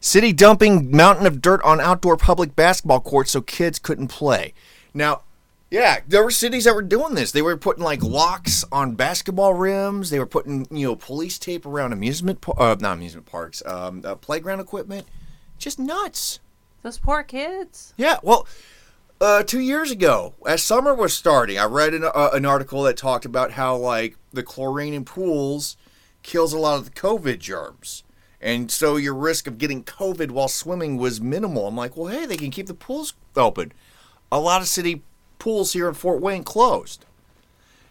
City 0.00 0.32
dumping 0.32 0.90
mountain 0.90 1.26
of 1.26 1.40
dirt 1.40 1.62
on 1.62 1.80
outdoor 1.80 2.16
public 2.16 2.56
basketball 2.56 3.00
courts 3.00 3.30
so 3.30 3.40
kids 3.40 3.78
couldn't 3.78 4.08
play. 4.08 4.52
Now, 4.92 5.22
yeah, 5.70 6.00
there 6.06 6.22
were 6.22 6.30
cities 6.30 6.64
that 6.64 6.74
were 6.74 6.82
doing 6.82 7.14
this. 7.14 7.32
They 7.32 7.40
were 7.40 7.56
putting 7.56 7.82
like 7.82 8.02
locks 8.02 8.62
on 8.70 8.94
basketball 8.94 9.54
rims. 9.54 10.10
They 10.10 10.18
were 10.18 10.26
putting 10.26 10.66
you 10.70 10.88
know 10.88 10.96
police 10.96 11.38
tape 11.38 11.64
around 11.64 11.94
amusement, 11.94 12.42
par- 12.42 12.60
uh, 12.60 12.76
not 12.78 12.98
amusement 12.98 13.24
parks, 13.24 13.62
um, 13.64 14.02
uh, 14.04 14.16
playground 14.16 14.60
equipment. 14.60 15.06
Just 15.56 15.78
nuts. 15.78 16.40
Those 16.82 16.98
poor 16.98 17.22
kids. 17.22 17.94
Yeah, 17.96 18.18
well, 18.22 18.46
uh, 19.18 19.44
two 19.44 19.60
years 19.60 19.90
ago, 19.90 20.34
as 20.46 20.62
summer 20.62 20.94
was 20.94 21.14
starting, 21.14 21.58
I 21.58 21.64
read 21.64 21.94
an, 21.94 22.04
uh, 22.04 22.30
an 22.34 22.44
article 22.44 22.82
that 22.82 22.98
talked 22.98 23.24
about 23.24 23.52
how 23.52 23.76
like 23.76 24.16
the 24.32 24.42
chlorine 24.42 24.92
in 24.92 25.06
pools 25.06 25.76
kills 26.22 26.52
a 26.52 26.58
lot 26.58 26.78
of 26.78 26.84
the 26.86 26.90
COVID 26.90 27.38
germs. 27.38 28.04
And 28.40 28.70
so 28.70 28.96
your 28.96 29.14
risk 29.14 29.46
of 29.46 29.58
getting 29.58 29.84
COVID 29.84 30.32
while 30.32 30.48
swimming 30.48 30.96
was 30.96 31.20
minimal. 31.20 31.68
I'm 31.68 31.76
like, 31.76 31.96
well, 31.96 32.08
hey, 32.08 32.26
they 32.26 32.36
can 32.36 32.50
keep 32.50 32.66
the 32.66 32.74
pools 32.74 33.14
open. 33.36 33.72
A 34.32 34.40
lot 34.40 34.60
of 34.60 34.68
city 34.68 35.02
pools 35.38 35.72
here 35.72 35.88
in 35.88 35.94
Fort 35.94 36.20
Wayne 36.20 36.42
closed. 36.42 37.04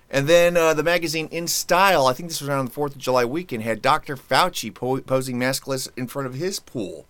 And 0.10 0.28
then 0.28 0.58
uh, 0.58 0.74
the 0.74 0.84
magazine 0.84 1.30
In 1.32 1.48
Style, 1.48 2.06
I 2.06 2.12
think 2.12 2.28
this 2.28 2.41
was 2.41 2.50
around 2.50 2.65
the 2.65 2.72
4th 2.72 2.91
of 2.91 2.98
July 2.98 3.24
weekend, 3.24 3.63
had 3.63 3.82
Dr. 3.82 4.17
Fauci 4.17 4.74
po- 4.74 5.00
posing 5.00 5.39
maskless 5.39 5.89
in 5.96 6.08
front 6.08 6.28
of 6.28 6.34
his 6.34 6.60
pool. 6.60 7.08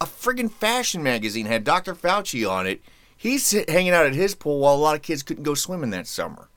A 0.00 0.06
friggin' 0.06 0.50
fashion 0.50 1.04
magazine 1.04 1.46
had 1.46 1.62
Dr. 1.62 1.94
Fauci 1.94 2.48
on 2.48 2.66
it. 2.66 2.82
He's 3.16 3.52
hanging 3.68 3.92
out 3.92 4.06
at 4.06 4.16
his 4.16 4.34
pool 4.34 4.58
while 4.58 4.74
a 4.74 4.76
lot 4.76 4.96
of 4.96 5.02
kids 5.02 5.22
couldn't 5.22 5.44
go 5.44 5.54
swimming 5.54 5.90
that 5.90 6.08
summer. 6.08 6.48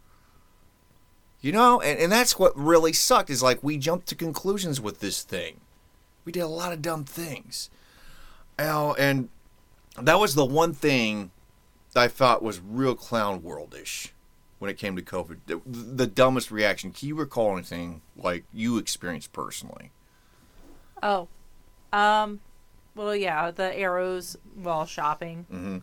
You 1.45 1.51
know, 1.51 1.79
and, 1.79 1.99
and 1.99 2.11
that's 2.11 2.39
what 2.39 2.57
really 2.57 2.91
sucked 2.91 3.29
is 3.29 3.43
like 3.43 3.61
we 3.61 3.77
jumped 3.77 4.07
to 4.07 4.15
conclusions 4.15 4.81
with 4.81 4.99
this 4.99 5.21
thing. 5.21 5.61
We 6.25 6.31
did 6.31 6.39
a 6.39 6.47
lot 6.47 6.73
of 6.73 6.81
dumb 6.81 7.03
things. 7.03 7.69
Oh, 8.57 8.95
and 8.97 9.29
that 10.01 10.19
was 10.19 10.33
the 10.33 10.43
one 10.43 10.73
thing 10.73 11.29
that 11.93 12.01
I 12.01 12.07
thought 12.07 12.41
was 12.41 12.59
real 12.59 12.95
clown 12.95 13.41
worldish 13.41 14.09
when 14.57 14.71
it 14.71 14.79
came 14.79 14.95
to 14.95 15.03
COVID. 15.03 15.37
The, 15.45 15.61
the 15.67 16.07
dumbest 16.07 16.49
reaction. 16.49 16.91
Can 16.91 17.09
you 17.09 17.15
recall 17.15 17.53
anything 17.53 18.01
like 18.17 18.45
you 18.51 18.79
experienced 18.79 19.31
personally? 19.31 19.91
Oh, 21.03 21.27
um, 21.93 22.39
well, 22.95 23.15
yeah, 23.15 23.51
the 23.51 23.71
arrows 23.77 24.35
while 24.55 24.87
shopping. 24.87 25.45
Mm-hmm. 25.53 25.77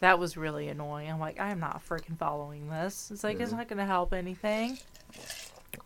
That 0.00 0.18
was 0.18 0.36
really 0.36 0.68
annoying. 0.68 1.10
I'm 1.10 1.18
like, 1.18 1.40
I 1.40 1.50
am 1.50 1.58
not 1.60 1.82
freaking 1.86 2.16
following 2.16 2.68
this. 2.70 3.10
It's 3.10 3.24
like 3.24 3.40
it's 3.40 3.52
not 3.52 3.68
going 3.68 3.78
to 3.78 3.84
help 3.84 4.12
anything. 4.14 4.78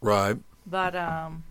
Right. 0.01 0.37
But 0.67 0.95
um, 0.95 1.45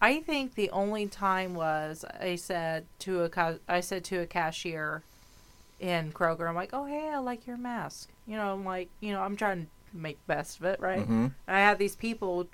I 0.00 0.20
think 0.20 0.54
the 0.54 0.70
only 0.70 1.06
time 1.06 1.54
was 1.54 2.04
I 2.20 2.36
said 2.36 2.86
to 3.00 3.22
a 3.22 3.28
ca- 3.28 3.58
I 3.68 3.80
said 3.80 4.04
to 4.04 4.18
a 4.20 4.26
cashier 4.26 5.02
in 5.80 6.12
Kroger, 6.12 6.48
I'm 6.48 6.54
like, 6.54 6.70
oh 6.72 6.84
hey, 6.84 7.08
I 7.08 7.18
like 7.18 7.46
your 7.46 7.56
mask. 7.56 8.10
You 8.26 8.36
know, 8.36 8.52
I'm 8.52 8.64
like, 8.64 8.88
you 9.00 9.12
know, 9.12 9.22
I'm 9.22 9.36
trying 9.36 9.62
to 9.64 9.96
make 9.96 10.18
the 10.26 10.34
best 10.34 10.58
of 10.58 10.66
it, 10.66 10.78
right? 10.80 11.08
Mhm. 11.08 11.32
I 11.48 11.60
had 11.60 11.78
these 11.78 11.96
people 11.96 12.48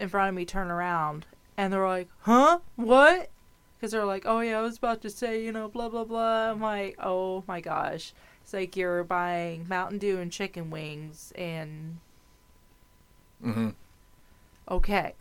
in 0.00 0.08
front 0.08 0.28
of 0.30 0.34
me 0.34 0.44
turn 0.44 0.70
around, 0.70 1.26
and 1.56 1.72
they're 1.72 1.86
like, 1.86 2.08
huh, 2.22 2.58
what? 2.76 3.30
Because 3.78 3.92
they're 3.92 4.04
like, 4.04 4.24
oh 4.26 4.40
yeah, 4.40 4.58
I 4.58 4.62
was 4.62 4.76
about 4.76 5.02
to 5.02 5.10
say, 5.10 5.44
you 5.44 5.52
know, 5.52 5.68
blah 5.68 5.88
blah 5.88 6.04
blah. 6.04 6.50
I'm 6.50 6.60
like, 6.60 6.96
oh 7.00 7.44
my 7.46 7.60
gosh. 7.60 8.12
It's 8.42 8.52
like 8.52 8.76
you're 8.76 9.04
buying 9.04 9.66
Mountain 9.68 9.98
Dew 9.98 10.18
and 10.18 10.32
chicken 10.32 10.70
wings 10.70 11.32
and 11.36 11.98
Mm-hmm. 13.44 13.68
okay. 14.68 15.14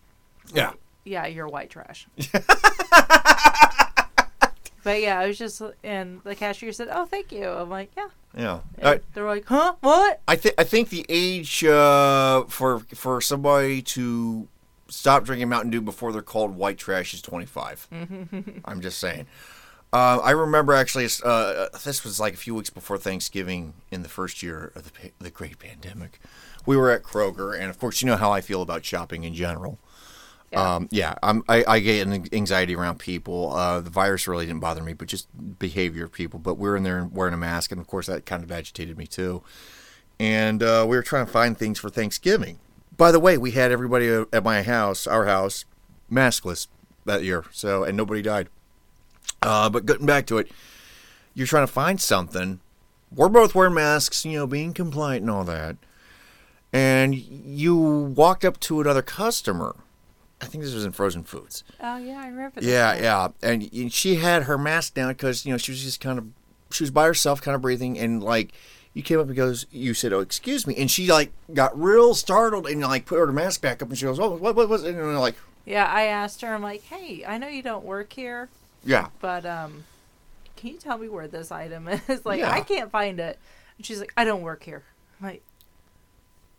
Yeah. 0.53 0.71
Yeah, 1.03 1.27
you're 1.27 1.47
white 1.47 1.69
trash. 1.69 2.07
but 4.83 5.01
yeah, 5.01 5.19
I 5.19 5.27
was 5.27 5.37
just, 5.37 5.61
and 5.83 6.21
the 6.23 6.35
cashier 6.35 6.71
said, 6.71 6.87
"Oh, 6.91 7.05
thank 7.05 7.31
you." 7.31 7.47
I'm 7.47 7.69
like, 7.69 7.91
"Yeah." 7.95 8.07
Yeah. 8.37 8.59
I, 8.81 8.99
they're 9.13 9.25
like, 9.25 9.45
"Huh? 9.45 9.75
What?" 9.81 10.21
I 10.27 10.35
think 10.35 10.55
I 10.57 10.63
think 10.63 10.89
the 10.89 11.05
age 11.07 11.63
uh, 11.63 12.43
for 12.45 12.79
for 12.93 13.21
somebody 13.21 13.81
to 13.83 14.47
stop 14.89 15.23
drinking 15.23 15.49
Mountain 15.49 15.71
Dew 15.71 15.81
before 15.81 16.11
they're 16.11 16.21
called 16.21 16.55
white 16.55 16.77
trash 16.77 17.13
is 17.13 17.21
25. 17.21 17.87
I'm 18.65 18.81
just 18.81 18.97
saying. 18.99 19.27
Uh, 19.93 20.19
I 20.21 20.31
remember 20.31 20.73
actually, 20.73 21.07
uh, 21.23 21.67
this 21.83 22.03
was 22.03 22.19
like 22.19 22.33
a 22.33 22.37
few 22.37 22.53
weeks 22.53 22.69
before 22.69 22.97
Thanksgiving 22.97 23.73
in 23.89 24.03
the 24.03 24.09
first 24.09 24.43
year 24.43 24.71
of 24.75 24.83
the, 24.83 24.91
pa- 24.91 25.13
the 25.19 25.29
great 25.29 25.59
pandemic. 25.59 26.19
We 26.65 26.75
were 26.75 26.91
at 26.91 27.03
Kroger, 27.03 27.57
and 27.57 27.69
of 27.69 27.79
course, 27.79 28.01
you 28.01 28.07
know 28.07 28.17
how 28.17 28.31
I 28.31 28.41
feel 28.41 28.61
about 28.61 28.83
shopping 28.83 29.23
in 29.23 29.33
general. 29.33 29.79
Yeah. 30.51 30.75
Um, 30.75 30.87
yeah, 30.91 31.15
I'm, 31.23 31.43
I, 31.47 31.63
I 31.67 31.79
get 31.79 32.05
an 32.07 32.27
anxiety 32.33 32.75
around 32.75 32.99
people. 32.99 33.53
Uh, 33.53 33.81
the 33.81 33.89
virus 33.89 34.27
really 34.27 34.45
didn't 34.45 34.61
bother 34.61 34.83
me, 34.83 34.93
but 34.93 35.07
just 35.07 35.27
behavior 35.59 36.05
of 36.05 36.11
people. 36.11 36.39
But 36.39 36.55
we 36.55 36.67
were 36.69 36.77
in 36.77 36.83
there 36.83 37.05
wearing 37.05 37.33
a 37.33 37.37
mask, 37.37 37.71
and 37.71 37.79
of 37.79 37.87
course, 37.87 38.07
that 38.07 38.25
kind 38.25 38.43
of 38.43 38.51
agitated 38.51 38.97
me 38.97 39.07
too. 39.07 39.43
And 40.19 40.63
uh, 40.63 40.85
we 40.87 40.97
were 40.97 41.03
trying 41.03 41.25
to 41.25 41.31
find 41.31 41.57
things 41.57 41.79
for 41.79 41.89
Thanksgiving. 41.89 42.59
By 42.95 43.11
the 43.11 43.19
way, 43.19 43.37
we 43.37 43.51
had 43.51 43.71
everybody 43.71 44.07
at 44.31 44.43
my 44.43 44.63
house, 44.63 45.05
our 45.05 45.25
house, 45.25 45.65
maskless 46.11 46.67
that 47.05 47.23
year. 47.23 47.45
So, 47.51 47.83
and 47.83 47.97
nobody 47.97 48.21
died. 48.21 48.49
Uh, 49.41 49.69
but 49.69 49.85
getting 49.85 50.05
back 50.05 50.25
to 50.27 50.37
it, 50.37 50.51
you're 51.33 51.47
trying 51.47 51.65
to 51.65 51.71
find 51.71 51.99
something. 52.01 52.59
We're 53.13 53.29
both 53.29 53.55
wearing 53.55 53.75
masks, 53.75 54.25
you 54.25 54.39
know, 54.39 54.47
being 54.47 54.73
compliant 54.73 55.21
and 55.21 55.31
all 55.31 55.43
that. 55.43 55.77
And 56.73 57.15
you 57.15 57.77
walked 57.77 58.43
up 58.43 58.59
to 58.61 58.81
another 58.81 59.01
customer. 59.01 59.75
I 60.41 60.45
think 60.45 60.63
this 60.63 60.73
was 60.73 60.85
in 60.85 60.91
frozen 60.91 61.23
foods. 61.23 61.63
oh 61.81 61.97
yeah, 61.97 62.19
I 62.19 62.27
remember. 62.27 62.59
This 62.59 62.69
Yeah, 62.69 62.95
yeah. 62.95 63.29
And 63.41 63.91
she 63.91 64.15
had 64.15 64.43
her 64.43 64.57
mask 64.57 64.93
down 64.93 65.09
because, 65.09 65.45
you 65.45 65.51
know, 65.51 65.57
she 65.57 65.71
was 65.71 65.83
just 65.83 65.99
kind 65.99 66.19
of, 66.19 66.27
she 66.71 66.83
was 66.83 66.91
by 66.91 67.05
herself, 67.05 67.41
kind 67.41 67.55
of 67.55 67.61
breathing. 67.61 67.97
And, 67.97 68.21
like, 68.21 68.51
you 68.97 69.03
came 69.03 69.19
up 69.19 69.27
and 69.27 69.35
goes, 69.35 69.67
you 69.71 69.93
said, 69.93 70.11
oh, 70.11 70.21
excuse 70.21 70.65
me. 70.65 70.75
And 70.75 70.89
she, 70.89 71.11
like, 71.11 71.31
got 71.53 71.79
real 71.79 72.15
startled 72.15 72.65
and, 72.65 72.81
like, 72.81 73.05
put 73.05 73.19
her 73.19 73.31
mask 73.31 73.61
back 73.61 73.83
up. 73.83 73.89
And 73.89 73.97
she 73.97 74.05
goes, 74.05 74.19
oh, 74.19 74.31
what, 74.35 74.55
what 74.55 74.67
was 74.67 74.83
it? 74.83 74.95
And 74.95 74.99
I'm 74.99 75.15
like, 75.17 75.35
Yeah, 75.65 75.85
I 75.85 76.03
asked 76.05 76.41
her. 76.41 76.53
I'm 76.53 76.63
like, 76.63 76.81
"Hey, 76.83 77.23
I 77.25 77.37
know 77.37 77.47
you 77.47 77.61
don't 77.61 77.85
work 77.85 78.11
here, 78.13 78.49
yeah. 78.85 79.09
but 79.19 79.45
um, 79.45 79.83
can 80.55 80.71
you 80.71 80.77
tell 80.77 80.97
me 80.97 81.09
where 81.09 81.27
this 81.27 81.51
item 81.51 81.87
is? 82.07 82.25
like, 82.25 82.39
Yeah. 82.39 82.51
I 82.51 82.61
can't 82.61 82.89
find 82.89 83.19
it." 83.19 83.37
And 83.77 83.85
she's 83.85 83.99
like, 83.99 84.13
"I 84.17 84.23
don't 84.23 84.41
work 84.41 84.63
here." 84.63 84.83
I'm 85.19 85.27
like, 85.27 85.43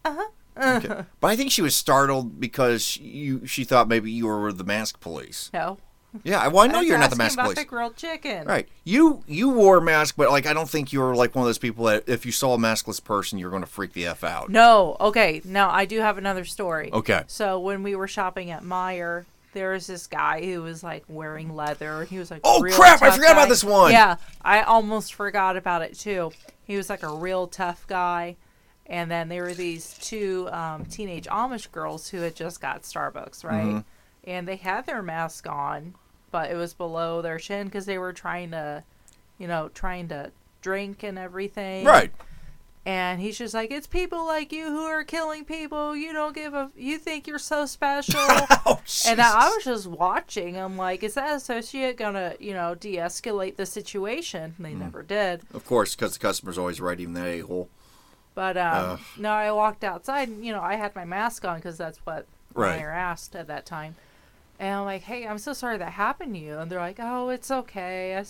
uh 0.05 0.15
huh. 0.19 0.77
Okay. 0.77 1.05
But 1.21 1.29
I 1.29 1.37
think 1.37 1.51
she 1.51 1.63
was 1.63 1.75
startled 1.75 2.39
because 2.39 2.97
you, 2.99 3.47
she 3.47 3.65
thought 3.65 3.89
maybe 3.89 4.11
you 4.11 4.27
were 4.27 4.53
the 4.53 4.65
mask 4.65 5.01
police. 5.01 5.51
No. 5.55 5.79
Yeah, 6.25 6.47
well, 6.49 6.65
I 6.65 6.67
know 6.67 6.79
I 6.79 6.83
you're 6.83 6.99
not 6.99 7.11
the 7.11 7.17
mask 7.17 7.35
about 7.35 7.45
police. 7.45 7.59
the 7.59 7.65
grilled 7.65 7.97
chicken. 7.97 8.47
Right. 8.47 8.69
You 8.85 9.23
you 9.27 9.51
wore 9.51 9.79
a 9.79 9.83
mask, 9.83 10.15
but 10.17 10.31
like 10.31 10.47
I 10.47 10.53
don't 10.53 10.69
think 10.69 10.93
you 10.93 11.01
were 11.01 11.15
like 11.15 11.35
one 11.35 11.43
of 11.43 11.49
those 11.49 11.59
people 11.59 11.85
that 11.85 12.09
if 12.09 12.25
you 12.25 12.33
saw 12.33 12.55
a 12.55 12.59
maskless 12.59 13.03
person, 13.03 13.39
you're 13.39 13.51
going 13.51 13.63
to 13.63 13.69
freak 13.69 13.93
the 13.93 14.07
f 14.07 14.25
out. 14.25 14.49
No. 14.49 14.97
Okay. 15.01 15.43
Now 15.45 15.71
I 15.71 15.85
do 15.85 16.01
have 16.01 16.17
another 16.19 16.45
story. 16.45 16.91
Okay. 16.93 17.25
So 17.27 17.61
when 17.61 17.83
we 17.83 17.95
were 17.95 18.09
shopping 18.09 18.51
at 18.51 18.63
Meijer, 18.63 19.27
there 19.53 19.73
was 19.73 19.87
this 19.87 20.07
guy 20.07 20.45
who 20.45 20.63
was 20.63 20.83
like 20.83 21.05
wearing 21.09 21.55
leather. 21.55 22.05
He 22.05 22.19
was 22.19 22.31
like, 22.31 22.41
Oh, 22.45 22.63
crap, 22.73 23.03
I 23.03 23.11
forgot 23.11 23.33
about 23.33 23.49
this 23.49 23.65
one. 23.65 23.93
Yeah, 23.93 24.17
I 24.43 24.63
almost 24.63 25.15
forgot 25.15 25.57
about 25.57 25.83
it 25.83 25.99
too. 25.99 26.33
He 26.65 26.77
was 26.77 26.89
like 26.89 27.03
a 27.03 27.13
real 27.13 27.47
tough 27.47 27.87
guy. 27.87 28.37
And 28.87 29.11
then 29.11 29.29
there 29.29 29.43
were 29.43 29.55
these 29.55 29.99
two 29.99 30.49
um, 30.51 30.87
teenage 30.87 31.27
Amish 31.27 31.71
girls 31.71 32.09
who 32.09 32.23
had 32.23 32.35
just 32.35 32.61
got 32.61 32.83
Starbucks, 32.83 33.45
right? 33.45 33.65
Mm-hmm. 33.67 33.79
And 34.29 34.47
they 34.47 34.57
had 34.57 34.85
their 34.85 35.01
mask 35.03 35.49
on, 35.49 35.95
but 36.31 36.51
it 36.51 36.55
was 36.55 36.75
below 36.75 37.23
their 37.23 37.39
chin 37.39 37.67
because 37.67 37.87
they 37.87 37.97
were 37.97 38.13
trying 38.13 38.51
to, 38.51 38.85
you 39.39 39.47
know, 39.49 39.71
trying 39.73 40.09
to 40.09 40.33
drink 40.61 41.03
and 41.03 41.19
everything. 41.19 41.87
Right. 41.87 42.13
And 42.85 43.21
he's 43.23 43.39
just 43.39 43.55
like, 43.55 43.71
it's 43.71 43.87
people 43.87 44.27
like 44.27 44.53
you 44.53 44.67
who 44.67 44.83
are 44.85 45.03
killing 45.03 45.47
people. 45.47 45.97
You 45.97 46.13
don't 46.13 46.35
give 46.35 46.53
a. 46.53 46.71
You 46.77 46.99
think 46.99 47.27
you're 47.27 47.39
so 47.39 47.65
special. 47.67 48.21
Oh, 48.67 48.83
and 49.07 49.21
I, 49.21 49.47
I 49.47 49.49
was 49.51 49.65
just 49.65 49.87
watching. 49.87 50.57
I'm 50.57 50.77
like, 50.77 51.03
is 51.03 51.15
that 51.15 51.35
associate 51.37 51.97
gonna, 51.97 52.35
you 52.41 52.53
know, 52.53 52.75
de-escalate 52.75 53.57
the 53.57 53.65
situation? 53.67 54.55
And 54.57 54.67
they 54.67 54.73
Hmm. 54.73 54.81
never 54.81 55.03
did. 55.03 55.43
Of 55.55 55.65
course, 55.65 55.95
because 55.95 56.15
the 56.15 56.19
customer's 56.19 56.59
always 56.59 56.81
right, 56.81 56.99
even 56.99 57.15
that 57.15 57.27
a 57.27 57.41
hole. 57.41 57.69
But 58.35 58.57
um, 58.57 58.91
Ugh. 58.93 59.01
no, 59.17 59.31
I 59.31 59.53
walked 59.53 59.85
outside. 59.85 60.29
And, 60.29 60.45
you 60.45 60.53
know, 60.53 60.61
I 60.61 60.77
had 60.77 60.95
my 60.95 61.05
mask 61.05 61.45
on 61.45 61.57
because 61.57 61.79
that's 61.79 61.99
what 62.05 62.27
Right. 62.55 62.81
Meijer 62.81 62.95
asked 62.95 63.37
at 63.37 63.47
that 63.47 63.65
time. 63.67 63.95
And 64.59 64.75
I'm 64.75 64.85
like, 64.85 65.03
hey, 65.03 65.27
I'm 65.27 65.39
so 65.39 65.53
sorry 65.53 65.79
that 65.79 65.93
happened 65.93 66.35
to 66.35 66.41
you. 66.41 66.59
And 66.59 66.71
they're 66.71 66.81
like, 66.81 66.99
oh, 67.01 67.29
it's 67.29 67.51
okay. 67.51 68.23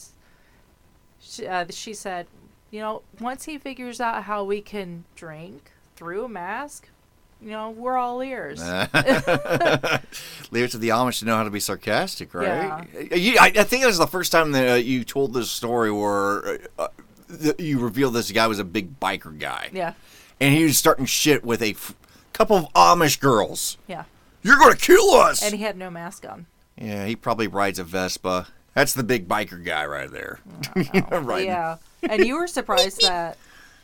She, 1.20 1.46
uh, 1.46 1.66
she 1.70 1.94
said, 1.94 2.26
you 2.70 2.80
know, 2.80 3.02
once 3.18 3.44
he 3.44 3.56
figures 3.58 4.00
out 4.00 4.24
how 4.24 4.44
we 4.44 4.60
can 4.60 5.04
drink 5.16 5.70
through 5.96 6.24
a 6.24 6.28
mask, 6.28 6.88
you 7.40 7.50
know, 7.50 7.70
we're 7.70 7.96
all 7.96 8.20
ears. 8.22 8.60
Leave 10.50 10.64
it 10.64 10.70
to 10.72 10.78
the 10.78 10.88
Amish 10.90 11.20
to 11.20 11.24
know 11.24 11.36
how 11.36 11.44
to 11.44 11.50
be 11.50 11.60
sarcastic, 11.60 12.34
right? 12.34 12.86
You, 13.14 13.36
I, 13.40 13.46
I 13.56 13.62
think 13.64 13.82
it 13.82 13.86
was 13.86 13.98
the 13.98 14.06
first 14.06 14.32
time 14.32 14.52
that 14.52 14.68
uh, 14.70 14.74
you 14.74 15.04
told 15.04 15.32
this 15.34 15.50
story 15.50 15.90
where 15.90 16.60
uh, 16.78 16.88
th- 17.40 17.58
you 17.60 17.78
revealed 17.78 18.14
this 18.14 18.30
guy 18.32 18.46
was 18.46 18.58
a 18.58 18.64
big 18.64 18.98
biker 19.00 19.36
guy. 19.38 19.70
yeah, 19.72 19.94
And 20.40 20.54
he 20.54 20.64
was 20.64 20.76
starting 20.78 21.06
shit 21.06 21.44
with 21.44 21.62
a 21.62 21.70
f- 21.70 21.94
couple 22.32 22.56
of 22.56 22.72
Amish 22.74 23.18
girls. 23.20 23.78
yeah. 23.86 24.04
You're 24.48 24.56
going 24.58 24.72
to 24.74 24.78
kill 24.78 25.10
us! 25.10 25.42
And 25.42 25.54
he 25.54 25.62
had 25.62 25.76
no 25.76 25.90
mask 25.90 26.26
on. 26.26 26.46
yeah, 26.76 27.04
he 27.04 27.14
probably 27.16 27.48
rides 27.48 27.78
a 27.78 27.84
Vespa. 27.84 28.48
That's 28.72 28.94
the 28.94 29.02
big 29.02 29.28
biker 29.28 29.62
guy 29.62 29.84
right 29.86 30.10
there. 30.10 30.40
Oh, 31.12 31.20
right. 31.20 31.44
Yeah. 31.44 31.76
And 32.08 32.24
you 32.24 32.36
were 32.36 32.46
surprised 32.46 33.00
that, 33.02 33.36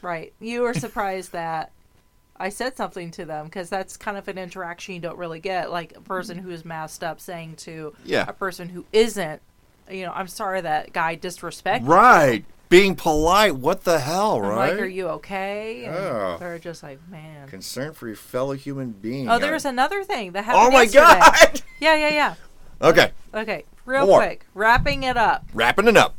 right? 0.02 0.32
You 0.40 0.62
were 0.62 0.72
surprised 0.72 1.32
that 1.32 1.70
I 2.36 2.48
said 2.48 2.76
something 2.76 3.10
to 3.12 3.24
them 3.26 3.44
because 3.44 3.68
that's 3.68 3.96
kind 3.98 4.16
of 4.16 4.26
an 4.28 4.38
interaction 4.38 4.94
you 4.94 5.00
don't 5.00 5.18
really 5.18 5.40
get. 5.40 5.70
Like 5.70 5.96
a 5.96 6.00
person 6.00 6.38
mm-hmm. 6.38 6.48
who's 6.48 6.64
masked 6.64 7.04
up 7.04 7.20
saying 7.20 7.56
to 7.56 7.94
Yeah. 8.04 8.24
a 8.26 8.32
person 8.32 8.68
who 8.70 8.86
isn't, 8.92 9.42
you 9.90 10.04
know, 10.04 10.12
I'm 10.12 10.28
sorry 10.28 10.60
that 10.60 10.92
guy 10.92 11.16
disrespected. 11.16 11.86
Right. 11.86 12.44
Being 12.68 12.96
polite. 12.96 13.56
What 13.56 13.84
the 13.84 14.00
hell, 14.00 14.36
I'm 14.36 14.42
right? 14.42 14.70
like, 14.72 14.80
are 14.80 14.86
you 14.86 15.08
okay? 15.08 15.84
And 15.84 15.94
Yeah. 15.94 16.36
they're 16.40 16.58
just 16.58 16.82
like, 16.82 16.98
man. 17.08 17.46
Concern 17.48 17.92
for 17.92 18.06
your 18.06 18.16
fellow 18.16 18.54
human 18.54 18.92
being. 18.92 19.28
Oh, 19.28 19.38
there's 19.38 19.64
another 19.64 20.02
thing 20.02 20.32
that 20.32 20.40
oh 20.40 20.42
happened. 20.44 20.66
Oh 20.66 20.70
my 20.70 20.82
yesterday. 20.82 21.20
god! 21.20 21.62
Yeah, 21.80 21.96
yeah, 21.96 22.08
yeah. 22.08 22.34
okay, 22.80 23.12
Okay, 23.34 23.64
real 23.84 24.06
More. 24.06 24.20
quick, 24.20 24.46
wrapping 24.54 25.02
it 25.02 25.16
up. 25.18 25.44
wrapping 25.52 25.86
it 25.86 25.96
up. 25.96 26.14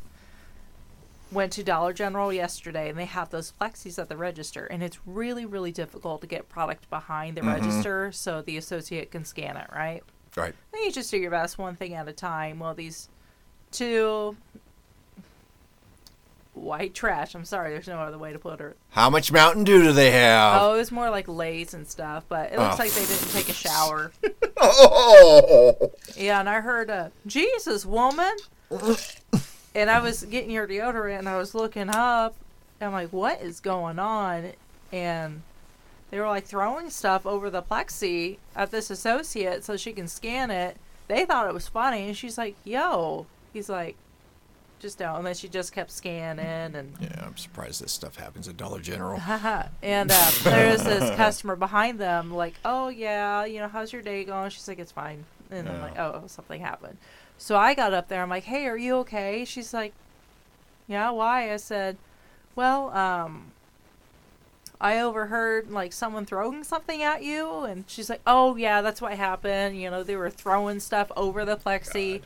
went 1.32 1.51
to 1.53 1.63
Dollar 1.63 1.91
General 1.91 2.32
yesterday 2.32 2.89
and 2.89 2.97
they 2.99 3.05
have 3.05 3.32
those 3.32 3.51
plexis 3.59 3.97
at 3.97 4.07
the 4.09 4.16
register 4.16 4.66
and 4.68 4.84
it's 4.84 4.99
really 5.07 5.45
really 5.45 5.72
difficult 5.72 6.22
to 6.22 6.28
get 6.28 6.47
product 6.47 6.88
behind 6.89 7.36
the 7.36 7.41
mm-hmm. 7.41 7.49
register 7.66 8.11
so 8.11 8.41
the 8.43 8.55
associate 8.57 9.11
can 9.11 9.26
scan 9.26 9.57
it, 9.57 9.68
right? 9.74 10.03
Right. 10.36 10.53
And 10.72 10.86
you 10.86 10.91
just 10.91 11.09
do 11.09 11.18
your 11.18 11.32
best 11.32 11.57
one 11.57 11.76
thing 11.76 11.93
at 11.95 12.07
a 12.07 12.13
time. 12.13 12.59
Well, 12.59 12.74
these 12.76 13.09
two 13.76 14.36
white 16.54 16.94
trash, 16.94 17.36
I'm 17.36 17.44
sorry, 17.46 17.72
there's 17.74 17.88
no 17.88 18.00
other 18.00 18.18
way 18.18 18.32
to 18.32 18.40
put 18.40 18.62
it. 18.62 18.78
How 18.92 19.10
much 19.10 19.32
Mountain 19.32 19.66
Dew 19.66 19.84
do 19.84 19.92
they 19.92 20.12
have? 20.12 20.62
Oh, 20.62 20.74
it 20.76 20.78
was 20.78 20.92
more 20.92 21.10
like 21.10 21.28
Lay's 21.28 21.74
and 21.74 21.86
stuff, 21.86 22.24
but 22.30 22.52
it 22.54 22.58
looks 22.60 22.76
Oh. 22.80 22.84
like 22.84 22.92
they 22.92 23.06
didn't 23.06 23.30
take 23.32 23.50
a 23.50 23.54
shower. 23.54 24.12
Oh. 24.58 25.92
Yeah, 26.16 26.40
and 26.40 26.48
I 26.50 26.62
heard 26.62 26.90
a 26.90 27.12
Jesus 27.28 27.86
woman, 27.86 28.32
and 29.76 29.90
I 29.90 30.00
was 30.00 30.24
getting 30.24 30.50
your 30.50 30.66
deodorant, 30.66 31.20
and 31.20 31.30
I 31.30 31.38
was 31.38 31.54
looking 31.54 31.90
up, 31.90 32.36
and 32.80 32.88
I'm 32.88 32.94
like, 32.94 33.10
what 33.12 33.42
is 33.42 33.60
going 33.60 34.00
on? 34.00 34.54
And 34.94 35.42
they 36.10 36.20
were 36.20 36.28
like 36.28 36.46
throwing 36.46 36.90
stuff 36.90 37.26
over 37.26 37.50
the 37.50 37.62
plexi 37.62 38.38
at 38.56 38.72
this 38.72 38.90
associate 38.90 39.66
so 39.66 39.76
she 39.76 39.92
can 39.92 40.08
scan 40.08 40.50
it. 40.50 40.78
They 41.10 41.26
thought 41.26 41.48
it 41.48 41.54
was 41.54 41.68
funny, 41.68 42.08
and 42.08 42.16
she's 42.18 42.38
like, 42.38 42.56
"Yo," 42.64 43.26
he's 43.56 43.70
like, 43.70 43.95
"Just 44.80 44.99
don't." 44.99 45.18
And 45.18 45.26
then 45.26 45.34
she 45.34 45.47
just 45.47 45.74
kept 45.74 45.89
scanning, 45.91 46.76
and 46.76 46.93
Yeah, 46.99 47.26
I'm 47.26 47.38
surprised 47.38 47.82
this 47.82 47.91
stuff 47.91 48.18
happens 48.18 48.47
at 48.47 48.58
Dollar 48.58 48.80
General. 48.80 49.20
And 49.82 50.12
uh, 50.12 50.32
there's 50.43 50.84
this 50.84 51.16
customer 51.16 51.56
behind 51.56 51.99
them, 51.99 52.32
like, 52.34 52.53
oh 52.64 52.89
yeah, 52.89 53.45
you 53.45 53.60
know, 53.60 53.68
how's 53.68 53.91
your 53.91 54.01
day 54.01 54.24
going? 54.26 54.49
She's 54.51 54.68
like, 54.68 54.80
it's 54.80 54.91
fine. 54.91 55.26
And 55.49 55.70
I'm 55.70 55.82
like, 55.82 55.97
oh, 55.97 56.24
something 56.28 56.60
happened. 56.62 56.97
So 57.38 57.56
I 57.56 57.74
got 57.74 57.93
up 57.93 58.08
there. 58.08 58.22
I'm 58.22 58.30
like, 58.30 58.43
hey, 58.45 58.66
are 58.68 58.78
you 58.78 58.95
okay? 58.97 59.45
She's 59.45 59.74
like, 59.74 59.93
yeah, 60.88 61.10
why? 61.12 61.51
I 61.53 61.58
said, 61.58 61.97
well, 62.56 62.89
um, 62.91 63.51
I 64.80 64.99
overheard 64.99 65.72
like 65.72 65.93
someone 65.93 66.26
throwing 66.26 66.64
something 66.64 67.01
at 67.01 67.24
you, 67.24 67.62
and 67.62 67.86
she's 67.88 68.10
like, 68.10 68.22
oh 68.28 68.56
yeah, 68.56 68.82
that's 68.82 69.01
what 69.01 69.14
happened. 69.14 69.80
You 69.80 69.89
know, 69.89 70.03
they 70.03 70.16
were 70.16 70.30
throwing 70.30 70.80
stuff 70.80 71.12
over 71.16 71.45
the 71.45 71.58
plexi, 71.58 72.22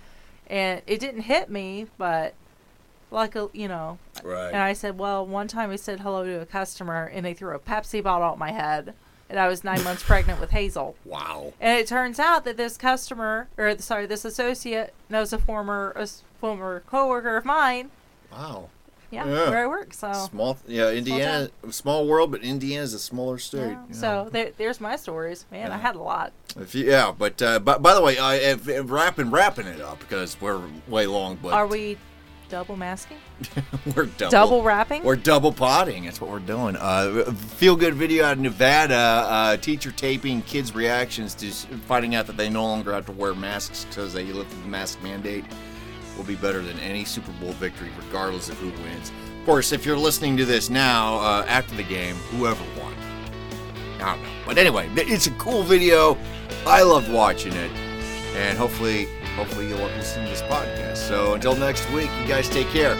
and 0.49 0.81
it 0.87 0.99
didn't 0.99 1.21
hit 1.21 1.49
me, 1.49 1.87
but 1.97 2.33
like 3.11 3.35
a, 3.35 3.49
you 3.53 3.67
know, 3.67 3.97
Right. 4.23 4.47
and 4.49 4.57
I 4.57 4.73
said, 4.73 4.97
well, 4.99 5.25
one 5.25 5.47
time 5.47 5.71
I 5.71 5.75
said 5.77 5.99
hello 6.01 6.25
to 6.25 6.41
a 6.41 6.45
customer 6.45 7.05
and 7.05 7.25
they 7.25 7.33
threw 7.33 7.55
a 7.55 7.59
Pepsi 7.59 8.03
bottle 8.03 8.31
at 8.31 8.37
my 8.37 8.51
head. 8.51 8.93
And 9.31 9.39
I 9.39 9.47
was 9.47 9.63
nine 9.63 9.83
months 9.83 10.01
pregnant 10.07 10.39
with 10.39 10.49
Hazel. 10.51 10.95
wow. 11.05 11.53
And 11.59 11.77
it 11.79 11.85
turns 11.87 12.19
out 12.19 12.45
that 12.45 12.57
this 12.57 12.77
customer, 12.77 13.47
or 13.57 13.77
sorry, 13.79 14.05
this 14.07 14.25
associate 14.25 14.93
knows 15.07 15.31
a 15.33 15.37
former 15.37 15.91
a 15.95 16.07
former 16.39 16.81
coworker 16.87 17.37
of 17.37 17.45
mine. 17.45 17.91
Wow. 18.31 18.69
Yeah, 19.11 19.25
Yeah. 19.25 19.49
where 19.49 19.59
I 19.63 19.67
work. 19.67 19.93
So, 19.93 20.11
Small, 20.13 20.57
yeah, 20.67 20.91
Indiana, 20.91 21.49
small 21.71 22.07
world, 22.07 22.31
but 22.31 22.41
Indiana's 22.43 22.93
a 22.93 22.99
smaller 22.99 23.37
state. 23.39 23.59
yeah. 23.71 23.77
so 23.91 24.29
there, 24.31 24.51
there's 24.57 24.79
my 24.79 24.95
stories. 24.95 25.45
Man, 25.51 25.71
I 25.71 25.77
had 25.77 25.95
a 25.95 25.99
lot. 26.01 26.31
If 26.59 26.75
you, 26.75 26.85
yeah, 26.85 27.11
but 27.17 27.41
uh, 27.41 27.59
by, 27.59 27.77
by 27.77 27.93
the 27.95 28.01
way, 28.01 28.17
I 28.19 28.35
if, 28.35 28.67
if 28.67 28.89
wrapping 28.91 29.31
wrapping 29.31 29.67
it 29.67 29.81
up 29.81 29.99
because 29.99 30.39
we're 30.39 30.61
way 30.87 31.07
long, 31.07 31.37
but 31.41 31.53
Are 31.53 31.65
we 31.67 31.97
double 32.49 32.75
masking? 32.75 33.17
we're 33.95 34.05
double 34.05 34.31
Double 34.31 34.63
wrapping? 34.63 35.03
We're 35.03 35.15
double 35.15 35.51
potting. 35.53 36.05
That's 36.05 36.19
what 36.19 36.29
we're 36.31 36.39
doing. 36.39 36.75
Uh, 36.79 37.31
feel 37.31 37.75
good 37.75 37.93
video 37.93 38.25
out 38.25 38.33
of 38.33 38.39
Nevada. 38.39 38.95
Uh, 38.95 39.57
teacher 39.57 39.91
taping 39.91 40.41
kids' 40.43 40.73
reactions 40.73 41.35
to 41.35 41.51
finding 41.87 42.15
out 42.15 42.25
that 42.27 42.37
they 42.37 42.49
no 42.49 42.63
longer 42.63 42.93
have 42.93 43.05
to 43.05 43.11
wear 43.11 43.35
masks 43.35 43.85
because 43.85 44.13
they 44.13 44.25
lifted 44.25 44.61
the 44.63 44.67
mask 44.67 45.01
mandate. 45.03 45.45
Will 46.19 46.25
be 46.25 46.35
better 46.35 46.61
than 46.61 46.77
any 46.79 47.05
Super 47.05 47.31
Bowl 47.39 47.53
victory, 47.53 47.87
regardless 47.97 48.49
of 48.49 48.57
who 48.57 48.71
wins. 48.83 49.09
Of 49.39 49.45
course, 49.45 49.71
if 49.71 49.85
you're 49.85 49.97
listening 49.97 50.35
to 50.35 50.43
this 50.43 50.69
now 50.69 51.17
uh, 51.19 51.45
after 51.47 51.73
the 51.75 51.83
game, 51.83 52.15
whoever 52.15 52.61
won, 52.77 52.93
I 54.01 54.15
don't 54.15 54.23
know. 54.23 54.29
But 54.45 54.57
anyway, 54.57 54.89
it's 54.97 55.27
a 55.27 55.31
cool 55.31 55.63
video. 55.63 56.17
I 56.67 56.83
loved 56.83 57.09
watching 57.09 57.53
it, 57.53 57.71
and 58.35 58.57
hopefully, 58.57 59.07
hopefully 59.37 59.69
you'll 59.69 59.79
love 59.79 59.95
listening 59.95 60.25
to 60.25 60.31
this 60.31 60.41
podcast. 60.41 60.97
So 60.97 61.35
until 61.35 61.55
next 61.55 61.89
week, 61.91 62.09
you 62.21 62.27
guys 62.27 62.49
take 62.49 62.67
care. 62.67 62.97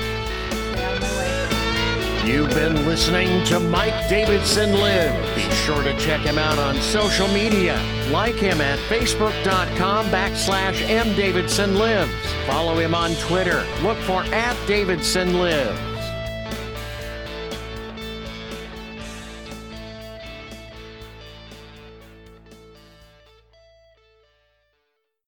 You've 2.26 2.49
been 2.49 2.86
listening 2.86 3.43
to 3.45 3.59
Mike 3.59 4.09
Davidson 4.09 4.74
Live. 4.74 5.36
Be 5.36 5.49
sure 5.55 5.82
to 5.82 5.97
check 5.97 6.22
him 6.22 6.38
out 6.38 6.59
on 6.59 6.76
social 6.82 7.28
media. 7.30 7.82
Like 8.11 8.36
him 8.36 8.59
at 8.61 8.78
facebook.com 8.89 10.07
backslash 10.07 10.86
mdavidsonlives. 10.86 12.09
Follow 12.45 12.78
him 12.78 12.93
on 12.93 13.15
Twitter. 13.15 13.65
Look 13.82 13.97
for 13.99 14.24
at 14.26 14.55
Davidson 14.67 15.39
Lives. 15.39 15.88